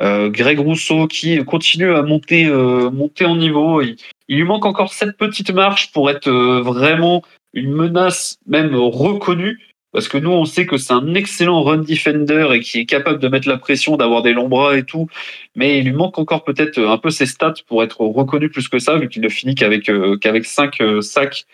Euh, 0.00 0.30
Greg 0.30 0.58
Rousseau 0.58 1.06
qui 1.06 1.44
continue 1.44 1.94
à 1.94 2.02
monter, 2.02 2.46
euh, 2.46 2.90
monter 2.90 3.24
en 3.24 3.36
niveau. 3.36 3.82
Il, 3.82 3.96
lui 4.28 4.44
manque 4.44 4.64
encore 4.64 4.92
cette 4.92 5.16
petite 5.16 5.50
marche 5.50 5.92
pour 5.92 6.08
être 6.10 6.28
euh, 6.28 6.62
vraiment 6.62 7.22
une 7.52 7.72
menace, 7.72 8.38
même 8.46 8.74
reconnue. 8.74 9.58
Parce 9.92 10.06
que 10.06 10.18
nous, 10.18 10.30
on 10.30 10.44
sait 10.44 10.66
que 10.66 10.76
c'est 10.76 10.92
un 10.92 11.14
excellent 11.14 11.64
run 11.64 11.78
defender 11.78 12.48
et 12.52 12.60
qui 12.60 12.78
est 12.78 12.86
capable 12.86 13.18
de 13.18 13.26
mettre 13.26 13.48
la 13.48 13.58
pression, 13.58 13.96
d'avoir 13.96 14.22
des 14.22 14.32
longs 14.32 14.48
bras 14.48 14.76
et 14.76 14.84
tout. 14.84 15.08
Mais 15.56 15.80
il 15.80 15.86
lui 15.86 15.92
manque 15.92 16.16
encore 16.16 16.44
peut-être 16.44 16.78
un 16.80 16.96
peu 16.96 17.10
ses 17.10 17.26
stats 17.26 17.54
pour 17.66 17.82
être 17.82 18.00
reconnu 18.00 18.48
plus 18.48 18.68
que 18.68 18.78
ça, 18.78 18.96
vu 18.98 19.08
qu'il 19.08 19.20
ne 19.20 19.28
finit 19.28 19.56
qu'avec 19.56 19.90
qu'avec 20.20 20.44
5 20.44 20.80
sacs 21.00 21.44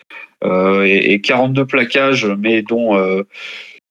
et, 0.45 1.13
et 1.13 1.19
42 1.19 1.65
plaquages, 1.65 2.27
mais 2.27 2.61
dont, 2.61 3.23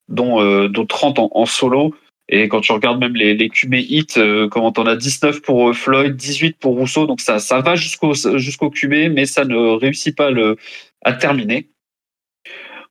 dont, 0.09 0.41
euh, 0.41 0.69
dont 0.69 0.87
30 0.87 1.19
en, 1.19 1.31
en 1.33 1.47
solo. 1.47 1.95
Et 2.29 2.49
quand 2.49 2.61
tu 2.61 2.73
regardes 2.73 2.99
même 2.99 3.15
les, 3.15 3.35
les 3.35 3.49
QB 3.49 3.75
hits, 3.75 4.07
euh, 4.17 4.49
comment 4.49 4.73
t'en 4.73 4.87
as 4.87 4.97
19 4.97 5.43
pour 5.43 5.71
euh, 5.71 5.73
Floyd, 5.73 6.17
18 6.17 6.57
pour 6.59 6.75
Rousseau, 6.75 7.07
donc 7.07 7.21
ça, 7.21 7.39
ça 7.39 7.61
va 7.61 7.77
jusqu'au 7.77 8.15
jusqu'au 8.37 8.71
QB, 8.71 9.13
mais 9.13 9.27
ça 9.27 9.45
ne 9.45 9.57
réussit 9.77 10.17
pas 10.17 10.31
le, 10.31 10.57
à 11.03 11.13
terminer. 11.13 11.69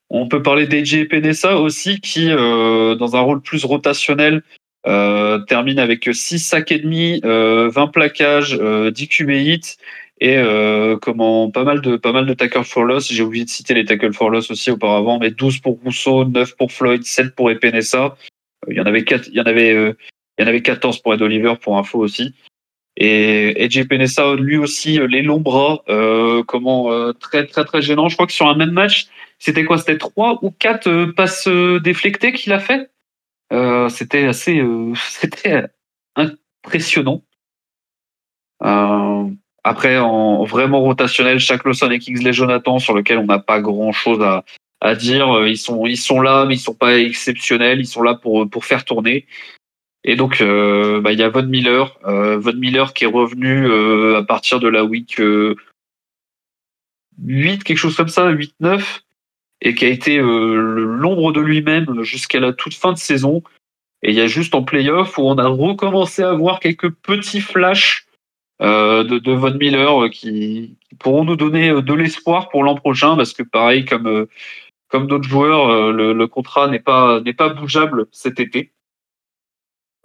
On 0.10 0.28
peut 0.28 0.42
parler 0.42 0.68
d'AJ 0.68 1.08
Penessa 1.10 1.58
aussi, 1.58 2.00
qui, 2.00 2.30
euh, 2.32 2.96
dans 2.96 3.16
un 3.16 3.22
rôle 3.22 3.42
plus 3.42 3.66
rotationnel, 3.66 4.44
euh, 4.88 5.40
termine 5.40 5.80
avec 5.80 6.08
6 6.12 6.40
sacs 6.40 6.72
et 6.72 6.80
demi, 6.80 7.20
euh, 7.26 7.70
20 7.70 7.88
plaquages, 7.88 8.58
euh, 8.62 8.92
10 8.92 9.08
QB 9.08 9.30
hits 9.32 9.78
et 10.22 10.38
euh, 10.38 10.98
comment 11.02 11.52
pas 11.52 11.64
mal 11.64 11.82
de 11.82 11.98
pas 11.98 12.12
mal 12.12 12.26
de 12.26 12.34
tackles 12.34 12.64
for 12.64 12.86
loss. 12.86 13.12
J'ai 13.12 13.24
oublié 13.24 13.46
de 13.46 13.50
citer 13.50 13.74
les 13.74 13.84
tackles 13.86 14.14
for 14.14 14.30
loss 14.30 14.52
aussi 14.52 14.72
auparavant, 14.72 15.20
mais 15.20 15.32
12 15.32 15.60
pour 15.60 15.80
Rousseau, 15.84 16.24
9 16.26 16.56
pour 16.56 16.72
Floyd, 16.72 17.04
7 17.04 17.36
pour 17.36 17.50
Epenesa. 17.52 18.16
Il 18.70 18.76
y 18.76 18.82
en 18.82 18.86
avait 18.86 19.04
quatre, 19.04 19.28
il 19.28 19.36
y 19.36 19.42
en 19.42 19.46
avait, 19.46 19.74
euh, 19.74 19.94
il 20.38 20.44
y 20.44 20.46
en 20.46 20.48
avait 20.48 20.62
14 20.62 21.00
pour 21.02 21.14
Ed 21.14 21.22
Oliver 21.22 21.56
pour 21.62 21.78
info 21.78 22.00
aussi. 22.00 22.34
Et 22.98 23.56
AJ 23.62 23.88
Penessa, 23.88 24.36
lui 24.36 24.58
aussi, 24.58 25.00
euh, 25.00 25.08
les 25.08 25.22
longs 25.22 25.42
bras, 25.42 25.84
euh, 25.90 26.44
comment 26.44 26.92
euh, 26.92 27.12
très 27.14 27.46
très 27.46 27.66
très 27.66 27.82
gênant. 27.82 28.08
Je 28.08 28.16
crois 28.16 28.26
que 28.26 28.32
sur 28.34 28.48
un 28.48 28.56
même 28.56 28.72
match, 28.72 29.08
c'était 29.40 29.66
quoi? 29.66 29.78
C'était 29.78 29.98
trois 29.98 30.40
ou 30.44 30.52
quatre 30.52 30.88
euh, 30.88 31.12
passes 31.12 31.48
euh, 31.48 31.80
déflectées 31.80 32.32
qu'il 32.32 32.54
a 32.54 32.60
fait? 32.60 32.90
Euh, 33.52 33.90
c'était 33.90 34.26
assez, 34.26 34.60
euh, 34.60 34.94
c'était 35.10 35.66
impressionnant. 36.16 37.22
Euh, 38.64 39.30
après, 39.64 39.98
en 39.98 40.44
vraiment 40.46 40.82
rotationnel, 40.82 41.40
chaque 41.40 41.66
Lawson 41.66 41.92
et 41.92 42.00
Kingsley 42.00 42.34
Jonathan, 42.34 42.80
sur 42.80 42.94
lequel 42.94 43.18
on 43.18 43.26
n'a 43.26 43.40
pas 43.40 43.60
grand 43.62 43.92
chose 43.92 44.22
à, 44.22 44.46
à 44.82 44.96
dire. 44.96 45.32
Euh, 45.38 45.50
Ils 45.50 45.58
sont, 45.58 45.86
ils 45.86 45.98
sont 45.98 46.22
là, 46.22 46.46
mais 46.46 46.56
ils 46.56 46.60
sont 46.60 46.74
pas 46.76 46.98
exceptionnels. 46.98 47.80
Ils 47.80 47.88
sont 47.88 48.02
là 48.02 48.16
pour, 48.16 48.50
pour 48.50 48.66
faire 48.66 48.86
tourner. 48.86 49.26
Et 50.08 50.16
donc, 50.16 50.40
euh, 50.40 51.02
bah, 51.02 51.12
il 51.12 51.20
y 51.20 51.24
a 51.24 51.30
Von 51.30 51.48
Miller, 51.48 51.98
euh, 52.06 52.38
Von 52.38 52.54
Miller 52.54 52.94
qui 52.94 53.06
est 53.06 53.08
revenu 53.08 54.16
à 54.16 54.22
partir 54.22 54.60
de 54.60 54.68
la 54.68 54.86
week 54.86 55.20
euh, 55.20 55.56
8, 57.24 57.64
quelque 57.64 57.78
chose 57.78 57.96
comme 57.98 58.08
ça, 58.08 58.32
8-9, 58.32 59.02
et 59.62 59.74
qui 59.74 59.84
a 59.84 59.90
été 59.90 60.20
l'ombre 60.20 61.32
de 61.32 61.42
lui-même 61.42 62.04
jusqu'à 62.04 62.40
la 62.40 62.54
toute 62.54 62.76
fin 62.76 62.94
de 62.94 63.00
saison. 63.00 63.42
Et 64.04 64.12
il 64.12 64.16
y 64.16 64.22
a 64.22 64.28
juste 64.28 64.54
en 64.54 64.62
playoff 64.62 65.18
où 65.18 65.24
on 65.24 65.40
a 65.40 65.48
recommencé 65.48 66.22
à 66.22 66.34
voir 66.34 66.60
quelques 66.60 66.92
petits 66.92 67.42
flashs 67.42 68.06
euh, 68.62 69.04
de, 69.04 69.18
de 69.18 69.32
Von 69.32 69.56
Miller 69.56 70.12
qui, 70.12 70.78
qui 70.88 70.96
pourront 71.00 71.24
nous 71.24 71.36
donner 71.36 71.82
de 71.82 71.94
l'espoir 71.94 72.50
pour 72.50 72.64
l'an 72.64 72.76
prochain, 72.76 73.16
parce 73.16 73.34
que 73.34 73.42
pareil, 73.42 73.86
comme, 73.86 74.28
comme 74.96 75.08
d'autres 75.08 75.28
joueurs, 75.28 75.68
euh, 75.68 76.14
le, 76.14 76.28
contrat 76.28 76.70
n'est 76.70 76.80
pas, 76.80 77.20
n'est 77.20 77.34
pas 77.34 77.50
bougeable 77.50 78.06
cet 78.14 78.40
été. 78.40 78.72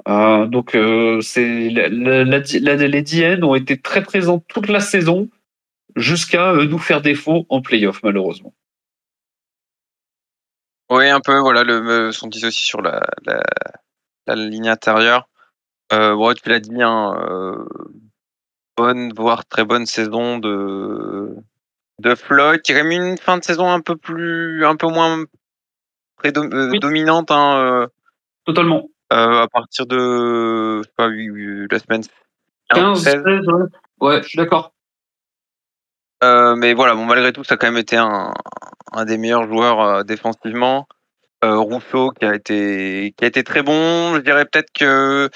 Euh, 0.09 0.47
donc 0.47 0.75
euh, 0.75 1.21
c'est 1.21 1.71
la, 1.71 2.25
la, 2.25 2.77
les 2.89 3.03
DN 3.03 3.45
ont 3.45 3.55
été 3.55 3.81
très 3.81 4.03
présents 4.03 4.41
toute 4.49 4.69
la 4.69 4.81
saison 4.81 5.29
jusqu'à 5.95 6.55
nous 6.55 6.79
faire 6.79 7.03
défaut 7.03 7.47
en 7.51 7.63
playoff 7.63 8.03
malheureusement. 8.03 8.53
Oui, 10.91 11.09
un 11.09 11.21
peu, 11.21 11.39
voilà, 11.39 11.63
le, 11.63 12.11
sont 12.11 12.27
dit 12.27 12.45
aussi 12.45 12.65
sur 12.65 12.83
la, 12.83 13.01
ligne 14.27 14.69
intérieure. 14.69 15.29
Bon, 15.93 16.35
tu 16.35 16.49
l'as 16.49 16.59
dit, 16.59 16.83
hein, 16.83 17.65
bonne, 18.77 19.13
voire 19.13 19.47
très 19.47 19.65
bonne 19.65 19.87
saison 19.87 20.39
de, 20.39 21.37
de 22.01 22.15
Floyd, 22.15 22.63
qui 22.63 22.73
mis 22.83 22.97
une 22.97 23.19
fin 23.19 23.39
de 23.39 23.45
saison 23.45 23.71
un 23.71 23.81
peu 23.81 23.97
plus, 23.97 24.65
un 24.65 24.77
peu 24.77 24.89
moins 24.89 25.19
euh, 26.27 26.71
Oui. 26.71 26.79
dominante, 26.81 27.31
hein, 27.31 27.57
euh, 27.57 27.87
Totalement. 28.45 28.89
euh, 29.13 29.43
à 29.43 29.49
partir 29.49 29.87
de, 29.87 30.83
pas, 30.97 31.09
la 31.09 31.79
semaine 31.79 32.03
15, 32.71 33.03
16. 33.03 33.23
16, 33.25 33.25
ouais. 33.49 33.65
Ouais, 34.01 34.23
je 34.23 34.29
suis 34.29 34.37
d'accord. 34.39 34.73
Euh, 36.23 36.55
mais 36.57 36.75
voilà, 36.75 36.95
bon, 36.95 37.07
malgré 37.07 37.33
tout, 37.33 37.45
ça 37.45 37.55
a 37.55 37.57
quand 37.57 37.69
même 37.69 37.79
été 37.79 37.97
un, 37.97 38.33
un 38.93 39.05
des 39.05 39.19
meilleurs 39.19 39.47
joueurs 39.49 39.81
euh, 39.81 40.03
défensivement. 40.03 40.87
Euh, 41.43 41.57
Rousseau 41.57 42.11
qui 42.11 42.27
a 42.27 42.35
été 42.35 43.15
qui 43.17 43.25
a 43.25 43.29
été 43.29 43.43
très 43.43 43.63
bon. 43.63 44.15
Je 44.15 44.21
dirais 44.21 44.45
peut-être 44.45 44.71
que 44.79 45.31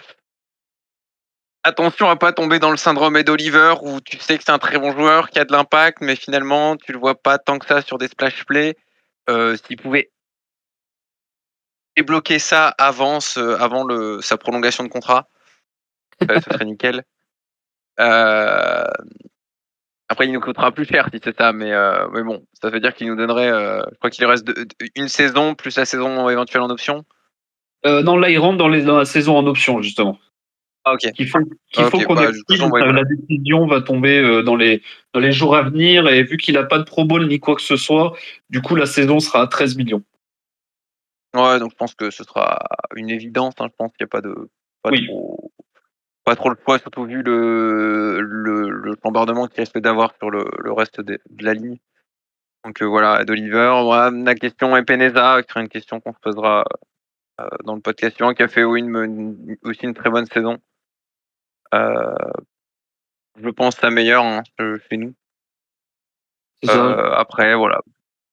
attention 1.65 2.09
à 2.09 2.17
pas 2.17 2.33
tomber 2.33 2.59
dans 2.59 2.71
le 2.71 2.77
syndrome 2.77 3.17
Ed 3.17 3.29
Oliver 3.29 3.75
où 3.83 4.01
tu 4.01 4.19
sais 4.19 4.39
que 4.39 4.45
c'est 4.45 4.53
un 4.53 4.59
très 4.59 4.79
bon 4.79 4.93
joueur 4.93 5.31
qui 5.31 5.39
a 5.39 5.45
de 5.45 5.53
l'impact, 5.53 5.99
mais 6.01 6.15
finalement 6.15 6.77
tu 6.77 6.93
le 6.93 6.99
vois 6.99 7.15
pas 7.15 7.39
tant 7.39 7.59
que 7.59 7.67
ça 7.67 7.83
sur 7.83 7.99
des 7.99 8.09
splash 8.09 8.45
plays. 8.45 8.77
Euh, 9.29 9.57
S'il 9.67 9.77
pouvait 9.79 10.11
débloquer 11.97 12.39
ça 12.39 12.69
avant, 12.79 13.21
ce- 13.21 13.57
avant 13.61 13.85
le, 13.85 14.21
sa 14.21 14.37
prolongation 14.37 14.85
de 14.85 14.89
contrat, 14.89 15.29
euh, 16.31 16.41
ce 16.41 16.53
serait 16.53 16.65
nickel. 16.65 17.03
Euh, 18.01 18.85
après, 20.09 20.27
il 20.27 20.33
nous 20.33 20.41
coûtera 20.41 20.73
plus 20.73 20.85
cher 20.85 21.09
si 21.15 21.21
c'est 21.23 21.37
ça, 21.39 21.53
mais, 21.53 21.71
euh, 21.73 22.09
mais 22.13 22.25
bon, 22.25 22.45
ça 22.61 22.69
veut 22.69 22.81
dire 22.81 22.93
qu'il 22.93 23.07
nous 23.07 23.15
donnerait, 23.15 23.51
je 23.51 23.97
crois 23.99 24.11
qu'il 24.11 24.27
reste 24.27 24.51
une 24.97 25.07
saison 25.07 25.55
plus 25.55 25.77
la 25.77 25.85
saison 25.85 26.29
éventuelle 26.29 26.63
en 26.63 26.71
option. 26.71 27.05
Non, 27.85 28.17
là, 28.17 28.31
il 28.31 28.39
rentre 28.41 28.59
dans, 28.59 28.67
les, 28.67 28.83
dans 28.83 28.99
la 28.99 29.05
saison 29.05 29.37
en 29.39 29.47
option, 29.47 29.81
justement. 29.81 30.19
Ah. 30.87 30.97
Qu'il 30.99 31.27
faut, 31.29 31.39
qu'il 31.73 31.85
faut 31.85 31.99
qu'on 32.01 32.15
bah, 32.15 32.29
ouais. 32.31 32.93
La 32.93 33.05
décision 33.05 33.67
va 33.67 33.81
tomber 33.81 34.19
euh, 34.19 34.43
dans 34.43 34.55
les, 34.57 34.83
dans 35.15 35.21
les 35.21 35.33
jours 35.33 35.57
à 35.57 35.63
venir, 35.63 36.07
et 36.09 36.23
vu 36.23 36.37
qu'il 36.37 36.55
n'a 36.55 36.65
pas 36.65 36.79
de 36.79 36.85
Pro 36.85 37.05
Bowl 37.07 37.27
ni 37.27 37.41
quoi 37.41 37.55
que 37.55 37.63
ce 37.63 37.77
soit, 37.77 38.15
du 38.51 38.61
coup, 38.61 38.75
la 38.77 38.85
saison 38.87 39.19
sera 39.19 39.41
à 39.43 39.47
13 39.47 39.77
millions. 39.77 40.03
Ouais, 41.35 41.59
donc 41.59 41.71
je 41.73 41.77
pense 41.77 41.95
que 41.95 42.11
ce 42.11 42.23
sera 42.23 42.59
une 42.97 43.11
évidence. 43.11 43.55
hein, 43.59 43.67
je 43.71 43.75
pense 43.77 43.91
qu'il 43.97 44.05
n'y 44.05 44.09
a 44.09 44.09
pas 44.09 44.21
de 44.21 44.35
pas 44.83 44.91
Oui. 44.91 45.07
trop 45.07 45.51
pas 46.25 46.37
trop 46.37 46.49
le 46.49 46.55
poids, 46.57 46.79
surtout 46.79 47.05
vu 47.05 47.23
le 47.23 48.19
le, 48.21 48.71
le 48.71 48.95
bombardement 49.03 49.47
qu'il 49.47 49.61
risque 49.61 49.79
d'avoir 49.79 50.15
sur 50.17 50.31
le, 50.31 50.45
le 50.63 50.73
reste 50.73 51.01
de, 51.01 51.19
de 51.29 51.45
la 51.45 51.53
ligne. 51.55 51.79
Donc 52.65 52.81
euh, 52.83 52.87
voilà, 52.87 53.21
Ed 53.23 53.31
Oliver. 53.31 53.81
Voilà, 53.83 54.11
la 54.11 54.35
question 54.35 54.75
est 54.77 54.85
Peneza, 54.85 55.43
qui 55.43 55.49
sera 55.51 55.61
une 55.61 55.69
question 55.69 56.01
qu'on 56.01 56.13
se 56.15 56.19
posera 56.21 56.65
euh, 57.41 57.49
dans 57.65 57.75
le 57.75 57.81
podcast 57.83 58.15
suivant, 58.17 58.33
qui 58.33 58.43
a 58.43 58.49
fait 58.49 58.65
oui, 58.65 58.81
une- 58.81 58.97
une- 58.97 59.57
aussi 59.65 59.83
une 59.85 59.93
très 59.95 60.09
bonne 60.09 60.25
saison. 60.27 60.57
Euh, 61.73 62.15
je 63.43 63.49
pense 63.49 63.81
la 63.83 63.91
meilleure 63.91 64.25
hein, 64.25 64.43
chez 64.59 64.97
nous. 64.97 65.15
Ça. 66.63 66.73
Euh, 66.73 67.13
après, 67.15 67.55
voilà. 67.55 67.81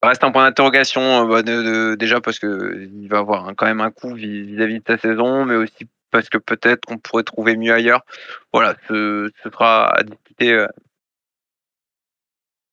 Reste 0.03 0.23
un 0.23 0.31
point 0.31 0.45
d'interrogation, 0.45 1.01
euh, 1.01 1.27
bah, 1.27 1.43
de- 1.43 1.61
de- 1.61 1.95
déjà 1.95 2.21
parce 2.21 2.39
que 2.39 2.87
il 2.91 3.07
va 3.07 3.19
avoir 3.19 3.47
un- 3.47 3.53
quand 3.53 3.67
même 3.67 3.81
un 3.81 3.91
coup 3.91 4.13
vis- 4.15 4.43
vis-à-vis 4.43 4.79
de 4.79 4.83
sa 4.87 4.97
saison, 4.97 5.45
mais 5.45 5.55
aussi 5.55 5.87
parce 6.09 6.27
que 6.29 6.37
peut-être 6.39 6.85
qu'on 6.85 6.97
pourrait 6.97 7.23
trouver 7.23 7.55
mieux 7.55 7.71
ailleurs. 7.73 8.03
Voilà, 8.51 8.75
ce, 8.87 9.29
ce 9.43 9.49
sera 9.49 9.93
à 9.95 10.03
discuter, 10.03 10.53
euh, 10.53 10.67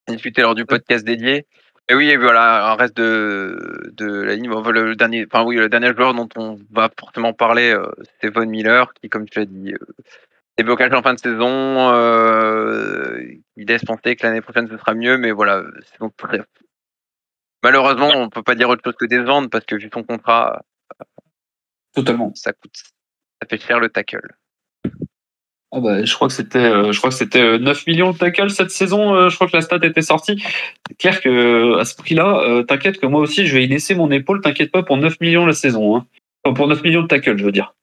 à 0.07 0.13
discuter 0.13 0.43
lors 0.43 0.55
du 0.55 0.65
podcast 0.65 1.05
dédié. 1.05 1.47
Et 1.91 1.95
oui, 1.95 2.09
et 2.11 2.17
voilà, 2.17 2.71
un 2.73 2.75
reste 2.77 2.97
de, 2.97 3.93
de 3.95 4.07
la 4.23 4.35
ligne. 4.35 4.49
Bon, 4.51 4.63
le 4.63 4.95
dernier, 4.97 5.27
enfin 5.31 5.45
oui, 5.45 5.57
le 5.57 5.69
dernier 5.69 5.95
joueur 5.95 6.15
dont 6.15 6.29
on 6.37 6.59
va 6.71 6.91
forcément 6.99 7.33
parler, 7.33 7.73
euh, 7.73 7.91
c'est 8.21 8.29
Von 8.29 8.47
Miller, 8.47 8.93
qui, 8.95 9.09
comme 9.09 9.29
tu 9.29 9.39
l'as 9.39 9.47
dit, 9.47 9.73
euh, 9.73 9.79
déblocage 10.59 10.93
en 10.93 11.03
fin 11.03 11.15
de 11.15 11.21
saison. 11.21 11.93
Euh, 11.93 13.23
il 13.57 13.67
laisse 13.67 13.85
penser 13.85 14.17
que 14.17 14.27
l'année 14.27 14.41
prochaine 14.41 14.69
ce 14.69 14.77
sera 14.77 14.95
mieux, 14.95 15.17
mais 15.17 15.31
voilà, 15.31 15.63
c'est 15.87 16.01
donc 16.01 16.17
très. 16.17 16.41
Malheureusement, 17.63 18.11
on 18.15 18.29
peut 18.29 18.43
pas 18.43 18.55
dire 18.55 18.69
autre 18.69 18.83
chose 18.85 18.97
que 18.99 19.07
décevante 19.07 19.51
parce 19.51 19.65
que 19.65 19.77
vu 19.77 19.89
son 19.93 20.03
contrat, 20.03 20.63
Totalement. 21.95 22.33
ça 22.35 22.53
coûte, 22.53 22.75
ça 22.75 23.49
fait 23.49 23.61
cher 23.61 23.81
le 23.81 23.89
tackle. 23.89 24.35
Ah 25.71 25.81
bah, 25.81 26.03
je 26.03 26.15
crois 26.15 26.29
que 26.29 26.35
c'était, 26.35 26.59
euh, 26.59 26.93
je 26.93 26.99
crois 26.99 27.11
que 27.11 27.17
c'était 27.17 27.59
9 27.59 27.87
millions 27.87 28.13
de 28.13 28.19
tackles 28.19 28.51
cette 28.51 28.71
saison. 28.71 29.29
je 29.29 29.35
crois 29.35 29.49
que 29.49 29.57
la 29.57 29.61
stat 29.61 29.81
était 29.83 30.03
sortie. 30.03 30.43
C'est 30.89 30.97
clair 30.97 31.21
que 31.21 31.79
à 31.79 31.85
ce 31.85 31.95
prix-là, 31.97 32.65
t'inquiète 32.67 32.99
que 32.99 33.07
moi 33.07 33.21
aussi, 33.21 33.47
je 33.47 33.55
vais 33.55 33.65
y 33.65 33.69
laisser 33.69 33.95
mon 33.95 34.11
épaule. 34.11 34.41
T'inquiète 34.41 34.73
pas 34.73 34.83
pour 34.83 34.97
9 34.97 35.21
millions 35.21 35.47
la 35.47 35.53
saison. 35.53 35.97
Hein. 35.97 36.07
Enfin, 36.45 36.55
pour 36.55 36.69
9 36.69 36.83
millions 36.83 37.03
de 37.03 37.09
tackles, 37.09 37.37
je 37.37 37.45
veux 37.45 37.53
dire. 37.53 37.75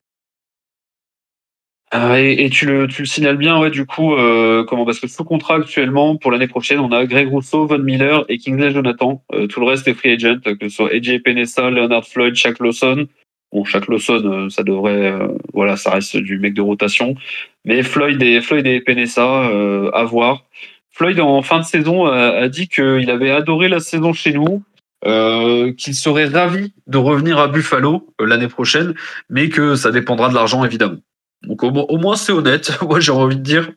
Euh, 1.96 2.16
et, 2.16 2.50
tu, 2.50 2.66
le, 2.66 2.88
tu 2.88 3.04
le 3.04 3.08
signales 3.08 3.38
bien, 3.38 3.60
ouais, 3.60 3.70
du 3.70 3.86
coup, 3.86 4.16
euh, 4.16 4.64
comment 4.66 4.86
Parce 4.86 5.00
que 5.00 5.08
sous 5.08 5.24
contrat 5.24 5.56
actuellement, 5.56 6.18
pour 6.18 6.32
l'année 6.32 6.48
prochaine, 6.48 6.80
on 6.80 6.92
a 6.92 7.06
Greg 7.06 7.30
Rousseau, 7.30 7.66
Von 7.66 7.80
Miller 7.80 8.26
et 8.28 8.38
Kingsley 8.38 8.72
Jonathan. 8.72 9.24
Euh, 9.34 9.48
tout 9.48 9.60
le 9.60 9.68
reste 9.68 9.88
est 9.88 9.94
free 9.94 10.12
agent, 10.12 10.40
que 10.44 10.68
ce 10.68 10.70
soit 10.70 10.94
AJ 10.94 11.22
Penessa, 11.24 11.70
Leonard 11.70 12.06
Floyd, 12.06 12.36
Shaq 12.36 12.60
Lawson. 12.60 13.08
Bon, 13.52 13.64
Shaq 13.64 13.88
Lawson, 13.88 14.50
ça 14.50 14.64
devrait, 14.64 15.14
voilà, 15.54 15.78
ça 15.78 15.92
reste 15.92 16.18
du 16.18 16.40
mec 16.40 16.54
de 16.54 16.62
rotation. 16.62 17.16
Mais 17.64 17.84
Floyd 17.84 18.22
et 18.22 18.42
Floyd 18.42 18.66
et 18.68 18.82
Penessa, 18.82 19.50
à 19.94 20.04
voir. 20.04 20.44
Floyd, 20.92 21.20
en 21.20 21.42
fin 21.42 21.60
de 21.60 21.66
saison, 21.66 22.06
a, 22.06 22.32
a 22.32 22.50
dit 22.50 22.68
qu'il 22.68 23.10
avait 23.10 23.32
adoré 23.32 23.70
la 23.70 23.80
saison 23.80 24.12
chez 24.12 24.34
nous, 24.34 24.64
qu'il 25.04 25.96
serait 25.96 26.26
ravi 26.26 26.74
de 26.88 26.98
revenir 26.98 27.38
à 27.38 27.48
Buffalo 27.48 28.08
l'année 28.20 28.50
prochaine, 28.50 28.94
mais 29.30 29.48
que 29.48 29.76
ça 29.76 29.92
dépendra 29.92 30.28
de 30.28 30.34
l'argent 30.34 30.66
évidemment. 30.66 30.98
Donc 31.46 31.64
au, 31.64 31.98
moins 31.98 32.16
c'est 32.16 32.32
honnête. 32.32 32.72
Moi 32.82 33.00
j'ai 33.00 33.12
envie 33.12 33.38
de 33.38 33.42
dire 33.42 33.72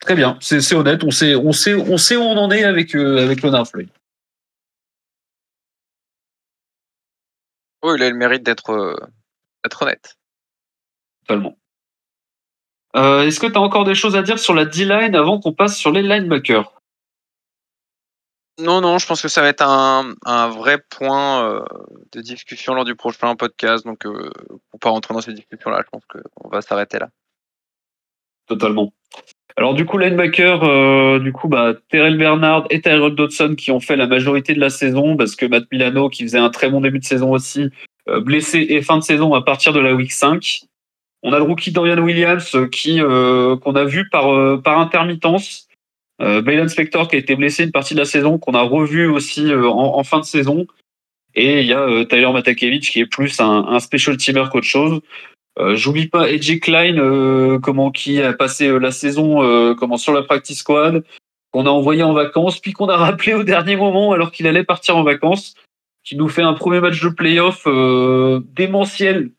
très 0.00 0.14
bien, 0.14 0.38
c'est 0.40 0.74
honnête. 0.74 1.02
On 1.04 1.10
sait, 1.10 1.34
on 1.34 1.52
sait, 1.52 1.74
on 1.74 1.96
sait 1.96 2.16
où 2.16 2.22
on 2.22 2.36
en 2.36 2.50
est 2.50 2.64
avec 2.64 2.94
euh, 2.94 3.22
avec 3.22 3.42
Leonard 3.42 3.66
Floyd. 3.66 3.88
Oui, 7.82 7.94
il 7.96 8.02
a 8.02 8.10
le 8.10 8.16
mérite 8.16 8.42
d'être 8.42 8.70
euh, 8.70 8.96
honnête. 9.80 10.16
Totalement. 11.26 11.56
Euh, 12.96 13.22
est-ce 13.22 13.40
que 13.40 13.46
tu 13.46 13.56
as 13.56 13.60
encore 13.60 13.84
des 13.84 13.94
choses 13.94 14.16
à 14.16 14.22
dire 14.22 14.38
sur 14.38 14.54
la 14.54 14.64
D-line 14.64 15.14
avant 15.14 15.38
qu'on 15.38 15.52
passe 15.52 15.76
sur 15.76 15.92
les 15.92 16.02
linebackers 16.02 16.75
non, 18.58 18.80
non, 18.80 18.98
je 18.98 19.06
pense 19.06 19.20
que 19.20 19.28
ça 19.28 19.42
va 19.42 19.48
être 19.48 19.62
un, 19.62 20.14
un 20.24 20.48
vrai 20.48 20.78
point 20.78 21.44
euh, 21.44 21.64
de 22.12 22.22
discussion 22.22 22.72
lors 22.72 22.86
du 22.86 22.94
prochain 22.94 23.36
podcast. 23.36 23.84
Donc, 23.84 24.06
euh, 24.06 24.30
pour 24.70 24.80
pas 24.80 24.90
rentrer 24.90 25.12
dans 25.12 25.20
ces 25.20 25.34
discussions-là, 25.34 25.82
je 25.84 25.90
pense 25.90 26.02
qu'on 26.06 26.48
va 26.48 26.62
s'arrêter 26.62 26.98
là. 26.98 27.10
Totalement. 28.46 28.92
Alors 29.58 29.74
du 29.74 29.84
coup, 29.84 29.98
linebacker, 29.98 30.62
euh, 30.64 31.18
du 31.18 31.32
coup, 31.32 31.48
bah, 31.48 31.74
Terrell 31.90 32.16
Bernard 32.16 32.66
et 32.70 32.80
Tyrell 32.80 33.14
Dodson 33.14 33.54
qui 33.56 33.70
ont 33.70 33.80
fait 33.80 33.96
la 33.96 34.06
majorité 34.06 34.54
de 34.54 34.60
la 34.60 34.70
saison 34.70 35.16
parce 35.16 35.34
que 35.34 35.46
Matt 35.46 35.64
Milano, 35.72 36.08
qui 36.08 36.22
faisait 36.22 36.38
un 36.38 36.50
très 36.50 36.70
bon 36.70 36.80
début 36.80 36.98
de 36.98 37.04
saison 37.04 37.32
aussi, 37.32 37.70
euh, 38.08 38.20
blessé 38.20 38.66
et 38.70 38.82
fin 38.82 38.98
de 38.98 39.02
saison 39.02 39.34
à 39.34 39.42
partir 39.42 39.72
de 39.72 39.80
la 39.80 39.94
week 39.94 40.12
5. 40.12 40.60
On 41.22 41.32
a 41.32 41.38
le 41.38 41.44
rookie 41.44 41.72
Dorian 41.72 41.98
Williams 41.98 42.56
qui 42.70 43.00
qu'on 43.00 43.74
a 43.74 43.84
vu 43.84 44.08
par 44.10 44.62
par 44.62 44.78
intermittence 44.78 45.65
euh, 46.20 46.68
Spector 46.68 47.08
qui 47.08 47.16
a 47.16 47.18
été 47.18 47.36
blessé 47.36 47.64
une 47.64 47.72
partie 47.72 47.94
de 47.94 47.98
la 47.98 48.04
saison, 48.04 48.38
qu'on 48.38 48.54
a 48.54 48.62
revu 48.62 49.06
aussi 49.08 49.52
euh, 49.52 49.68
en, 49.68 50.02
fin 50.04 50.20
de 50.20 50.24
saison. 50.24 50.66
Et 51.34 51.60
il 51.60 51.66
y 51.66 51.72
a 51.72 51.80
euh, 51.80 52.04
Tyler 52.04 52.32
Matakevich 52.32 52.90
qui 52.90 53.00
est 53.00 53.06
plus 53.06 53.38
un, 53.40 53.66
un 53.68 53.80
special 53.80 54.16
teamer 54.16 54.48
qu'autre 54.50 54.66
chose. 54.66 55.00
Euh, 55.58 55.76
J'oublie 55.76 56.08
pas 56.08 56.30
Edgy 56.30 56.60
Klein, 56.60 57.58
comment 57.60 57.90
qui 57.90 58.20
a 58.20 58.32
passé 58.32 58.78
la 58.78 58.90
saison 58.90 59.74
comment 59.76 59.96
sur 59.96 60.12
la 60.12 60.22
practice 60.22 60.58
squad, 60.58 61.04
qu'on 61.50 61.66
a 61.66 61.70
envoyé 61.70 62.02
en 62.02 62.12
vacances, 62.12 62.58
puis 62.58 62.72
qu'on 62.72 62.88
a 62.88 62.96
rappelé 62.96 63.34
au 63.34 63.42
dernier 63.42 63.76
moment 63.76 64.12
alors 64.12 64.32
qu'il 64.32 64.46
allait 64.46 64.64
partir 64.64 64.96
en 64.96 65.02
vacances, 65.02 65.54
qui 66.04 66.16
nous 66.16 66.28
fait 66.28 66.42
un 66.42 66.52
premier 66.52 66.80
match 66.80 67.02
de 67.02 67.08
playoff 67.08 67.66
démentiel 68.54 69.30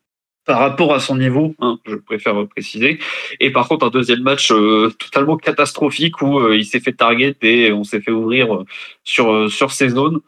par 0.47 0.59
rapport 0.59 0.93
à 0.93 1.01
son 1.01 1.17
niveau, 1.17 1.53
hein, 1.59 1.77
je 1.85 1.95
préfère 1.95 2.47
préciser. 2.47 2.99
Et 3.41 3.51
par 3.51 3.67
contre, 3.67 3.85
un 3.85 3.89
deuxième 3.89 4.21
match 4.21 4.49
euh, 4.51 4.89
totalement 4.97 5.35
catastrophique 5.35 6.21
où 6.21 6.39
euh, 6.39 6.55
il 6.55 6.65
s'est 6.65 6.79
fait 6.79 6.93
target 6.93 7.35
et 7.41 7.73
on 7.73 7.83
s'est 7.83 7.99
fait 7.99 8.11
ouvrir 8.11 8.55
euh, 8.55 8.65
sur 9.03 9.51
sur 9.51 9.71
ses 9.71 9.89
zones. 9.89 10.21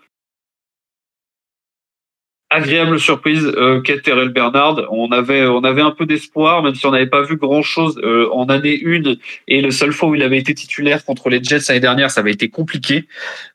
Agréable 2.50 3.00
surprise, 3.00 3.46
euh, 3.46 3.80
Terrell 3.80 4.30
Bernard. 4.30 4.92
On 4.92 5.10
avait 5.14 5.46
on 5.46 5.64
avait 5.64 5.82
un 5.82 5.92
peu 5.92 6.06
d'espoir, 6.06 6.64
même 6.64 6.76
si 6.76 6.86
on 6.86 6.92
n'avait 6.92 7.08
pas 7.08 7.22
vu 7.22 7.38
grand 7.38 7.62
chose 7.62 8.02
en 8.34 8.50
année 8.50 8.78
une. 8.78 9.18
Et 9.48 9.62
le 9.62 9.72
seul 9.72 9.94
fois 9.94 10.10
où 10.10 10.16
il 10.16 10.24
avait 10.24 10.40
été 10.40 10.54
titulaire 10.54 11.06
contre 11.06 11.30
les 11.30 11.42
Jets 11.42 11.60
l'année 11.70 11.80
dernière, 11.80 12.12
ça 12.12 12.20
avait 12.20 12.34
été 12.34 12.50
compliqué. 12.50 13.08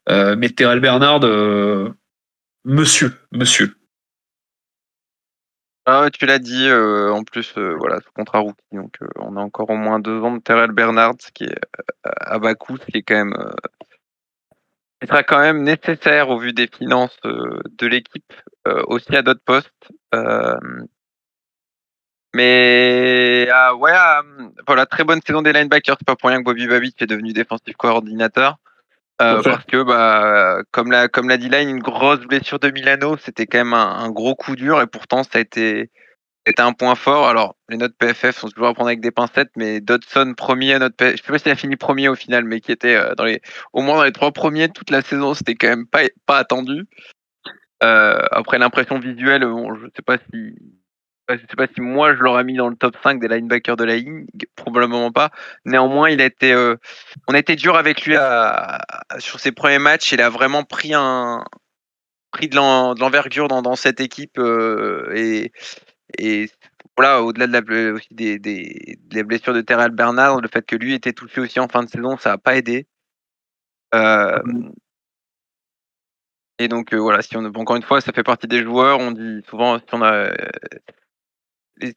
mais 0.09 0.49
Terrell 0.49 0.79
Bernard, 0.79 1.19
monsieur, 2.63 3.11
monsieur. 3.31 3.75
Ah, 5.87 6.09
tu 6.11 6.25
l'as 6.25 6.39
dit, 6.39 6.67
euh, 6.67 7.11
en 7.11 7.23
plus, 7.23 7.53
euh, 7.57 7.75
voilà, 7.77 7.99
ce 8.01 8.09
contrat 8.15 8.39
rookie, 8.39 8.57
donc 8.71 8.97
euh, 9.03 9.07
on 9.17 9.37
a 9.37 9.39
encore 9.41 9.69
au 9.69 9.75
moins 9.75 9.99
deux 9.99 10.19
ans 10.21 10.35
de 10.35 10.41
Terrell 10.41 10.71
Bernard, 10.71 11.13
ce 11.19 11.31
qui 11.31 11.43
est 11.43 11.59
à 12.03 12.39
bas 12.39 12.55
coût, 12.55 12.77
ce 12.77 12.85
qui 12.87 12.97
est 12.97 13.03
quand 13.03 13.13
même, 13.13 13.35
qui 14.99 15.07
sera 15.07 15.21
quand 15.23 15.39
même 15.39 15.61
nécessaire 15.63 16.29
au 16.29 16.39
vu 16.39 16.53
des 16.53 16.67
finances 16.67 17.17
de 17.23 17.87
l'équipe, 17.87 18.33
aussi 18.87 19.15
à 19.15 19.21
d'autres 19.21 19.43
postes. 19.45 19.91
mais 22.33 23.47
ah, 23.51 23.75
ouais, 23.75 23.93
voilà, 24.67 24.85
très 24.85 25.03
bonne 25.03 25.21
saison 25.25 25.41
des 25.41 25.53
linebackers. 25.53 25.97
C'est 25.99 26.07
pas 26.07 26.15
pour 26.15 26.29
rien 26.29 26.39
que 26.39 26.45
Bobby 26.45 26.67
Babbitt 26.67 27.01
est 27.01 27.07
devenu 27.07 27.31
défensif 27.33 27.75
coordinateur. 27.77 28.57
Euh, 29.21 29.41
parce 29.41 29.63
que 29.63 29.81
bah 29.83 30.61
comme 30.71 30.91
l'a 30.91 31.07
comme 31.07 31.29
l'a 31.29 31.37
dit 31.37 31.47
là 31.47 31.61
une 31.61 31.79
grosse 31.79 32.19
blessure 32.21 32.59
de 32.59 32.69
Milano, 32.69 33.15
c'était 33.17 33.45
quand 33.45 33.59
même 33.59 33.73
un, 33.73 34.09
gros 34.09 34.35
coup 34.35 34.57
dur 34.57 34.81
et 34.81 34.87
pourtant 34.87 35.23
ça 35.23 35.37
a 35.37 35.39
été 35.39 35.89
c'était 36.45 36.61
un 36.61 36.73
point 36.73 36.95
fort. 36.95 37.27
Alors 37.27 37.55
les 37.69 37.77
notes 37.77 37.95
PFF 37.97 38.37
sont 38.37 38.49
toujours 38.49 38.67
à 38.67 38.73
prendre 38.73 38.89
avec 38.89 38.99
des 38.99 39.11
pincettes, 39.11 39.51
mais 39.55 39.79
Dodson 39.79 40.33
premier 40.35 40.77
note 40.79 40.97
PFF, 40.97 41.17
je 41.17 41.23
sais 41.23 41.31
pas 41.31 41.39
s'il 41.39 41.51
a 41.51 41.55
fini 41.55 41.77
premier 41.77 42.09
au 42.09 42.15
final, 42.15 42.43
mais 42.43 42.59
qui 42.59 42.73
était 42.73 42.95
euh, 42.95 43.15
dans 43.15 43.23
les 43.23 43.41
au 43.71 43.81
moins 43.81 43.95
dans 43.95 44.03
les 44.03 44.11
trois 44.11 44.33
premiers 44.33 44.67
toute 44.67 44.89
la 44.89 45.01
saison, 45.01 45.33
c'était 45.33 45.55
quand 45.55 45.69
même 45.69 45.87
pas 45.87 46.03
pas 46.25 46.37
attendu. 46.37 46.85
Euh, 47.83 48.19
après 48.31 48.57
l'impression 48.57 48.99
visuelle, 48.99 49.45
bon, 49.45 49.75
je 49.75 49.87
sais 49.95 50.01
pas 50.01 50.17
si 50.17 50.55
je 51.29 51.37
sais 51.37 51.55
pas 51.57 51.67
si 51.67 51.81
moi 51.81 52.15
je 52.15 52.21
l'aurais 52.21 52.43
mis 52.43 52.55
dans 52.55 52.69
le 52.69 52.75
top 52.75 52.95
5 53.01 53.19
des 53.19 53.27
linebackers 53.27 53.77
de 53.77 53.83
la 53.83 53.95
ligne, 53.95 54.25
probablement 54.55 55.11
pas. 55.11 55.31
Néanmoins, 55.65 56.15
euh, 56.43 56.75
on 57.27 57.33
a 57.33 57.39
été 57.39 57.55
dur 57.55 57.75
avec 57.75 58.05
lui 58.05 58.15
sur 59.19 59.39
ses 59.39 59.51
premiers 59.51 59.79
matchs. 59.79 60.11
Il 60.11 60.21
a 60.21 60.29
vraiment 60.29 60.63
pris 60.63 60.89
de 60.89 62.55
l'envergure 62.99 63.47
dans, 63.47 63.75
cette 63.75 63.99
équipe 63.99 64.37
euh, 64.37 65.49
et, 66.17 66.49
voilà, 66.97 67.23
au-delà 67.23 67.47
de 67.47 67.73
la, 67.73 67.93
aussi 67.93 68.13
des, 68.13 69.23
blessures 69.23 69.53
de 69.53 69.61
Terrell 69.61 69.91
Bernard, 69.91 70.39
le 70.39 70.47
fait 70.47 70.65
que 70.65 70.75
lui 70.75 70.93
était 70.93 71.13
touché 71.13 71.41
aussi 71.41 71.59
en 71.59 71.67
fin 71.67 71.83
de 71.83 71.89
saison, 71.89 72.17
ça 72.17 72.31
n'a 72.31 72.37
pas 72.37 72.55
aidé. 72.55 72.87
Euh, 73.93 74.39
et 76.57 76.67
donc 76.69 76.93
voilà, 76.93 77.19
encore 77.55 77.75
une 77.75 77.83
fois, 77.83 77.99
ça 77.99 78.13
fait 78.13 78.23
partie 78.23 78.47
des 78.47 78.63
joueurs. 78.63 78.99
On 78.99 79.11
dit 79.11 79.41
souvent 79.49 79.77
si 79.77 79.85
on 79.91 80.01
a 80.01 80.29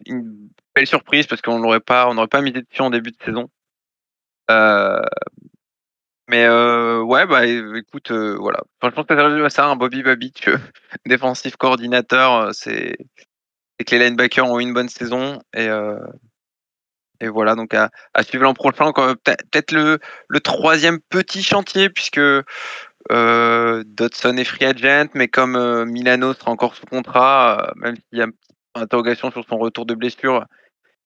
une 0.07 0.51
belle 0.75 0.87
surprise 0.87 1.27
parce 1.27 1.43
qu'on 1.43 1.59
n'aurait 1.59 1.81
pas, 1.81 2.09
on 2.09 2.27
pas 2.27 2.41
misé 2.41 2.63
dessus 2.63 2.83
en 2.83 2.91
début 2.91 3.11
de 3.11 3.23
saison. 3.25 3.49
Euh, 4.51 5.03
mais 6.29 6.45
euh, 6.45 7.01
ouais, 7.03 7.27
bah 7.27 7.47
écoute, 7.47 8.11
euh, 8.11 8.37
voilà. 8.39 8.61
je 8.83 8.89
pense 8.89 9.07
que 9.07 9.17
ça 9.17 9.27
résume 9.27 9.45
à 9.45 9.51
ça, 9.51 9.67
un 9.67 9.77
Bobby 9.77 10.03
Babich, 10.03 10.49
défensif 11.07 11.57
coordinateur, 11.57 12.55
c'est 12.55 12.97
que 13.79 13.95
les 13.95 14.05
linebackers 14.05 14.51
ont 14.51 14.61
une 14.61 14.75
bonne 14.75 14.89
saison 14.89 15.41
et 15.55 15.69
et 17.21 17.27
voilà, 17.27 17.57
donc 17.57 17.75
à, 17.75 17.91
à 18.15 18.23
suivre 18.23 18.45
l'an 18.45 18.55
prochain. 18.55 18.93
Peut-être 18.93 19.73
le, 19.73 19.99
le 20.29 20.41
troisième 20.41 21.01
petit 21.01 21.43
chantier, 21.43 21.91
puisque 21.91 22.21
euh, 22.21 23.83
Dodson 23.87 24.37
est 24.37 24.45
free 24.45 24.65
agent, 24.67 25.09
mais 25.15 25.27
comme 25.27 25.85
Milano 25.87 26.33
sera 26.33 26.53
encore 26.53 26.77
sous 26.77 26.87
contrat, 26.87 27.73
même 27.75 27.97
s'il 27.97 28.19
y 28.19 28.23
a 28.23 28.27
un 28.27 28.31
interrogation 28.75 29.31
sur 29.31 29.45
son 29.49 29.59
retour 29.59 29.87
de 29.87 29.95
blessure. 29.95 30.45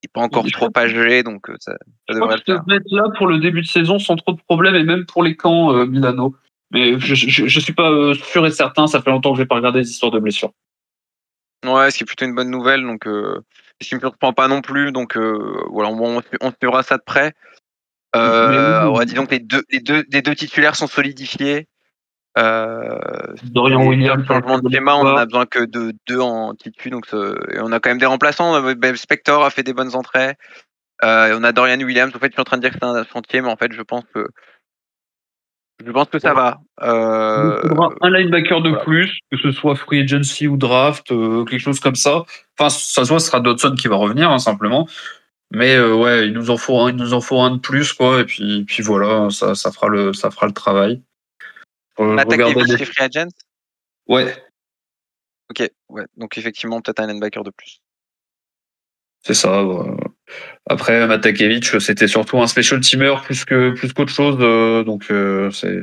Il 0.02 0.06
n'est 0.06 0.10
pas 0.12 0.20
encore 0.22 0.44
trop 0.50 0.68
âgé, 0.76 1.22
donc 1.22 1.48
euh, 1.48 1.56
ça, 1.60 1.72
ça 2.08 2.14
devrait 2.14 2.36
le 2.36 2.42
faire. 2.44 2.62
être 2.68 2.90
là 2.90 3.04
pour 3.16 3.28
le 3.28 3.38
début 3.38 3.62
de 3.62 3.66
saison 3.66 3.98
sans 3.98 4.16
trop 4.16 4.32
de 4.32 4.40
problèmes 4.48 4.74
et 4.74 4.82
même 4.82 5.06
pour 5.06 5.22
les 5.22 5.36
camps 5.36 5.72
euh, 5.72 5.86
Milano. 5.86 6.34
Mais 6.72 6.98
je, 6.98 7.42
ne 7.42 7.48
suis 7.48 7.72
pas 7.72 7.90
euh, 7.90 8.14
sûr 8.14 8.46
et 8.46 8.50
certain. 8.50 8.86
Ça 8.86 9.00
fait 9.00 9.10
longtemps 9.10 9.32
que 9.32 9.36
je 9.36 9.42
n'ai 9.42 9.46
pas 9.46 9.56
regardé 9.56 9.80
les 9.80 9.90
histoires 9.90 10.10
de 10.10 10.18
blessures. 10.18 10.52
Ouais, 11.64 11.90
ce 11.90 11.98
qui 11.98 12.02
est 12.02 12.06
plutôt 12.06 12.24
une 12.24 12.34
bonne 12.34 12.50
nouvelle. 12.50 12.82
Donc, 12.82 13.06
euh, 13.06 13.40
ce 13.80 13.88
qui 13.88 13.94
me 13.94 14.00
surprend 14.00 14.32
pas 14.32 14.48
non 14.48 14.62
plus. 14.62 14.90
Donc, 14.90 15.16
voilà, 15.16 15.90
on, 15.90 16.22
on, 16.40 16.52
suivra 16.58 16.82
ça 16.82 16.96
de 16.96 17.02
près. 17.02 17.32
Euh, 18.14 19.04
disons 19.04 19.26
que 19.26 19.32
les 19.32 19.40
deux, 19.40 19.62
les 19.70 19.80
deux, 19.80 20.04
les 20.10 20.22
deux 20.22 20.34
titulaires 20.34 20.76
sont 20.76 20.86
solidifiés. 20.86 21.66
Euh, 22.38 22.98
Dorian 23.44 23.86
Williams, 23.86 24.26
changement 24.26 24.58
de 24.58 24.70
schéma, 24.70 24.94
on 24.96 25.06
a 25.16 25.26
besoin 25.26 25.46
que 25.46 25.64
de 25.64 25.92
deux 26.08 26.20
en 26.20 26.54
titu, 26.54 26.90
donc 26.90 27.06
et 27.12 27.60
on 27.60 27.72
a 27.72 27.80
quand 27.80 27.90
même 27.90 27.98
des 27.98 28.06
remplaçants. 28.06 28.54
Spector 28.94 29.44
a 29.44 29.50
fait 29.50 29.62
des 29.62 29.74
bonnes 29.74 29.94
entrées. 29.94 30.34
Euh, 31.04 31.36
on 31.38 31.44
a 31.44 31.52
Dorian 31.52 31.80
Williams. 31.80 32.12
En 32.14 32.18
fait, 32.18 32.28
je 32.28 32.32
suis 32.32 32.40
en 32.40 32.44
train 32.44 32.56
de 32.56 32.62
dire 32.62 32.70
que 32.70 32.78
c'est 32.80 32.86
un 32.86 33.04
chantier, 33.04 33.40
mais 33.40 33.50
en 33.50 33.56
fait, 33.56 33.72
je 33.72 33.82
pense 33.82 34.04
que 34.14 34.26
je 35.84 35.90
pense 35.90 36.08
que 36.08 36.18
ça 36.18 36.32
va. 36.32 36.60
Euh, 36.82 37.58
Il 37.64 37.70
faudra 37.70 37.90
un 38.02 38.10
linebacker 38.10 38.60
de 38.62 38.72
plus, 38.84 39.18
que 39.30 39.38
ce 39.38 39.50
soit 39.50 39.74
free 39.74 40.00
agency 40.00 40.46
ou 40.46 40.56
draft, 40.56 41.10
euh, 41.10 41.44
quelque 41.44 41.60
chose 41.60 41.80
comme 41.80 41.96
ça. 41.96 42.24
Enfin, 42.58 42.70
ça 42.70 43.04
soit 43.04 43.18
ce 43.18 43.26
sera 43.26 43.40
Dodson 43.40 43.74
qui 43.74 43.88
va 43.88 43.96
revenir, 43.96 44.30
hein, 44.30 44.38
simplement. 44.38 44.88
Mais 45.50 45.74
euh, 45.74 45.94
ouais, 45.94 46.28
il 46.28 46.32
nous 46.32 46.50
en 46.50 46.56
faut 46.56 46.78
un, 46.80 46.90
il 46.90 46.96
nous 46.96 47.14
en 47.14 47.20
faut 47.20 47.40
un 47.40 47.50
de 47.50 47.58
plus, 47.58 47.92
quoi. 47.92 48.20
Et 48.20 48.24
puis, 48.24 48.64
puis 48.64 48.82
voilà, 48.82 49.28
ça, 49.30 49.54
ça 49.54 49.72
fera 49.72 49.88
le, 49.88 50.12
ça 50.12 50.30
fera 50.30 50.46
le 50.46 50.52
travail. 50.52 51.02
Euh, 52.02 52.24
des... 52.24 52.84
free 52.84 53.02
agents 53.04 53.30
Ouais. 54.08 54.34
Ok, 55.50 55.70
ouais. 55.88 56.04
Donc 56.16 56.36
effectivement, 56.38 56.80
peut-être 56.80 57.00
un 57.00 57.06
linebacker 57.06 57.44
de 57.44 57.50
plus. 57.50 57.80
C'est 59.24 59.34
ça. 59.34 59.64
Après, 60.68 61.06
Matakevich, 61.06 61.78
c'était 61.78 62.08
surtout 62.08 62.40
un 62.40 62.46
special 62.46 62.80
teamer 62.80 63.14
plus 63.22 63.44
que 63.44 63.70
plus 63.70 63.92
qu'autre 63.92 64.12
chose. 64.12 64.36
Euh, 64.40 64.82
donc 64.82 65.10
euh, 65.10 65.50
c'est. 65.50 65.80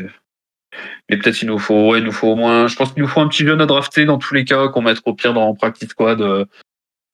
Mais 1.09 1.17
peut-être 1.17 1.41
il 1.41 1.47
nous 1.47 1.59
faut, 1.59 1.91
ouais, 1.91 1.99
il 1.99 2.03
nous 2.03 2.11
faut 2.11 2.27
au 2.27 2.35
moins. 2.35 2.67
Je 2.67 2.75
pense 2.75 2.93
qu'il 2.93 3.01
nous 3.01 3.07
faut 3.07 3.21
un 3.21 3.27
petit 3.27 3.45
jeune 3.45 3.61
à 3.61 3.65
drafter 3.65 4.05
dans 4.05 4.17
tous 4.17 4.33
les 4.33 4.45
cas, 4.45 4.67
qu'on 4.67 4.81
mette 4.81 4.99
au 5.05 5.13
pire 5.13 5.33
dans 5.33 5.55
practice 5.55 5.89
squad 5.89 6.47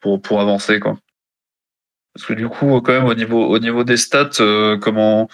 pour 0.01 0.21
pour 0.21 0.41
avancer 0.41 0.79
quoi. 0.79 0.97
Parce 2.15 2.27
que 2.27 2.33
du 2.33 2.47
coup, 2.47 2.79
quand 2.79 2.93
même, 2.93 3.05
au 3.05 3.13
niveau, 3.13 3.45
au 3.45 3.59
niveau 3.59 3.83
des 3.83 3.97
stats, 3.97 4.39
euh, 4.39 4.77
comment 4.77 5.23
euh, 5.23 5.25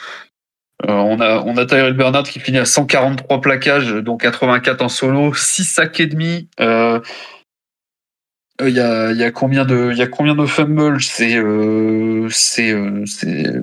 on 0.88 1.20
a, 1.20 1.42
on 1.42 1.58
a 1.58 1.66
Tyrell 1.66 1.94
Bernard 1.94 2.24
qui 2.24 2.40
finit 2.40 2.58
à 2.58 2.66
143 2.66 3.42
plaquages, 3.42 3.94
donc 3.94 4.22
84 4.22 4.82
en 4.82 4.90
solo, 4.90 5.34
6 5.34 5.64
sacs 5.64 6.00
et 6.00 6.08
demi. 6.08 6.50
Euh, 6.60 7.00
il 8.62 8.70
y, 8.70 8.80
a, 8.80 9.12
y, 9.12 9.24
a, 9.24 9.32
combien 9.32 9.66
de 9.66 9.92
il 9.92 10.48
fumbles? 10.48 11.02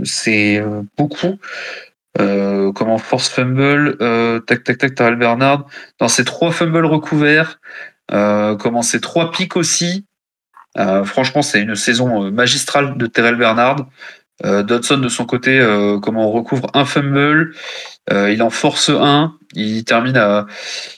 C'est 0.05 0.63
beaucoup. 0.97 1.39
Euh, 2.21 2.73
comment 2.73 2.99
force 2.99 3.29
fumble? 3.29 3.97
Tac 4.47 4.65
tac 4.65 4.79
tac 4.79 4.95
Tyrell 4.95 5.17
Bernard. 5.17 5.67
Dans 6.01 6.09
ces 6.09 6.25
trois 6.25 6.51
fumbles 6.51 6.87
recouverts. 6.87 7.61
Comment 8.11 8.83
c'est 8.83 9.01
trois 9.01 9.31
pics 9.31 9.57
aussi. 9.57 10.05
Euh, 10.77 11.05
franchement, 11.05 11.43
c'est 11.43 11.61
une 11.61 11.75
saison 11.75 12.25
euh, 12.25 12.31
magistrale 12.31 12.97
de 12.97 13.07
Terrell 13.07 13.37
Bernard. 13.37 13.89
Euh, 14.45 14.63
Dodson 14.63 14.99
de 14.99 15.09
son 15.09 15.25
côté, 15.27 15.61
comment 16.03 16.29
on 16.29 16.33
recouvre 16.33 16.71
un 16.75 16.85
fumble, 16.85 17.55
il 18.11 18.43
en 18.43 18.51
force 18.51 18.91
un, 18.91 19.35
il 19.55 19.85
termine 19.85 20.17
à, 20.17 20.47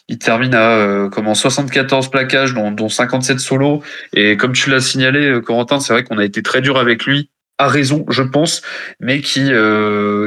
il 0.09 0.19
termine 0.19 0.55
à 0.55 1.09
comment 1.11 1.35
74 1.35 2.11
plaquages, 2.11 2.55
dont, 2.55 2.71
dont 2.71 2.89
57 2.89 3.41
solos. 3.41 3.83
Et 4.15 4.37
comme 4.37 4.53
tu 4.53 4.71
l'as 4.71 4.81
signalé, 4.81 5.41
Corentin, 5.45 5.81
c'est 5.81 5.93
vrai 5.93 6.05
qu'on 6.05 6.19
a 6.19 6.25
été 6.25 6.43
très 6.43 6.61
dur 6.61 6.79
avec 6.79 7.05
lui, 7.05 7.31
à 7.59 7.69
raison, 7.69 8.05
je 8.09 8.23
pense, 8.23 8.63
mais 9.01 9.21
qui, 9.21 9.51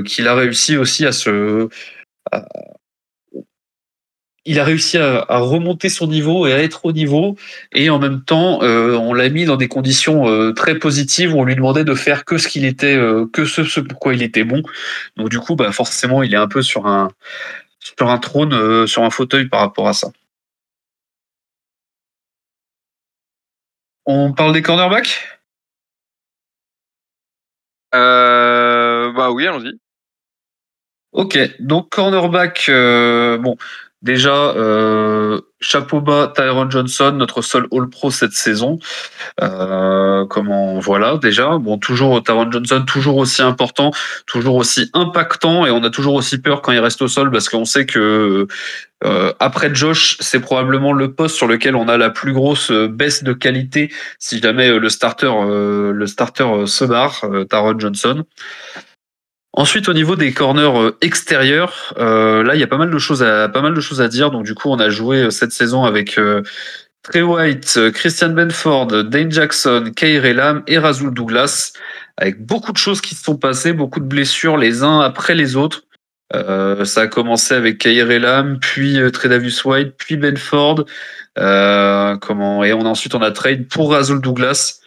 qu'il 0.05 0.27
a 0.27 0.35
réussi 0.35 0.77
aussi 0.77 1.05
à 1.05 1.11
se, 1.11 1.69
il 4.45 4.59
a 4.59 4.63
réussi 4.63 4.97
à, 4.97 5.25
remonter 5.29 5.89
son 5.89 6.07
niveau 6.07 6.47
et 6.47 6.53
à 6.53 6.61
être 6.61 6.85
au 6.85 6.91
niveau. 6.91 7.37
Et 7.71 7.89
en 7.89 7.99
même 7.99 8.23
temps, 8.23 8.61
euh, 8.63 8.95
on 8.95 9.13
l'a 9.13 9.29
mis 9.29 9.45
dans 9.45 9.55
des 9.55 9.67
conditions 9.67 10.27
euh, 10.27 10.51
très 10.53 10.79
positives 10.79 11.33
où 11.33 11.39
on 11.39 11.43
lui 11.45 11.55
demandait 11.55 11.83
de 11.85 11.95
faire 11.95 12.25
que 12.25 12.37
ce 12.37 12.47
qu'il 12.47 12.65
était, 12.65 12.95
euh, 12.95 13.25
que 13.31 13.45
ce, 13.45 13.63
ce 13.63 13.79
pourquoi 13.79 14.13
il 14.13 14.21
était 14.23 14.43
bon. 14.43 14.61
Donc 15.17 15.29
du 15.29 15.39
coup, 15.39 15.55
bah 15.55 15.71
forcément, 15.71 16.23
il 16.23 16.33
est 16.33 16.37
un 16.37 16.47
peu 16.47 16.61
sur 16.61 16.87
un 16.87 17.09
sur 17.79 18.09
un 18.09 18.17
trône, 18.17 18.87
sur 18.87 19.03
un 19.03 19.09
fauteuil 19.09 19.47
par 19.49 19.59
rapport 19.61 19.87
à 19.87 19.93
ça. 19.93 20.09
On 24.05 24.33
parle 24.33 24.53
des 24.53 24.61
cornerbacks? 24.61 25.21
Bah 27.91 29.31
oui, 29.31 29.45
allons-y. 29.47 29.73
Ok, 31.11 31.37
donc 31.59 31.89
cornerback, 31.89 32.65
bon, 32.69 33.55
Déjà, 34.03 34.49
euh, 34.57 35.39
chapeau 35.61 36.01
bas, 36.01 36.33
Tyron 36.35 36.69
Johnson, 36.69 37.13
notre 37.15 37.41
seul 37.41 37.67
All-Pro 37.71 38.11
cette 38.11 38.33
saison. 38.33 38.77
Euh, 39.41 40.25
comment 40.25 40.77
voilà 40.79 41.15
déjà. 41.15 41.57
Bon, 41.57 41.77
toujours 41.77 42.21
Tyron 42.21 42.51
Johnson, 42.51 42.83
toujours 42.85 43.15
aussi 43.15 43.41
important, 43.41 43.91
toujours 44.27 44.55
aussi 44.55 44.89
impactant, 44.93 45.65
et 45.65 45.71
on 45.71 45.81
a 45.85 45.89
toujours 45.89 46.15
aussi 46.15 46.41
peur 46.41 46.61
quand 46.61 46.73
il 46.73 46.79
reste 46.79 47.01
au 47.01 47.07
sol 47.07 47.31
parce 47.31 47.47
qu'on 47.47 47.63
sait 47.63 47.85
que 47.85 48.45
euh, 49.05 49.33
après 49.39 49.73
Josh, 49.73 50.17
c'est 50.19 50.41
probablement 50.41 50.91
le 50.91 51.13
poste 51.13 51.37
sur 51.37 51.47
lequel 51.47 51.77
on 51.77 51.87
a 51.87 51.95
la 51.97 52.09
plus 52.09 52.33
grosse 52.33 52.71
baisse 52.71 53.23
de 53.23 53.31
qualité 53.31 53.89
si 54.19 54.41
jamais 54.41 54.77
le 54.77 54.89
starter 54.89 55.31
le 55.47 56.07
starter 56.07 56.65
se 56.65 56.83
barre, 56.83 57.23
Tyron 57.49 57.79
Johnson. 57.79 58.25
Ensuite, 59.55 59.87
au 59.87 59.93
niveau 59.93 60.15
des 60.15 60.33
corners 60.33 60.81
euh, 60.81 60.97
extérieurs, 61.01 61.93
euh, 61.99 62.43
là, 62.43 62.55
il 62.55 62.59
y 62.59 62.63
a 62.63 62.67
pas 62.67 62.79
mal 62.79 62.89
de 62.89 62.97
choses 62.97 63.21
à 63.21 63.47
pas 63.49 63.61
mal 63.61 63.75
de 63.75 63.81
choses 63.81 64.01
à 64.01 64.07
dire. 64.07 64.31
Donc, 64.31 64.45
du 64.45 64.55
coup, 64.55 64.69
on 64.69 64.79
a 64.79 64.89
joué 64.89 65.23
euh, 65.23 65.29
cette 65.29 65.51
saison 65.51 65.83
avec 65.83 66.19
Trey 67.03 67.21
White, 67.21 67.91
Christian 67.93 68.29
Benford, 68.29 68.87
Dane 68.87 69.31
Jackson, 69.31 69.91
Kyrie 69.95 70.33
Lam 70.33 70.63
et 70.65 70.79
Razul 70.79 71.13
Douglas, 71.13 71.73
avec 72.17 72.43
beaucoup 72.43 72.71
de 72.71 72.77
choses 72.77 72.99
qui 72.99 73.13
se 73.13 73.23
sont 73.23 73.37
passées, 73.37 73.73
beaucoup 73.73 73.99
de 73.99 74.05
blessures 74.05 74.57
les 74.57 74.81
uns 74.81 75.01
après 75.01 75.35
les 75.35 75.55
autres. 75.55 75.83
ça 76.31 77.01
a 77.01 77.07
commencé 77.07 77.53
avec 77.53 77.77
Kyrie 77.77 78.19
Lam, 78.19 78.57
puis 78.59 78.97
Tredavious 79.11 79.65
White, 79.65 79.95
puis 79.97 80.15
Benford. 80.15 80.85
et 81.37 81.41
on 81.41 82.85
ensuite 82.85 83.13
on 83.13 83.21
a 83.21 83.31
trade 83.31 83.67
pour 83.67 83.91
Razul 83.91 84.21
Douglas. 84.21 84.79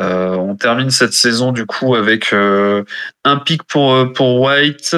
Euh, 0.00 0.34
on 0.34 0.56
termine 0.56 0.90
cette 0.90 1.12
saison 1.12 1.52
du 1.52 1.66
coup 1.66 1.94
avec 1.94 2.32
euh, 2.32 2.84
un 3.24 3.42
pour 3.68 3.92
euh, 3.92 4.06
pour 4.06 4.40
White, 4.40 4.96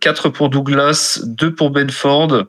quatre 0.00 0.30
pour 0.30 0.48
Douglas, 0.48 1.20
deux 1.24 1.54
pour 1.54 1.70
Benford. 1.70 2.46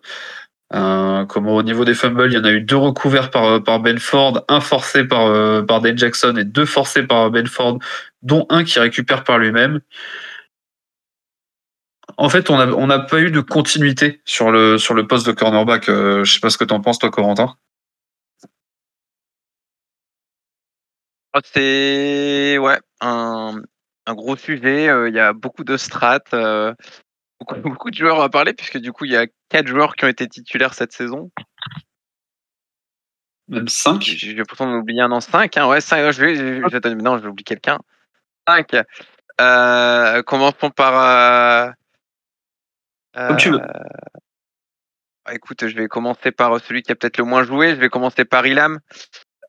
comme 0.72 1.48
au 1.48 1.62
niveau 1.62 1.86
des 1.86 1.94
fumbles, 1.94 2.32
il 2.32 2.34
y 2.34 2.38
en 2.38 2.44
a 2.46 2.52
eu 2.52 2.62
deux 2.62 2.78
recouverts 2.78 3.30
par, 3.30 3.62
par 3.64 3.80
Benford, 3.80 4.44
un 4.48 4.62
forcé 4.62 5.04
par, 5.04 5.66
par 5.66 5.82
Jackson 5.96 6.36
et 6.38 6.44
deux 6.46 6.66
forcés 6.66 7.04
par 7.04 7.30
Benford, 7.30 7.80
dont 8.24 8.46
un 8.50 8.64
qui 8.64 8.80
récupère 8.80 9.24
par 9.24 9.38
lui-même. 9.38 9.82
En 12.18 12.30
fait, 12.30 12.50
on 12.50 12.88
n'a 12.88 13.00
pas 13.00 13.20
eu 13.20 13.32
de 13.32 13.42
continuité 13.42 14.22
sur 14.26 14.52
le, 14.52 14.78
sur 14.78 14.94
le 14.94 15.06
poste 15.06 15.28
de 15.28 15.32
cornerback. 15.34 15.86
je 15.88 16.24
sais 16.26 16.40
pas 16.40 16.50
ce 16.50 16.58
que 16.58 16.66
tu 16.66 16.74
en 16.74 16.82
penses, 16.82 17.00
toi, 17.00 17.12
Corentin. 17.12 17.56
C'est 21.44 22.58
ouais, 22.60 22.80
un, 23.02 23.62
un 24.06 24.14
gros 24.14 24.36
sujet. 24.36 24.90
Euh, 24.90 25.10
il 25.10 25.16
y 25.16 25.20
a 25.20 25.34
beaucoup 25.34 25.64
de 25.64 25.78
strates, 25.78 26.34
euh, 26.34 26.74
beaucoup, 27.64 27.90
de 27.90 27.96
joueurs 27.96 28.22
à 28.22 28.30
parler, 28.30 28.54
puisque 28.54 28.78
du 28.78 28.92
coup, 28.92 29.06
il 29.06 29.12
y 29.12 29.18
a 29.18 29.28
quatre 29.50 29.68
joueurs 29.68 29.96
qui 29.96 30.06
ont 30.06 30.10
été 30.10 30.28
titulaires 30.28 30.74
cette 30.74 30.94
saison. 30.94 31.32
Même 33.50 33.68
5 33.68 34.02
J'ai 34.02 34.34
l'impression 34.34 34.66
d'en 34.66 34.78
oublier 34.78 35.02
un 35.02 35.12
en 35.12 35.20
5. 35.20 35.58
Hein, 35.58 35.68
ouais, 35.68 35.82
cinq, 35.82 36.12
je 36.12 36.22
vais, 36.22 36.36
je, 36.36 36.68
je, 36.70 36.94
non, 36.94 37.18
je 37.18 37.24
vais 37.24 37.28
oublier 37.28 37.44
quelqu'un. 37.44 37.78
5. 38.48 38.76
Euh, 39.42 40.24
commençons 40.24 40.70
par. 40.70 41.74
Comme 43.14 43.38
tu 43.38 43.52
veux. 43.52 43.60
Écoute, 45.32 45.68
je 45.68 45.76
vais 45.76 45.88
commencer 45.88 46.32
par 46.32 46.60
celui 46.60 46.84
qui 46.84 46.92
a 46.92 46.96
peut-être 46.96 47.18
le 47.18 47.24
moins 47.24 47.44
joué. 47.44 47.72
Je 47.72 47.76
vais 47.76 47.90
commencer 47.90 48.26
par 48.26 48.46
Ilam. 48.46 48.80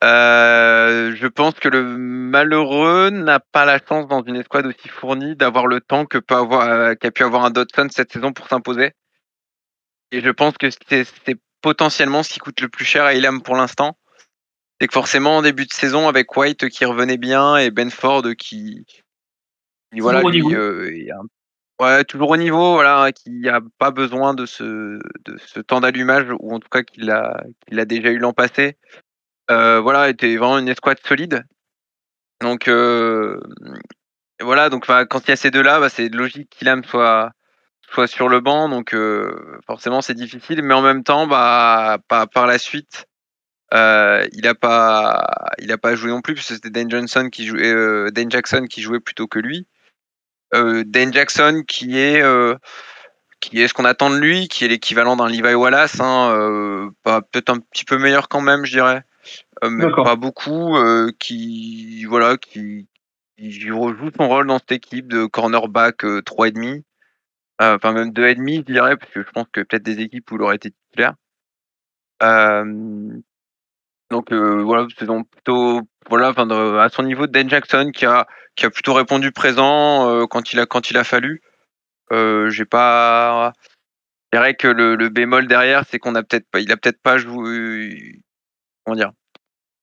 Euh, 0.04 1.14
je 1.16 1.26
pense 1.26 1.54
que 1.54 1.68
le 1.68 1.82
malheureux 1.82 3.08
n'a 3.08 3.40
pas 3.40 3.64
la 3.64 3.78
chance 3.78 4.06
dans 4.06 4.22
une 4.22 4.36
escouade 4.36 4.66
aussi 4.66 4.88
fournie 4.88 5.34
d'avoir 5.34 5.66
le 5.66 5.80
temps 5.80 6.04
que 6.04 6.18
peut 6.18 6.34
avoir 6.34 6.68
euh, 6.68 6.94
qu'a 6.94 7.10
pu 7.10 7.22
avoir 7.22 7.44
un 7.44 7.50
Dodson 7.50 7.88
cette 7.90 8.12
saison 8.12 8.32
pour 8.32 8.48
s'imposer. 8.48 8.92
Et 10.10 10.20
je 10.20 10.30
pense 10.30 10.58
que 10.58 10.68
c'est 10.70 11.06
potentiellement 11.62 12.22
ce 12.22 12.34
qui 12.34 12.38
coûte 12.38 12.60
le 12.60 12.68
plus 12.68 12.84
cher 12.84 13.04
à 13.04 13.14
Ilham 13.14 13.40
pour 13.40 13.56
l'instant. 13.56 13.96
C'est 14.78 14.88
que 14.88 14.92
forcément 14.92 15.38
en 15.38 15.42
début 15.42 15.64
de 15.64 15.72
saison 15.72 16.06
avec 16.06 16.36
White 16.36 16.68
qui 16.68 16.84
revenait 16.84 17.16
bien 17.16 17.56
et 17.56 17.70
Benford 17.70 18.34
qui, 18.36 18.84
qui 19.90 20.00
voilà 20.00 20.20
lui, 20.22 20.42
euh, 20.54 20.90
ouais, 21.80 22.04
toujours 22.04 22.30
au 22.30 22.36
niveau 22.36 22.74
voilà 22.74 23.10
qui 23.12 23.48
a 23.48 23.60
pas 23.78 23.90
besoin 23.90 24.34
de 24.34 24.44
ce 24.44 24.98
de 25.24 25.38
ce 25.46 25.60
temps 25.60 25.80
d'allumage 25.80 26.26
ou 26.40 26.52
en 26.52 26.58
tout 26.58 26.68
cas 26.68 26.82
qu'il 26.82 27.10
a 27.10 27.42
qu'il 27.66 27.80
a 27.80 27.86
déjà 27.86 28.10
eu 28.10 28.18
l'an 28.18 28.34
passé 28.34 28.76
voilà, 29.48 30.08
était 30.08 30.36
vraiment 30.36 30.58
une 30.58 30.68
escouade 30.68 30.98
solide. 31.04 31.44
Donc 32.40 32.68
euh, 32.68 33.40
voilà, 34.40 34.68
donc 34.68 34.86
quand 34.86 35.20
il 35.26 35.28
y 35.28 35.32
a 35.32 35.36
ces 35.36 35.50
deux-là, 35.50 35.80
bah, 35.80 35.88
c'est 35.88 36.08
logique 36.08 36.50
qu'Ilam 36.50 36.84
soit 36.84 37.32
soit 37.90 38.06
sur 38.06 38.28
le 38.28 38.40
banc, 38.40 38.68
donc 38.68 38.94
euh, 38.94 39.58
forcément 39.66 40.02
c'est 40.02 40.14
difficile, 40.14 40.62
mais 40.62 40.74
en 40.74 40.82
même 40.82 41.04
temps, 41.04 41.26
bah 41.26 41.98
par, 42.08 42.46
la 42.46 42.58
suite, 42.58 43.06
il 43.72 44.46
a 44.46 44.54
pas 44.54 45.24
il 45.58 45.72
a 45.72 45.78
pas 45.78 45.94
joué 45.94 46.10
non 46.10 46.20
plus 46.20 46.34
puisque 46.34 46.54
c'était 46.54 46.70
Dan 46.70 46.90
Johnson 46.90 47.28
qui 47.30 47.46
jouait, 47.46 48.10
Dan 48.12 48.30
Jackson 48.30 48.66
qui 48.68 48.82
jouait 48.82 49.00
plutôt 49.00 49.26
que 49.26 49.38
lui. 49.38 49.66
Dan 50.52 51.12
Jackson 51.12 51.62
qui 51.66 51.98
est 51.98 52.22
qui 53.40 53.60
est 53.62 53.68
ce 53.68 53.74
qu'on 53.74 53.84
attend 53.84 54.10
de 54.10 54.16
lui, 54.16 54.48
qui 54.48 54.64
est 54.64 54.68
l'équivalent 54.68 55.16
d'un 55.16 55.28
Levi 55.28 55.54
Wallace, 55.54 56.00
hein, 56.00 56.90
peut-être 57.04 57.50
un 57.50 57.58
petit 57.58 57.84
peu 57.84 57.98
meilleur 57.98 58.28
quand 58.28 58.40
même, 58.40 58.64
je 58.64 58.72
dirais. 58.72 59.04
Euh, 59.62 59.70
mais 59.70 59.90
pas 59.90 60.16
beaucoup, 60.16 60.76
euh, 60.76 61.10
qui 61.18 62.04
voilà, 62.04 62.36
qui, 62.36 62.88
qui 63.38 63.70
rejoue 63.70 64.10
son 64.16 64.28
rôle 64.28 64.46
dans 64.46 64.58
cette 64.58 64.72
équipe 64.72 65.08
de 65.08 65.26
cornerback 65.26 66.04
euh, 66.04 66.20
3,5. 66.22 66.82
Euh, 67.62 67.76
enfin 67.76 67.92
même 67.92 68.10
2,5 68.10 68.66
je 68.66 68.72
dirais, 68.72 68.96
parce 68.96 69.12
que 69.12 69.22
je 69.22 69.30
pense 69.30 69.46
que 69.52 69.60
peut-être 69.60 69.84
des 69.84 70.00
équipes 70.00 70.30
où 70.32 70.36
il 70.36 70.42
aurait 70.42 70.56
été 70.56 70.72
titulaire. 70.72 71.14
donc 74.10 74.32
voilà, 74.32 74.86
saison 74.98 75.24
plutôt 75.24 75.82
voilà, 76.10 76.30
enfin, 76.30 76.48
à 76.78 76.88
son 76.88 77.04
niveau, 77.04 77.26
Dan 77.26 77.48
Jackson 77.48 77.90
qui 77.94 78.06
a 78.06 78.26
qui 78.56 78.66
a 78.66 78.70
plutôt 78.70 78.94
répondu 78.94 79.32
présent 79.32 80.26
quand 80.26 80.52
il 80.52 80.60
a 80.60 80.66
quand 80.66 80.90
il 80.90 80.96
a 80.98 81.04
fallu. 81.04 81.42
J'ai 82.10 82.64
pas. 82.64 83.52
Je 84.32 84.38
dirais 84.38 84.54
que 84.54 84.66
le, 84.66 84.96
le 84.96 85.08
bémol 85.10 85.46
derrière, 85.46 85.84
c'est 85.88 86.00
qu'on 86.00 86.16
a 86.16 86.24
peut-être 86.24 86.50
pas, 86.50 86.58
il 86.58 86.72
a 86.72 86.76
peut-être 86.76 87.00
pas 87.00 87.18
joué. 87.18 88.23
Comment 88.84 88.96
dire 88.96 89.12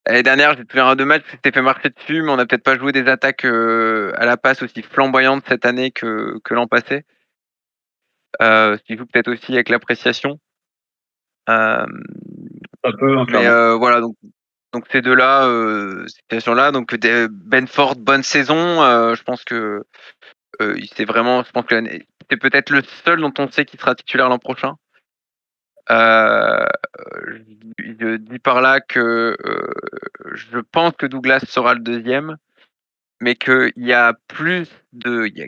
L'année 0.08 0.24
dernière, 0.24 0.58
j'ai 0.58 0.64
fait 0.70 0.80
un 0.80 0.96
deux 0.96 1.06
matchs, 1.06 1.24
c'était 1.30 1.52
fait 1.52 1.62
marcher 1.62 1.90
dessus, 1.90 2.24
mais 2.24 2.32
on 2.32 2.36
n'a 2.36 2.48
peut-être 2.48 2.64
pas 2.64 2.78
joué 2.78 2.92
des 2.92 3.08
attaques 3.08 3.46
à 3.46 4.26
la 4.26 4.36
passe 4.36 4.64
aussi 4.64 4.82
flamboyantes 4.82 5.44
cette 5.48 5.66
année 5.66 5.92
que, 5.92 6.40
que 6.44 6.54
l'an 6.56 6.66
passé. 6.68 7.06
Euh, 8.42 8.78
ce 8.78 8.84
qui 8.84 8.98
joue 8.98 9.06
peut-être 9.06 9.32
aussi 9.32 9.54
avec 9.54 9.70
l'appréciation. 9.70 10.40
Euh, 11.50 11.86
un 12.84 12.92
peu, 12.98 13.26
mais 13.30 13.48
euh, 13.48 13.76
voilà, 13.76 14.00
donc, 14.02 14.16
donc 14.74 14.86
ces 14.92 15.02
deux-là, 15.02 15.46
euh, 15.48 16.08
situations-là, 16.08 16.72
donc 16.72 16.96
Benford, 16.96 17.96
bonne 17.98 18.24
saison. 18.24 18.82
Euh, 18.82 19.16
je 19.16 19.24
pense 19.24 19.44
que 19.44 19.84
euh, 20.62 20.80
c'est 20.96 21.06
vraiment, 21.06 21.44
je 21.44 21.52
pense 21.52 21.66
que 21.66 21.84
c'est 22.30 22.38
peut-être 22.38 22.70
le 22.70 22.82
seul 23.06 23.22
dont 23.22 23.34
on 23.38 23.50
sait 23.52 23.66
qu'il 23.66 23.80
sera 23.80 23.96
titulaire 23.96 24.30
l'an 24.30 24.40
prochain. 24.40 24.76
Euh, 25.92 26.66
je 27.80 28.16
dis 28.16 28.40
par 28.40 28.62
là 28.62 28.80
que 28.80 29.36
euh, 29.46 29.74
je 30.34 30.60
pense 30.60 30.94
que 30.98 31.06
Douglas 31.06 31.42
sera 31.48 31.74
le 31.74 31.82
deuxième, 31.82 32.38
mais 33.20 33.36
qu'il 33.36 33.74
y 33.76 33.94
a 33.94 34.14
plus 34.28 34.70
de, 34.94 35.28
il 35.28 35.38
y 35.38 35.44
a 35.44 35.48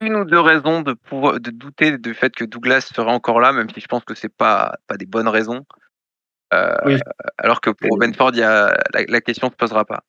une 0.00 0.16
ou 0.16 0.24
deux 0.24 0.40
raisons 0.40 0.82
de 0.82 0.92
pouvoir 0.92 1.40
de 1.40 1.50
douter 1.50 1.98
du 1.98 2.14
fait 2.14 2.34
que 2.34 2.44
Douglas 2.44 2.80
serait 2.80 3.10
encore 3.10 3.40
là, 3.40 3.52
même 3.52 3.70
si 3.70 3.80
je 3.80 3.86
pense 3.86 4.04
que 4.04 4.14
c'est 4.14 4.34
pas 4.34 4.76
pas 4.86 4.96
des 4.96 5.06
bonnes 5.06 5.28
raisons. 5.28 5.64
Euh, 6.52 6.98
alors 7.38 7.60
que 7.60 7.70
pour 7.70 7.98
Benford, 7.98 8.30
il 8.34 8.38
y 8.38 8.42
a, 8.42 8.76
la, 8.92 9.02
la, 9.08 9.20
question 9.20 9.50
se 9.50 9.56
posera 9.56 9.84
pas. 9.84 10.04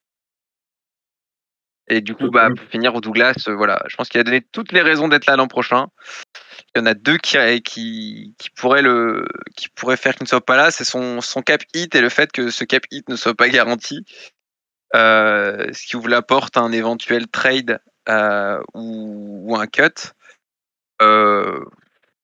Et 1.89 2.01
du 2.01 2.15
coup, 2.15 2.29
bah, 2.29 2.49
pour 2.55 2.67
finir, 2.67 2.99
Douglas, 2.99 3.45
euh, 3.47 3.55
voilà, 3.55 3.81
je 3.87 3.95
pense 3.95 4.09
qu'il 4.09 4.19
a 4.19 4.23
donné 4.23 4.41
toutes 4.51 4.71
les 4.71 4.81
raisons 4.81 5.07
d'être 5.07 5.25
là 5.25 5.37
l'an 5.37 5.47
prochain. 5.47 5.87
Il 6.75 6.79
y 6.79 6.81
en 6.81 6.85
a 6.85 6.93
deux 6.93 7.17
qui, 7.17 7.37
qui, 7.61 8.35
qui, 8.37 8.49
pourraient, 8.49 8.81
le, 8.81 9.25
qui 9.55 9.69
pourraient 9.69 9.97
faire 9.97 10.13
qu'il 10.15 10.25
ne 10.25 10.27
soit 10.27 10.45
pas 10.45 10.57
là, 10.57 10.69
c'est 10.69 10.83
son, 10.83 11.21
son 11.21 11.41
cap 11.41 11.61
hit 11.73 11.95
et 11.95 12.01
le 12.01 12.09
fait 12.09 12.31
que 12.31 12.49
ce 12.49 12.65
cap 12.65 12.83
hit 12.91 13.07
ne 13.07 13.15
soit 13.15 13.35
pas 13.35 13.47
garanti. 13.47 14.05
Euh, 14.95 15.67
ce 15.73 15.85
qui 15.85 15.95
ouvre 15.95 16.09
la 16.09 16.21
porte 16.21 16.57
à 16.57 16.61
un 16.61 16.71
éventuel 16.71 17.27
trade 17.27 17.79
euh, 18.09 18.59
ou, 18.73 19.43
ou, 19.45 19.55
un 19.55 19.67
cut. 19.67 20.13
Euh, 21.01 21.59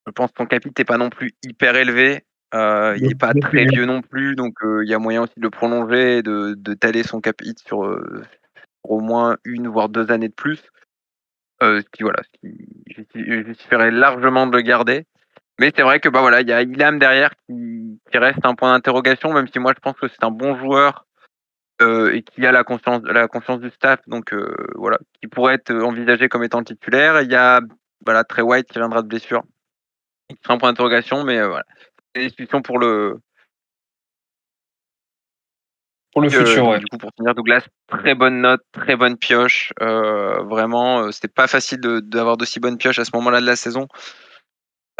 je 0.05 0.11
pense 0.11 0.31
que 0.31 0.37
son 0.37 0.45
cap 0.45 0.65
hit 0.65 0.77
n'est 0.77 0.85
pas 0.85 0.97
non 0.97 1.09
plus 1.09 1.33
hyper 1.43 1.75
élevé. 1.75 2.23
Euh, 2.53 2.95
il 2.97 3.07
n'est 3.07 3.15
pas 3.15 3.33
très 3.33 3.65
vieux 3.65 3.85
non 3.85 4.01
plus, 4.01 4.35
donc 4.35 4.53
il 4.61 4.87
y 4.87 4.93
a 4.93 4.99
moyen 4.99 5.23
aussi 5.23 5.33
de 5.37 5.41
le 5.41 5.49
prolonger 5.49 6.17
et 6.17 6.21
de, 6.21 6.53
de 6.55 6.73
taler 6.75 7.01
son 7.01 7.19
cap 7.19 7.41
hit 7.41 7.57
sur, 7.65 7.83
au 8.83 8.99
moins 8.99 9.37
une 9.45 9.67
voire 9.67 9.89
deux 9.89 10.11
années 10.11 10.29
de 10.29 10.33
plus. 10.33 10.61
Euh, 11.63 11.81
qui 11.93 12.03
voilà, 12.03 12.21
justifierait 13.15 13.91
largement 13.91 14.47
de 14.47 14.57
le 14.57 14.63
garder. 14.63 15.05
Mais 15.59 15.71
c'est 15.73 15.83
vrai 15.83 15.99
que 16.01 16.09
bah 16.09 16.19
voilà, 16.19 16.41
il 16.41 16.49
y 16.49 16.51
a 16.51 16.61
Ilham 16.61 16.99
derrière 16.99 17.31
qui, 17.47 17.99
reste 18.13 18.45
un 18.45 18.55
point 18.55 18.73
d'interrogation, 18.73 19.31
même 19.31 19.47
si 19.47 19.59
moi 19.59 19.71
je 19.73 19.79
pense 19.79 19.95
que 19.95 20.07
c'est 20.09 20.23
un 20.23 20.31
bon 20.31 20.57
joueur 20.57 21.05
euh, 21.81 22.11
et 22.13 22.23
qui 22.23 22.45
a 22.45 22.51
la 22.51 22.63
confiance, 22.63 23.01
la 23.03 23.27
confiance 23.27 23.59
du 23.59 23.69
staff, 23.69 23.99
donc 24.07 24.33
euh, 24.33 24.53
voilà, 24.75 24.97
qui 25.21 25.27
pourrait 25.27 25.55
être 25.55 25.73
envisagé 25.73 26.27
comme 26.27 26.43
étant 26.43 26.63
titulaire. 26.63 27.21
Il 27.21 27.31
y 27.31 27.35
a 27.35 27.61
voilà 28.05 28.23
Trey 28.25 28.41
White 28.41 28.67
qui 28.67 28.79
viendra 28.79 29.01
de 29.01 29.07
blessure, 29.07 29.43
qui 30.27 30.37
sera 30.43 30.55
un 30.55 30.57
point 30.57 30.69
d'interrogation, 30.69 31.23
mais 31.23 31.41
voilà, 31.45 31.65
c'est 32.13 32.21
des 32.21 32.27
discussions 32.27 32.61
pour 32.61 32.77
le 32.77 33.19
pour 36.13 36.21
le 36.21 36.29
futur, 36.29 36.67
ouais. 36.67 36.79
Du 36.79 36.85
coup, 36.85 36.97
pour 36.97 37.11
finir, 37.17 37.33
Douglas, 37.33 37.65
très 37.87 38.13
bonne 38.13 38.41
note, 38.41 38.61
très 38.71 38.95
bonne 38.95 39.17
pioche. 39.17 39.73
Euh, 39.81 40.43
vraiment, 40.43 40.99
euh, 40.99 41.11
c'était 41.11 41.27
pas 41.27 41.47
facile 41.47 41.79
d'avoir 41.81 42.37
de, 42.37 42.45
si 42.45 42.59
bonnes 42.59 42.77
pioches 42.77 42.99
à 42.99 43.05
ce 43.05 43.11
moment-là 43.15 43.41
de 43.41 43.45
la 43.47 43.55
saison. 43.55 43.87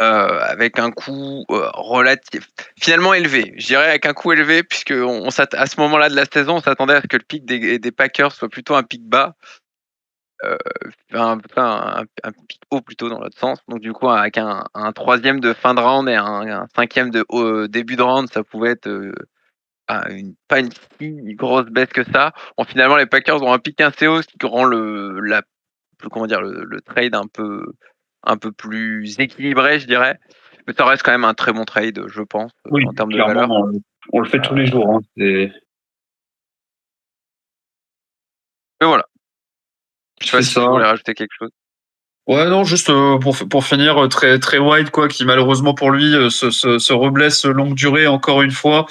Euh, 0.02 0.40
avec 0.40 0.80
un 0.80 0.90
coût 0.90 1.44
euh, 1.50 1.70
relatif, 1.74 2.48
finalement 2.82 3.14
élevé. 3.14 3.54
Je 3.56 3.66
dirais 3.68 3.90
avec 3.90 4.06
un 4.06 4.12
coût 4.12 4.32
élevé, 4.32 4.64
puisque 4.64 4.90
on, 4.90 5.24
on 5.24 5.28
à 5.28 5.66
ce 5.66 5.80
moment-là 5.80 6.08
de 6.08 6.16
la 6.16 6.24
saison, 6.24 6.56
on 6.56 6.60
s'attendait 6.60 6.94
à 6.94 7.00
ce 7.00 7.06
que 7.06 7.16
le 7.16 7.22
pic 7.22 7.44
des, 7.44 7.78
des, 7.78 7.92
Packers 7.92 8.32
soit 8.32 8.48
plutôt 8.48 8.74
un 8.74 8.82
pic 8.82 9.08
bas. 9.08 9.34
Euh, 10.42 10.56
un, 11.12 11.38
un, 11.56 12.04
un, 12.24 12.32
pic 12.48 12.60
haut 12.72 12.80
plutôt 12.80 13.08
dans 13.08 13.20
l'autre 13.20 13.38
sens. 13.38 13.60
Donc 13.68 13.78
du 13.78 13.92
coup, 13.92 14.08
avec 14.08 14.36
un, 14.36 14.64
un, 14.74 14.90
troisième 14.90 15.38
de 15.38 15.52
fin 15.52 15.74
de 15.74 15.80
round 15.80 16.08
et 16.08 16.16
un, 16.16 16.66
cinquième 16.74 17.10
de 17.10 17.24
haut, 17.28 17.68
début 17.68 17.94
de 17.94 18.02
round, 18.02 18.28
ça 18.32 18.42
pouvait 18.42 18.70
être 18.70 18.88
une, 19.88 20.34
pas 20.48 20.60
une 20.60 20.70
si 21.00 21.34
grosse 21.34 21.66
baisse 21.66 21.90
que 21.90 22.04
ça. 22.04 22.32
Bon, 22.56 22.64
finalement, 22.64 22.96
les 22.96 23.06
Packers 23.06 23.42
ont 23.42 23.52
un 23.52 23.58
pic 23.58 23.80
assez 23.80 24.06
haut, 24.06 24.22
ce 24.22 24.28
qui 24.28 24.46
rend 24.46 24.64
le, 24.64 25.20
la, 25.20 25.42
comment 26.10 26.26
dire, 26.26 26.40
le, 26.40 26.64
le, 26.64 26.80
trade 26.80 27.14
un 27.14 27.26
peu, 27.26 27.64
un 28.22 28.36
peu 28.36 28.52
plus 28.52 29.18
équilibré, 29.18 29.78
je 29.80 29.86
dirais. 29.86 30.18
Mais 30.66 30.72
ça 30.72 30.86
reste 30.86 31.02
quand 31.02 31.12
même 31.12 31.24
un 31.24 31.34
très 31.34 31.52
bon 31.52 31.64
trade, 31.64 32.04
je 32.06 32.22
pense, 32.22 32.50
oui, 32.70 32.86
en 32.86 32.92
termes 32.92 33.12
de 33.12 33.18
valeur. 33.18 33.50
On, 33.50 33.72
on, 34.12 34.20
le 34.20 34.28
fait 34.28 34.40
tous 34.40 34.54
les 34.54 34.66
jours. 34.66 34.88
Hein, 34.88 35.00
Mais 35.16 35.52
voilà. 38.80 39.04
Je 40.20 40.26
sais 40.26 40.36
pas 40.36 40.42
si 40.42 40.58
vous 40.58 40.66
voulez 40.66 40.84
rajouter 40.84 41.14
quelque 41.14 41.34
chose. 41.38 41.50
Ouais, 42.26 42.48
non, 42.48 42.64
juste 42.64 42.88
euh, 42.88 43.18
pour, 43.18 43.36
pour 43.50 43.64
finir, 43.64 44.08
très, 44.08 44.38
très 44.38 44.58
wide, 44.58 44.90
quoi, 44.90 45.08
qui 45.08 45.26
malheureusement 45.26 45.74
pour 45.74 45.90
lui 45.90 46.14
euh, 46.14 46.30
se, 46.30 46.50
se, 46.50 46.78
se, 46.78 46.92
reblesse 46.94 47.44
longue 47.44 47.74
durée 47.74 48.06
encore 48.06 48.40
une 48.40 48.50
fois. 48.50 48.86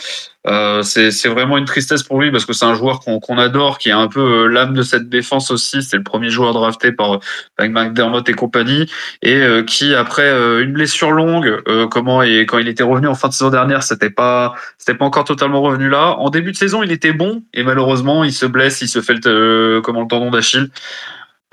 Euh, 0.46 0.82
c'est 0.82 1.30
vraiment 1.30 1.58
une 1.58 1.64
tristesse 1.64 2.04
pour 2.04 2.20
lui 2.20 2.30
parce 2.30 2.46
que 2.46 2.52
c'est 2.52 2.66
un 2.66 2.76
joueur 2.76 3.00
qu'on 3.00 3.20
qu'on 3.22 3.38
adore, 3.38 3.78
qui 3.78 3.90
est 3.90 3.94
un 3.94 4.10
peu 4.10 4.20
euh, 4.20 4.48
l'âme 4.48 4.74
de 4.74 4.84
cette 4.84 5.08
défense 5.08 5.52
aussi. 5.52 5.82
C'est 5.84 5.96
le 5.96 6.04
premier 6.04 6.30
joueur 6.30 6.54
drafté 6.54 6.92
par, 6.92 7.20
McDermott 7.60 8.28
et 8.28 8.34
compagnie, 8.34 8.90
et 9.22 9.36
euh, 9.36 9.64
qui 9.64 9.96
après 9.96 10.30
une 10.62 10.74
blessure 10.74 11.12
longue, 11.12 11.62
comment 11.90 12.22
et 12.24 12.46
quand 12.46 12.58
il 12.58 12.68
était 12.68 12.84
revenu 12.84 13.08
en 13.08 13.16
fin 13.16 13.30
de 13.30 13.34
saison 13.34 13.50
dernière, 13.50 13.84
c'était 13.84 14.10
pas 14.10 14.54
c'était 14.78 14.98
pas 14.98 15.06
encore 15.06 15.24
totalement 15.24 15.62
revenu 15.62 15.90
là. 15.90 16.18
En 16.20 16.30
début 16.30 16.52
de 16.52 16.58
saison, 16.58 16.84
il 16.84 16.92
était 16.92 17.14
bon 17.14 17.44
et 17.54 17.64
malheureusement, 17.64 18.24
il 18.24 18.34
se 18.34 18.46
blesse, 18.46 18.82
il 18.82 18.90
se 18.90 19.02
fait 19.02 19.26
le 19.26 19.82
comment 19.84 20.02
le 20.02 20.08
tendon 20.08 20.30
d'Achille. 20.30 20.70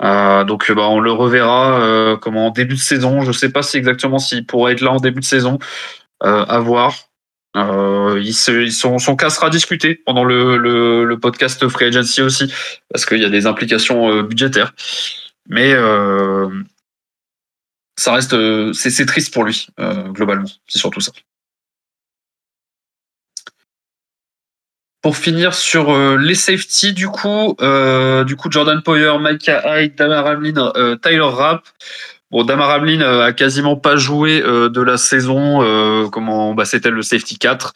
Euh, 0.03 0.43
donc 0.43 0.71
bah, 0.71 0.87
on 0.89 0.99
le 0.99 1.11
reverra 1.11 1.79
euh, 1.79 2.17
comment 2.17 2.47
en 2.47 2.49
début 2.51 2.75
de 2.75 2.79
saison. 2.79 3.21
Je 3.21 3.31
sais 3.31 3.49
pas 3.49 3.63
si 3.63 3.77
exactement 3.77 4.19
s'il 4.19 4.45
pourrait 4.45 4.73
être 4.73 4.81
là 4.81 4.91
en 4.91 4.99
début 4.99 5.19
de 5.19 5.25
saison. 5.25 5.59
Euh, 6.23 6.45
à 6.45 6.59
voir. 6.59 6.95
il 7.55 8.33
se, 8.33 8.69
son, 8.69 8.99
son 8.99 9.15
cas 9.15 9.31
sera 9.31 9.49
discuté 9.49 9.95
pendant 9.95 10.23
le, 10.23 10.57
le, 10.57 11.03
le, 11.03 11.19
podcast 11.19 11.67
Free 11.67 11.85
Agency 11.85 12.21
aussi, 12.21 12.53
parce 12.89 13.07
qu'il 13.07 13.17
y 13.19 13.25
a 13.25 13.29
des 13.29 13.47
implications 13.47 14.21
budgétaires. 14.21 14.73
Mais 15.49 15.73
ça 17.97 18.13
reste, 18.13 18.35
c'est 18.73 19.05
triste 19.07 19.33
pour 19.33 19.43
lui 19.43 19.67
globalement. 20.13 20.47
C'est 20.67 20.77
surtout 20.77 21.01
ça. 21.01 21.11
Pour 25.01 25.17
finir 25.17 25.55
sur 25.55 25.91
euh, 25.91 26.15
les 26.15 26.35
safety, 26.35 26.93
du 26.93 27.07
coup, 27.07 27.55
euh, 27.61 28.23
du 28.23 28.35
coup 28.35 28.51
Jordan 28.51 28.83
Poyer, 28.83 29.13
Micah 29.19 29.81
Hyde, 29.81 29.95
Damar 29.95 30.27
Hamlin, 30.27 30.71
euh, 30.75 30.95
Tyler 30.95 31.21
Rapp. 31.21 31.63
Bon, 32.29 32.43
Damar 32.43 32.69
Hamlin 32.69 33.01
a 33.01 33.33
quasiment 33.33 33.75
pas 33.75 33.95
joué 33.97 34.41
de 34.41 34.81
la 34.81 34.95
saison. 34.95 35.59
comment 36.11 36.53
bah, 36.53 36.63
c'était 36.63 36.89
le 36.89 37.01
safety 37.01 37.37
4. 37.37 37.73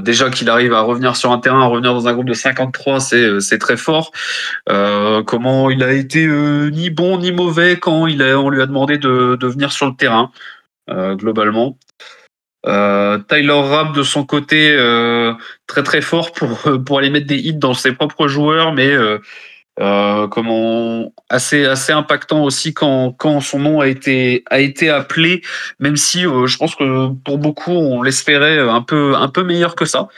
déjà 0.00 0.30
qu'il 0.30 0.48
arrive 0.48 0.72
à 0.72 0.80
revenir 0.80 1.16
sur 1.16 1.32
un 1.32 1.38
terrain, 1.38 1.60
à 1.60 1.66
revenir 1.66 1.92
dans 1.92 2.08
un 2.08 2.14
groupe 2.14 2.24
de 2.24 2.32
53, 2.32 2.98
c'est 3.00 3.40
c'est 3.40 3.58
très 3.58 3.76
fort. 3.76 4.12
comment 5.26 5.68
il 5.68 5.82
a 5.82 5.92
été 5.92 6.26
ni 6.26 6.88
bon 6.88 7.18
ni 7.18 7.30
mauvais 7.30 7.78
quand 7.78 8.06
il 8.06 8.22
a, 8.22 8.40
on 8.40 8.48
lui 8.48 8.62
a 8.62 8.66
demandé 8.66 8.96
de, 8.96 9.36
de 9.38 9.46
venir 9.46 9.70
sur 9.70 9.84
le 9.84 9.94
terrain 9.94 10.30
globalement. 10.88 11.76
Euh, 12.66 13.18
Tyler 13.28 13.52
Rapp 13.52 13.94
de 13.94 14.02
son 14.02 14.24
côté 14.24 14.70
euh, 14.72 15.32
très 15.66 15.82
très 15.82 16.02
fort 16.02 16.32
pour 16.32 16.60
pour 16.84 16.98
aller 16.98 17.10
mettre 17.10 17.26
des 17.26 17.38
hits 17.38 17.54
dans 17.54 17.74
ses 17.74 17.92
propres 17.92 18.28
joueurs, 18.28 18.72
mais 18.72 18.90
euh, 18.90 20.28
comment 20.28 21.10
assez 21.30 21.64
assez 21.64 21.92
impactant 21.92 22.44
aussi 22.44 22.74
quand 22.74 23.12
quand 23.12 23.40
son 23.40 23.60
nom 23.60 23.80
a 23.80 23.88
été 23.88 24.44
a 24.50 24.60
été 24.60 24.90
appelé, 24.90 25.42
même 25.78 25.96
si 25.96 26.22
je 26.22 26.56
pense 26.58 26.74
que 26.74 27.08
pour 27.24 27.38
beaucoup 27.38 27.72
on 27.72 28.02
l'espérait 28.02 28.58
un 28.58 28.82
peu 28.82 29.14
un 29.16 29.28
peu 29.28 29.42
meilleur 29.42 29.74
que 29.74 29.86
ça. 29.86 30.08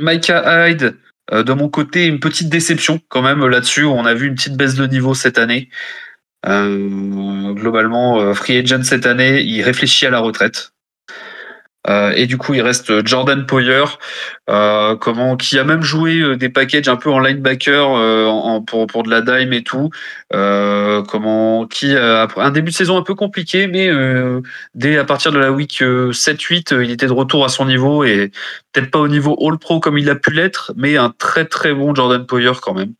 Micah 0.00 0.68
Hyde, 0.68 0.96
de 1.30 1.52
mon 1.52 1.68
côté, 1.68 2.06
une 2.06 2.18
petite 2.18 2.48
déception 2.48 3.00
quand 3.08 3.22
même 3.22 3.46
là-dessus. 3.46 3.84
On 3.84 4.04
a 4.06 4.14
vu 4.14 4.26
une 4.26 4.34
petite 4.34 4.56
baisse 4.56 4.74
de 4.74 4.86
niveau 4.86 5.14
cette 5.14 5.38
année. 5.38 5.68
Euh, 6.46 7.52
globalement, 7.54 8.20
euh, 8.20 8.34
free 8.34 8.58
agent 8.58 8.82
cette 8.82 9.06
année, 9.06 9.42
il 9.42 9.62
réfléchit 9.62 10.06
à 10.06 10.10
la 10.10 10.20
retraite. 10.20 10.72
Euh, 11.88 12.12
et 12.14 12.26
du 12.26 12.38
coup, 12.38 12.54
il 12.54 12.62
reste 12.62 13.04
Jordan 13.04 13.44
Poyer, 13.44 13.84
qui 14.46 15.58
a 15.58 15.64
même 15.64 15.82
joué 15.82 16.36
des 16.36 16.48
packages 16.48 16.86
un 16.88 16.94
peu 16.94 17.10
en 17.10 17.18
linebacker 17.18 18.64
pour, 18.66 19.02
de 19.02 19.10
la 19.10 19.20
dime 19.20 19.52
et 19.52 19.64
tout. 19.64 19.90
qui 20.30 21.96
a 21.96 22.28
un 22.36 22.50
début 22.50 22.70
de 22.70 22.76
saison 22.76 22.96
un 22.96 23.02
peu 23.02 23.16
compliqué, 23.16 23.66
mais 23.66 23.90
dès 24.76 24.96
à 24.96 25.04
partir 25.04 25.32
de 25.32 25.38
la 25.38 25.50
week 25.50 25.82
7-8, 25.82 26.84
il 26.84 26.92
était 26.92 27.06
de 27.06 27.12
retour 27.12 27.44
à 27.44 27.48
son 27.48 27.66
niveau 27.66 28.04
et 28.04 28.30
peut-être 28.72 28.92
pas 28.92 29.00
au 29.00 29.08
niveau 29.08 29.36
All 29.44 29.58
Pro 29.58 29.80
comme 29.80 29.98
il 29.98 30.08
a 30.08 30.14
pu 30.14 30.30
l'être, 30.30 30.72
mais 30.76 30.96
un 30.96 31.10
très 31.10 31.46
très 31.46 31.74
bon 31.74 31.96
Jordan 31.96 32.24
Poyer 32.24 32.52
quand 32.62 32.74
même. 32.74 32.94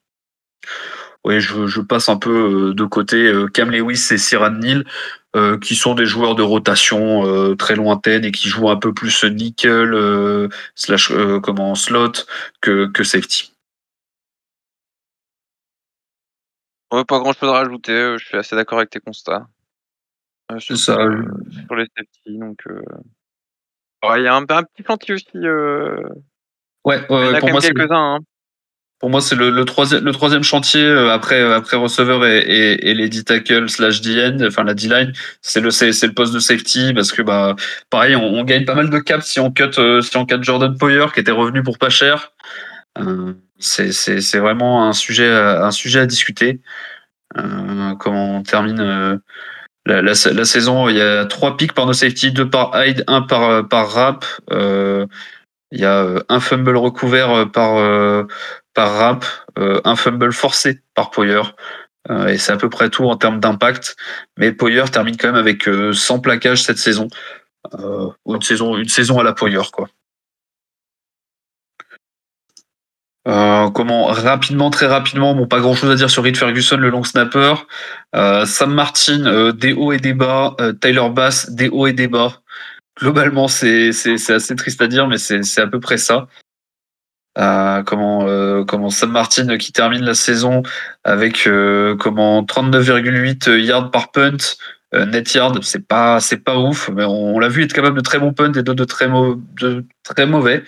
Oui, 1.25 1.41
je, 1.41 1.67
je, 1.67 1.81
passe 1.81 2.09
un 2.09 2.17
peu 2.17 2.73
de 2.75 2.85
côté 2.85 3.33
Cam 3.55 3.71
Lewis 3.71 4.09
et 4.11 4.19
Siran 4.19 4.51
Neal. 4.51 4.85
Euh, 5.35 5.59
qui 5.59 5.77
sont 5.77 5.95
des 5.95 6.05
joueurs 6.05 6.35
de 6.35 6.43
rotation 6.43 7.27
euh, 7.27 7.55
très 7.55 7.75
lointaine 7.75 8.23
et 8.23 8.33
qui 8.33 8.49
jouent 8.49 8.69
un 8.69 8.77
peu 8.77 8.93
plus 8.93 9.25
nickel 9.25 9.95
euh, 9.95 10.49
slash 10.75 11.11
comment 11.43 11.75
slot 11.75 12.13
que, 12.61 12.87
que 12.89 13.03
safety. 13.03 13.51
pas 16.91 17.19
grand 17.19 17.33
chose 17.33 17.49
à 17.49 17.53
rajouter, 17.53 18.19
je 18.19 18.27
suis 18.27 18.37
assez 18.37 18.55
d'accord 18.55 18.77
avec 18.77 18.91
tes 18.91 19.01
constats. 19.01 19.47
sur, 20.59 20.77
ça. 20.77 20.99
sur 21.67 21.77
les 21.77 21.87
safety, 21.97 22.39
donc 22.39 22.63
il 22.67 24.23
y 24.23 24.27
a 24.27 24.37
un, 24.37 24.43
un, 24.43 24.63
petit 24.65 24.85
chantier 24.87 25.15
aussi. 25.15 25.39
Ouais, 26.85 27.07
il 27.09 27.15
y 27.15 27.31
en 27.31 27.35
a 27.35 27.41
pour 27.41 27.51
moi 27.53 27.61
quelques-uns. 27.63 28.17
Hein. 28.17 28.19
Pour 29.03 29.11
moi, 29.11 29.21
c'est 29.21 29.35
le, 29.35 29.65
troisième, 29.65 30.45
chantier 30.45 30.85
euh, 30.85 31.11
après, 31.11 31.41
euh, 31.41 31.57
après 31.57 31.77
receveur 31.77 32.25
et, 32.25 32.95
les 32.95 33.09
D-tackle 33.09 33.69
slash 33.69 34.01
D-end, 34.01 34.39
enfin 34.47 34.63
la 34.63 34.75
D-line, 34.75 35.13
c'est 35.41 35.61
le, 35.61 36.13
poste 36.15 36.33
de 36.33 36.39
safety 36.39 36.95
parce 36.95 37.11
que, 37.11 37.21
bah, 37.21 37.57
pareil, 37.91 38.15
on, 38.15 38.45
gagne 38.45 38.65
pas 38.65 38.77
mal 38.77 38.91
de 38.91 38.99
caps 39.01 39.27
si 39.27 39.41
on 39.41 39.51
cut, 39.51 39.71
euh, 39.79 40.03
si 40.03 40.17
on 40.17 40.25
cut 40.25 40.41
Jordan 40.43 40.79
Poyer 40.79 41.07
qui 41.13 41.19
était 41.19 41.33
revenu 41.33 41.65
pour 41.65 41.79
pas 41.79 41.91
cher. 41.91 42.31
C'est, 43.59 44.39
vraiment 44.39 44.87
un 44.87 44.93
sujet, 44.93 45.29
à, 45.29 45.65
un 45.67 45.73
sujet 45.73 45.99
à 45.99 46.07
discuter. 46.07 46.61
Euh, 47.37 47.97
comment 47.99 48.37
on 48.37 48.43
termine 48.45 49.21
la, 49.85 50.15
saison, 50.15 50.89
il 50.89 50.97
y 50.97 51.01
a 51.01 51.25
trois 51.25 51.57
pics 51.57 51.73
par 51.73 51.87
nos 51.87 51.93
safety, 51.93 52.31
deux 52.31 52.49
par 52.49 52.71
Hyde, 52.81 53.03
un 53.09 53.23
par, 53.23 53.67
par 53.67 53.91
Rap. 53.91 54.25
Il 54.53 55.81
y 55.81 55.87
a 55.87 56.07
un 56.29 56.39
fumble 56.39 56.77
recouvert 56.77 57.51
par, 57.51 58.27
par 58.75 58.93
Rap, 58.93 59.25
euh, 59.59 59.81
un 59.85 59.97
fumble 59.97 60.33
forcé 60.33 60.81
par 60.95 61.11
Poyer. 61.11 61.43
Euh, 62.11 62.29
et 62.29 62.39
c'est 62.39 62.53
à 62.53 62.57
peu 62.57 62.69
près 62.69 62.91
tout 62.91 63.05
en 63.05 63.17
termes 63.17 63.41
d'impact. 63.41 63.97
Mais 64.37 64.53
Poyer 64.53 64.85
termine 64.91 65.17
quand 65.17 65.29
même 65.29 65.37
avec 65.37 65.65
100 65.65 65.69
euh, 65.71 66.19
plaquages 66.21 66.63
cette 66.63 66.79
saison. 66.79 67.09
une 67.73 68.43
saison, 68.43 68.77
une 68.77 68.89
saison 68.89 69.19
à 69.21 69.23
la 69.23 69.33
Poyer, 69.33 69.63
quoi. 69.73 69.89
comment 73.75 74.07
rapidement, 74.07 74.71
très 74.71 74.87
rapidement, 74.87 75.35
bon, 75.35 75.47
pas 75.47 75.61
grand 75.61 75.75
chose 75.75 75.91
à 75.91 75.95
dire 75.95 76.11
sur 76.11 76.25
Reed 76.25 76.37
Ferguson, 76.37 76.77
le 76.77 76.91
long 76.91 77.05
snapper. 77.05 77.55
Sam 78.13 78.75
Martin, 78.75 79.53
des 79.53 79.73
hauts 79.73 79.93
et 79.93 79.99
des 79.99 80.13
bas. 80.13 80.57
Tyler 80.81 81.09
Bass, 81.11 81.51
des 81.51 81.69
hauts 81.69 81.87
et 81.87 81.93
des 81.93 82.09
bas. 82.09 82.43
Globalement, 82.99 83.49
c'est 83.49 83.91
assez 83.91 84.57
triste 84.57 84.83
à 84.83 84.89
dire, 84.89 85.07
mais 85.07 85.19
c'est 85.19 85.61
à 85.61 85.67
peu 85.69 85.79
près 85.79 85.99
ça. 85.99 86.27
Euh, 87.39 87.83
comment 87.83 88.27
euh, 88.29 88.91
Sam 88.91 89.11
Martin 89.11 89.57
qui 89.57 89.73
termine 89.73 90.05
la 90.05 90.15
saison 90.15 90.63
avec 91.03 91.47
euh, 91.47 91.97
comment 91.97 92.43
39,8 92.43 93.57
yards 93.59 93.91
par 93.91 94.11
punt 94.11 94.37
net 94.93 95.33
yard 95.33 95.59
c'est 95.63 95.87
pas 95.89 96.21
c'est 96.21 96.45
pas 96.45 96.59
ouf 96.59 96.91
mais 96.91 97.05
on, 97.05 97.39
l'a 97.39 97.49
vu 97.49 97.65
être 97.65 97.73
capable 97.73 97.97
de 97.97 98.03
très 98.03 98.19
bons 98.19 98.35
punts 98.35 98.53
et 98.53 98.63
d'autres 98.63 98.85
de 98.85 99.85
très 100.05 100.27
mauvais. 100.27 100.63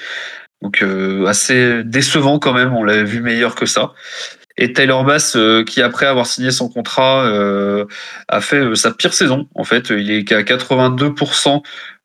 Donc 0.62 0.83
assez 1.27 1.85
décevant 1.85 2.39
quand 2.39 2.55
même 2.55 2.75
on 2.75 2.83
l'avait 2.83 3.05
vu 3.05 3.21
meilleur 3.21 3.55
que 3.55 3.67
ça. 3.67 3.93
Et 4.57 4.73
Taylor 4.73 5.05
Bass 5.05 5.37
qui 5.67 5.83
après 5.83 6.07
avoir 6.07 6.25
signé 6.25 6.51
son 6.51 6.71
contrat 6.71 7.29
a 8.29 8.41
fait 8.41 8.75
sa 8.75 8.93
pire 8.93 9.12
saison 9.12 9.47
en 9.55 9.65
fait. 9.65 9.91
Il 9.91 10.11
est 10.11 10.25
qu'à 10.25 10.41
82% 10.41 11.62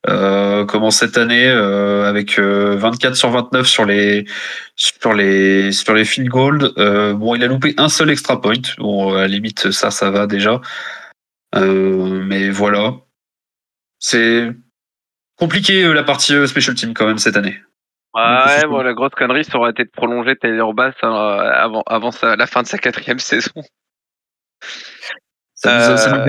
euh, 0.08 0.66
comment 0.66 0.92
cette 0.92 1.18
année 1.18 1.50
euh, 1.50 2.06
avec 2.08 2.40
24 2.40 3.12
euh, 3.12 3.14
sur 3.16 3.32
29 3.32 3.68
sur 3.68 3.86
les 3.86 4.26
sur 4.78 5.14
les 5.14 5.74
sur 5.74 5.94
les 5.94 6.06
field 6.06 6.30
goals. 6.30 6.72
Bon, 7.16 7.36
il 7.36 7.44
a 7.44 7.48
loupé 7.48 7.74
un 7.78 7.90
seul 7.90 8.10
extra 8.10 8.40
point. 8.40 8.54
Bon, 8.78 9.14
à 9.14 9.22
la 9.22 9.28
limite 9.28 9.72
ça, 9.72 9.92
ça 9.92 10.10
va 10.10 10.26
déjà. 10.26 10.62
mais 11.54 12.50
voilà, 12.50 12.94
c'est 14.00 14.52
compliqué 15.38 15.94
la 15.94 16.04
partie 16.04 16.48
special 16.48 16.76
team 16.76 16.94
quand 16.94 17.08
même 17.08 17.20
cette 17.20 17.36
année. 17.36 17.60
Ouais, 18.16 18.66
bon, 18.68 18.82
la 18.82 18.94
grosse 18.94 19.12
connerie, 19.12 19.44
ça 19.44 19.58
aurait 19.58 19.72
été 19.72 19.84
de 19.84 19.90
prolonger 19.90 20.36
Taylor 20.36 20.74
Bass 20.74 20.96
hein, 21.04 21.14
avant, 21.14 21.84
avant 21.86 22.10
la 22.24 22.48
fin 22.48 22.64
de 22.64 22.68
sa 22.68 22.78
quatrième 22.78 23.20
saison. 23.20 23.62
Ça, 25.54 25.82
ça, 25.82 25.98
ça 25.98 26.26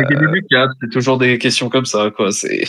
c'est 0.80 0.90
toujours 0.90 1.16
des 1.16 1.38
questions 1.38 1.68
comme 1.68 1.86
ça, 1.86 2.10
quoi. 2.10 2.32
C'est. 2.32 2.64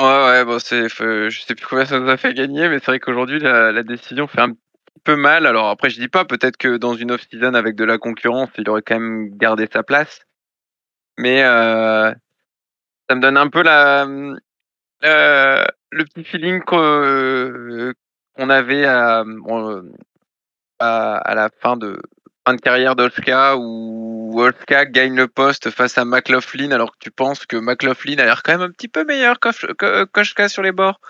Ouais, 0.00 0.06
ouais, 0.06 0.44
bon, 0.46 0.58
c'est, 0.58 0.88
je 0.88 1.40
sais 1.46 1.54
plus 1.54 1.66
combien 1.66 1.84
ça 1.84 2.00
nous 2.00 2.08
a 2.08 2.16
fait 2.16 2.32
gagner, 2.32 2.68
mais 2.70 2.78
c'est 2.78 2.86
vrai 2.86 3.00
qu'aujourd'hui, 3.00 3.38
la, 3.38 3.82
décision 3.82 4.26
fait 4.26 4.40
un 4.40 4.52
petit 4.52 5.00
peu 5.04 5.14
mal. 5.14 5.44
Alors 5.44 5.68
après, 5.68 5.90
je 5.90 6.00
dis 6.00 6.08
pas, 6.08 6.24
peut-être 6.24 6.56
que 6.56 6.78
dans 6.78 6.94
une 6.94 7.10
off-season 7.10 7.52
avec 7.52 7.76
de 7.76 7.84
la 7.84 7.98
concurrence, 7.98 8.48
il 8.56 8.68
aurait 8.70 8.80
quand 8.80 8.98
même 8.98 9.36
gardé 9.36 9.68
sa 9.70 9.82
place. 9.82 10.20
Mais 11.18 11.42
euh, 11.42 12.12
ça 13.10 13.16
me 13.16 13.20
donne 13.20 13.36
un 13.36 13.48
peu 13.50 13.62
la, 13.62 14.06
euh, 15.04 15.64
le 15.90 16.04
petit 16.04 16.24
feeling 16.24 16.62
qu'on, 16.62 17.92
qu'on 18.36 18.50
avait 18.50 18.86
à, 18.86 19.22
à 20.78 21.34
la 21.34 21.50
fin 21.60 21.76
de, 21.76 22.00
de 22.54 22.60
carrière 22.60 22.96
d'Olska 22.96 23.56
où 23.56 24.40
Olska 24.40 24.86
gagne 24.86 25.16
le 25.16 25.28
poste 25.28 25.70
face 25.70 25.98
à 25.98 26.04
McLaughlin 26.04 26.70
alors 26.72 26.92
que 26.92 26.98
tu 27.00 27.10
penses 27.10 27.46
que 27.46 27.56
McLaughlin 27.56 28.18
a 28.18 28.24
l'air 28.24 28.42
quand 28.42 28.52
même 28.52 28.62
un 28.62 28.70
petit 28.70 28.88
peu 28.88 29.04
meilleur 29.04 29.38
qu'Olska 29.40 30.48
sur 30.48 30.62
les 30.62 30.72
bords. 30.72 31.00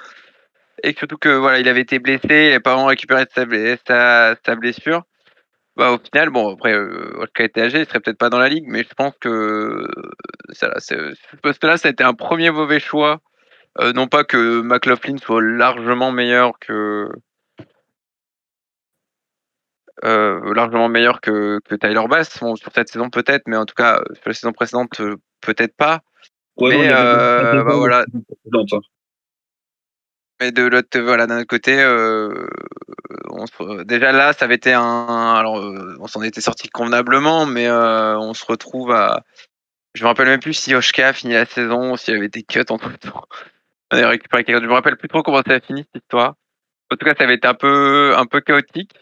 Et 0.83 0.95
surtout 0.95 1.19
que 1.19 1.29
voilà 1.29 1.59
il 1.59 1.69
avait 1.69 1.81
été 1.81 1.99
blessé 1.99 2.29
il 2.29 2.49
n'avait 2.49 2.61
pas 2.61 2.75
vraiment 2.75 2.89
récupéré 2.89 3.27
sa, 3.35 4.37
blessure. 4.57 5.03
Bah, 5.77 5.93
au 5.93 5.99
final 5.99 6.31
bon 6.31 6.55
après 6.55 6.75
euh, 6.75 7.25
était 7.39 7.63
âgé 7.63 7.81
il 7.81 7.87
serait 7.87 8.01
peut-être 8.01 8.19
pas 8.19 8.31
dans 8.31 8.39
la 8.39 8.49
ligue 8.49 8.65
mais 8.67 8.83
je 8.83 8.95
pense 8.95 9.15
que 9.21 9.87
ça, 10.51 10.73
ce 10.79 11.15
poste 11.43 11.63
là 11.65 11.77
ça 11.77 11.89
a 11.89 11.91
été 11.93 12.05
un 12.05 12.15
premier 12.15 12.51
mauvais 12.51 12.81
choix. 12.81 13.21
Euh, 13.79 13.93
non 13.93 14.09
pas 14.09 14.25
que 14.25 14.63
McLaughlin 14.63 15.19
soit 15.19 15.43
largement 15.43 16.11
meilleur 16.11 16.59
que 16.59 17.09
euh, 20.05 20.55
largement 20.55 20.89
meilleur 20.89 21.21
que, 21.21 21.61
que 21.65 21.75
Tyler 21.75 22.07
Bass. 22.09 22.31
sur 22.31 22.73
cette 22.75 22.89
saison 22.89 23.11
peut-être, 23.11 23.43
mais 23.47 23.57
en 23.57 23.67
tout 23.67 23.75
cas 23.75 24.01
sur 24.15 24.29
la 24.29 24.35
saison 24.35 24.53
précédente 24.53 25.01
euh, 25.01 25.17
peut-être 25.41 25.77
pas. 25.77 26.01
mais 26.61 26.91
euh, 26.93 27.63
bah, 27.65 27.75
voilà. 27.75 28.05
Hein. 28.15 28.79
Mais 30.41 30.53
de 30.53 30.63
l'autre, 30.63 30.99
voilà, 31.01 31.27
d'un 31.27 31.39
autre 31.39 31.47
côté, 31.47 31.79
euh, 31.79 32.49
on 33.29 33.45
se, 33.47 33.83
déjà 33.85 34.11
là, 34.13 34.33
ça 34.33 34.47
avait 34.47 34.55
été 34.55 34.73
un. 34.73 35.35
Alors, 35.35 35.63
on 36.01 36.07
s'en 36.07 36.23
était 36.23 36.41
sorti 36.41 36.71
convenablement, 36.71 37.45
mais 37.45 37.71
on 37.71 38.33
se 38.33 38.47
retrouve 38.47 38.93
à. 38.93 39.23
Je 39.95 40.03
me 40.03 40.09
rappelle 40.09 40.29
même 40.29 40.41
plus 40.41 40.55
si 40.55 40.75
Oshka 40.75 41.09
a 41.09 41.13
fini 41.13 41.35
la 41.35 41.45
saison, 41.45 41.97
s'il 41.97 42.15
avait 42.15 42.27
été 42.27 42.43
cut 42.43 42.65
entre 42.71 42.97
temps. 42.99 43.25
On 43.93 43.97
avait 43.97 44.07
récupéré 44.07 44.45
quelqu'un. 44.45 44.63
Je 44.63 44.69
me 44.69 44.73
rappelle 44.73 44.97
plus 44.97 45.09
trop 45.09 45.23
comment 45.23 45.43
ça 45.47 45.55
a 45.55 45.61
fini 45.61 45.85
cette 45.93 46.03
histoire. 46.05 46.37
En 46.91 46.97
tout 46.97 47.05
cas, 47.05 47.15
ça 47.17 47.25
avait 47.25 47.35
été 47.35 47.47
un 47.47 47.55
peu, 47.55 48.15
un 48.17 48.27
peu 48.27 48.41
chaotique. 48.41 48.95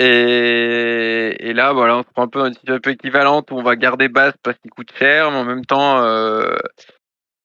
Et, 0.00 1.52
là, 1.54 1.72
voilà, 1.72 1.98
on 1.98 2.02
se 2.02 2.08
prend 2.08 2.24
un 2.24 2.28
peu 2.28 2.38
dans 2.38 2.46
une 2.46 2.54
situation 2.54 2.76
un 2.76 2.80
peu 2.80 2.90
équivalente 2.90 3.50
où 3.50 3.56
on 3.56 3.62
va 3.62 3.76
garder 3.76 4.08
base 4.08 4.34
parce 4.42 4.56
qu'il 4.58 4.70
coûte 4.70 4.92
cher, 4.96 5.30
mais 5.30 5.38
en 5.38 5.44
même 5.44 5.64
temps, 5.64 6.02
euh, 6.02 6.56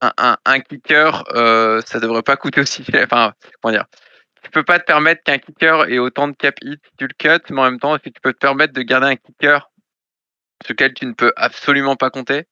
un, 0.02 0.60
kicker, 0.60 1.24
euh, 1.36 1.82
ça 1.86 2.00
devrait 2.00 2.22
pas 2.22 2.38
coûter 2.38 2.62
aussi 2.62 2.84
cher. 2.84 3.06
Enfin, 3.06 3.34
comment 3.62 3.74
dire? 3.74 3.86
Tu 4.44 4.52
peux 4.52 4.64
pas 4.64 4.80
te 4.80 4.86
permettre 4.86 5.24
qu'un 5.24 5.38
kicker 5.38 5.90
ait 5.90 6.00
autant 6.00 6.28
de 6.28 6.36
cap 6.36 6.56
hit 6.62 6.80
si 6.86 6.92
tu 6.98 7.08
le 7.08 7.14
cut, 7.18 7.44
mais 7.50 7.62
en 7.62 7.64
même 7.64 7.80
temps, 7.80 7.96
est-ce 7.96 8.04
que 8.04 8.10
tu 8.10 8.22
peux 8.22 8.34
te 8.34 8.40
permettre 8.40 8.74
de 8.74 8.82
garder 8.82 9.08
un 9.08 9.16
kicker 9.16 9.70
sur 10.64 10.74
lequel 10.74 10.94
tu 10.94 11.06
ne 11.06 11.14
peux 11.14 11.32
absolument 11.38 11.96
pas 11.96 12.10
compter? 12.10 12.46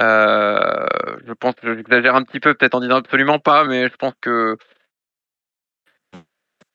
Euh, 0.00 0.86
Je 1.26 1.32
pense 1.34 1.54
que 1.56 1.76
j'exagère 1.76 2.14
un 2.14 2.22
petit 2.22 2.40
peu, 2.40 2.54
peut-être 2.54 2.74
en 2.74 2.80
disant 2.80 2.96
absolument 2.96 3.38
pas, 3.38 3.64
mais 3.64 3.88
je 3.88 3.96
pense 3.96 4.14
que 4.20 4.56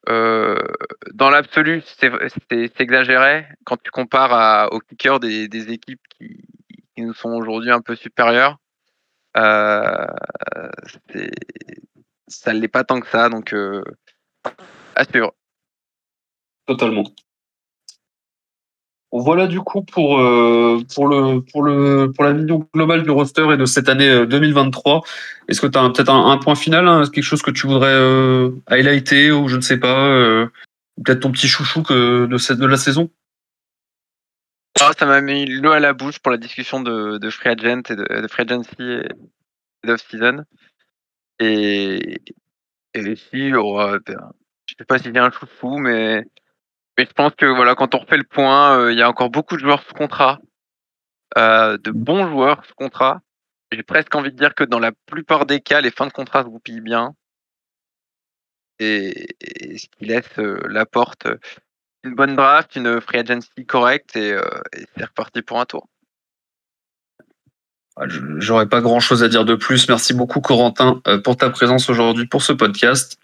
euh, 0.10 0.58
dans 1.14 1.30
l'absolu, 1.30 1.84
c'est 2.00 2.80
exagéré 2.80 3.48
quand 3.66 3.78
tu 3.82 3.92
compares 3.92 4.34
à, 4.34 4.74
aux 4.74 4.80
kickers 4.80 5.20
des, 5.20 5.72
équipes 5.72 6.02
qui, 6.10 6.44
nous 6.98 7.14
sont 7.14 7.32
aujourd'hui 7.32 7.72
un 7.72 7.82
peu 7.82 7.96
supérieures. 7.96 8.58
Euh, 9.38 10.06
ça 12.28 12.54
ne 12.54 12.60
l'est 12.60 12.68
pas 12.68 12.84
tant 12.84 13.00
que 13.00 13.08
ça, 13.08 13.30
donc 13.30 13.54
euh, 13.54 13.84
suivre. 15.10 15.34
Totalement. 16.66 17.04
Voilà 19.18 19.48
du 19.48 19.62
coup 19.62 19.82
pour 19.82 20.20
euh, 20.20 20.84
pour 20.94 21.08
le 21.08 21.40
pour 21.40 21.64
le 21.64 22.12
pour 22.14 22.26
la 22.26 22.34
vision 22.34 22.68
globale 22.74 23.04
du 23.04 23.12
roster 23.12 23.50
et 23.54 23.56
de 23.56 23.66
cette 23.66 23.88
année 23.88 24.26
2023. 24.28 25.04
Est-ce 25.48 25.62
que 25.62 25.68
tu 25.68 25.80
as 25.80 25.90
peut-être 25.90 26.10
un, 26.10 26.38
point 26.38 26.56
final, 26.56 26.86
hein, 26.86 27.04
quelque 27.06 27.24
chose 27.24 27.42
que 27.42 27.52
tu 27.52 27.66
voudrais 27.66 27.94
euh, 27.94 28.52
highlighter 28.68 29.32
ou 29.32 29.48
je 29.48 29.56
ne 29.56 29.62
sais 29.62 29.78
pas, 29.78 30.06
euh, 30.06 30.48
peut-être 31.02 31.22
ton 31.22 31.32
petit 31.32 31.48
chouchou 31.48 31.82
de 31.84 32.38
cette 32.38 32.58
de 32.58 32.66
la 32.66 32.76
saison? 32.76 33.10
Ah, 34.82 34.92
ça 35.00 35.06
m'a 35.06 35.22
mis 35.22 35.46
l'eau 35.46 35.72
à 35.72 35.80
la 35.80 35.94
bouche 35.94 36.20
pour 36.20 36.34
la 36.34 36.38
discussion 36.38 36.82
de, 36.82 37.18
de 37.18 37.30
free 37.30 37.52
agent 37.52 37.84
et 37.90 37.96
de, 37.96 38.22
de 38.22 38.28
free 38.28 38.44
agency 38.44 38.76
et 38.82 39.08
d'off 39.88 40.02
season. 40.10 40.44
Et, 41.40 42.20
et 42.94 43.16
si, 43.16 43.54
oh, 43.56 43.78
ben, 44.06 44.32
je 44.66 44.76
sais 44.78 44.86
pas 44.86 45.00
si 45.00 45.06
j'ai 45.06 45.20
un 45.20 45.32
chouchou, 45.32 45.78
mais 45.78 46.26
mais 46.98 47.06
je 47.06 47.14
pense 47.14 47.34
que 47.36 47.46
voilà, 47.46 47.76
quand 47.76 47.96
on 47.96 48.00
refait 48.00 48.18
le 48.18 48.24
point, 48.24 48.78
euh, 48.80 48.92
il 48.92 48.98
y 48.98 49.02
a 49.02 49.10
encore 49.10 49.30
beaucoup 49.30 49.56
de 49.56 49.62
joueurs 49.62 49.84
sous 49.84 49.94
contrat, 49.94 50.40
euh, 51.38 51.78
de 51.78 51.92
bons 51.92 52.28
joueurs 52.30 52.66
sous 52.66 52.76
contrat. 52.76 53.22
J'ai 53.72 53.84
presque 53.84 54.16
envie 54.16 54.32
de 54.32 54.38
dire 54.38 54.56
que 54.56 54.64
dans 54.64 54.80
la 54.80 54.92
plupart 55.06 55.46
des 55.46 55.60
cas, 55.60 55.82
les 55.82 55.92
fins 55.92 56.08
de 56.08 56.14
contrat 56.14 56.44
se 56.44 56.50
goupillent 56.50 56.82
bien. 56.82 57.14
Et, 58.80 59.28
ce 59.78 59.88
qui 59.88 60.06
laisse 60.06 60.40
euh, 60.40 60.60
la 60.70 60.86
porte 60.86 61.28
une 62.04 62.16
bonne 62.16 62.36
draft, 62.36 62.76
une 62.76 63.02
free 63.02 63.20
agency 63.20 63.66
correcte 63.66 64.16
et, 64.16 64.32
et 64.32 64.86
c'est 64.96 65.06
reparti 65.06 65.42
pour 65.42 65.60
un 65.60 65.66
tour. 65.66 65.88
J'aurais 68.38 68.68
pas 68.68 68.82
grand 68.82 69.00
chose 69.00 69.24
à 69.24 69.30
dire 69.30 69.46
de 69.46 69.56
plus. 69.56 69.88
Merci 69.88 70.14
beaucoup, 70.14 70.42
Corentin, 70.42 71.02
pour 71.24 71.38
ta 71.38 71.50
présence 71.50 71.90
aujourd'hui 71.90 72.28
pour 72.28 72.44
ce 72.44 72.52
podcast. 72.52 73.18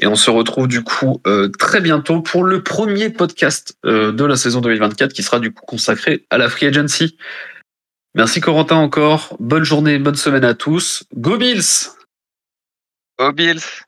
Et 0.00 0.06
on 0.06 0.16
se 0.16 0.30
retrouve 0.30 0.66
du 0.66 0.82
coup 0.82 1.20
euh, 1.26 1.48
très 1.48 1.80
bientôt 1.80 2.22
pour 2.22 2.42
le 2.42 2.62
premier 2.62 3.10
podcast 3.10 3.76
euh, 3.84 4.12
de 4.12 4.24
la 4.24 4.36
saison 4.36 4.60
2024 4.60 5.12
qui 5.12 5.22
sera 5.22 5.40
du 5.40 5.52
coup 5.52 5.64
consacré 5.66 6.26
à 6.30 6.38
la 6.38 6.48
Free 6.48 6.66
Agency. 6.66 7.16
Merci 8.14 8.40
Corentin 8.40 8.76
encore. 8.76 9.36
Bonne 9.40 9.64
journée, 9.64 9.98
bonne 9.98 10.16
semaine 10.16 10.44
à 10.44 10.54
tous. 10.54 11.04
Go 11.14 11.36
Bills 11.36 11.90
Go 13.18 13.32
Bills 13.32 13.84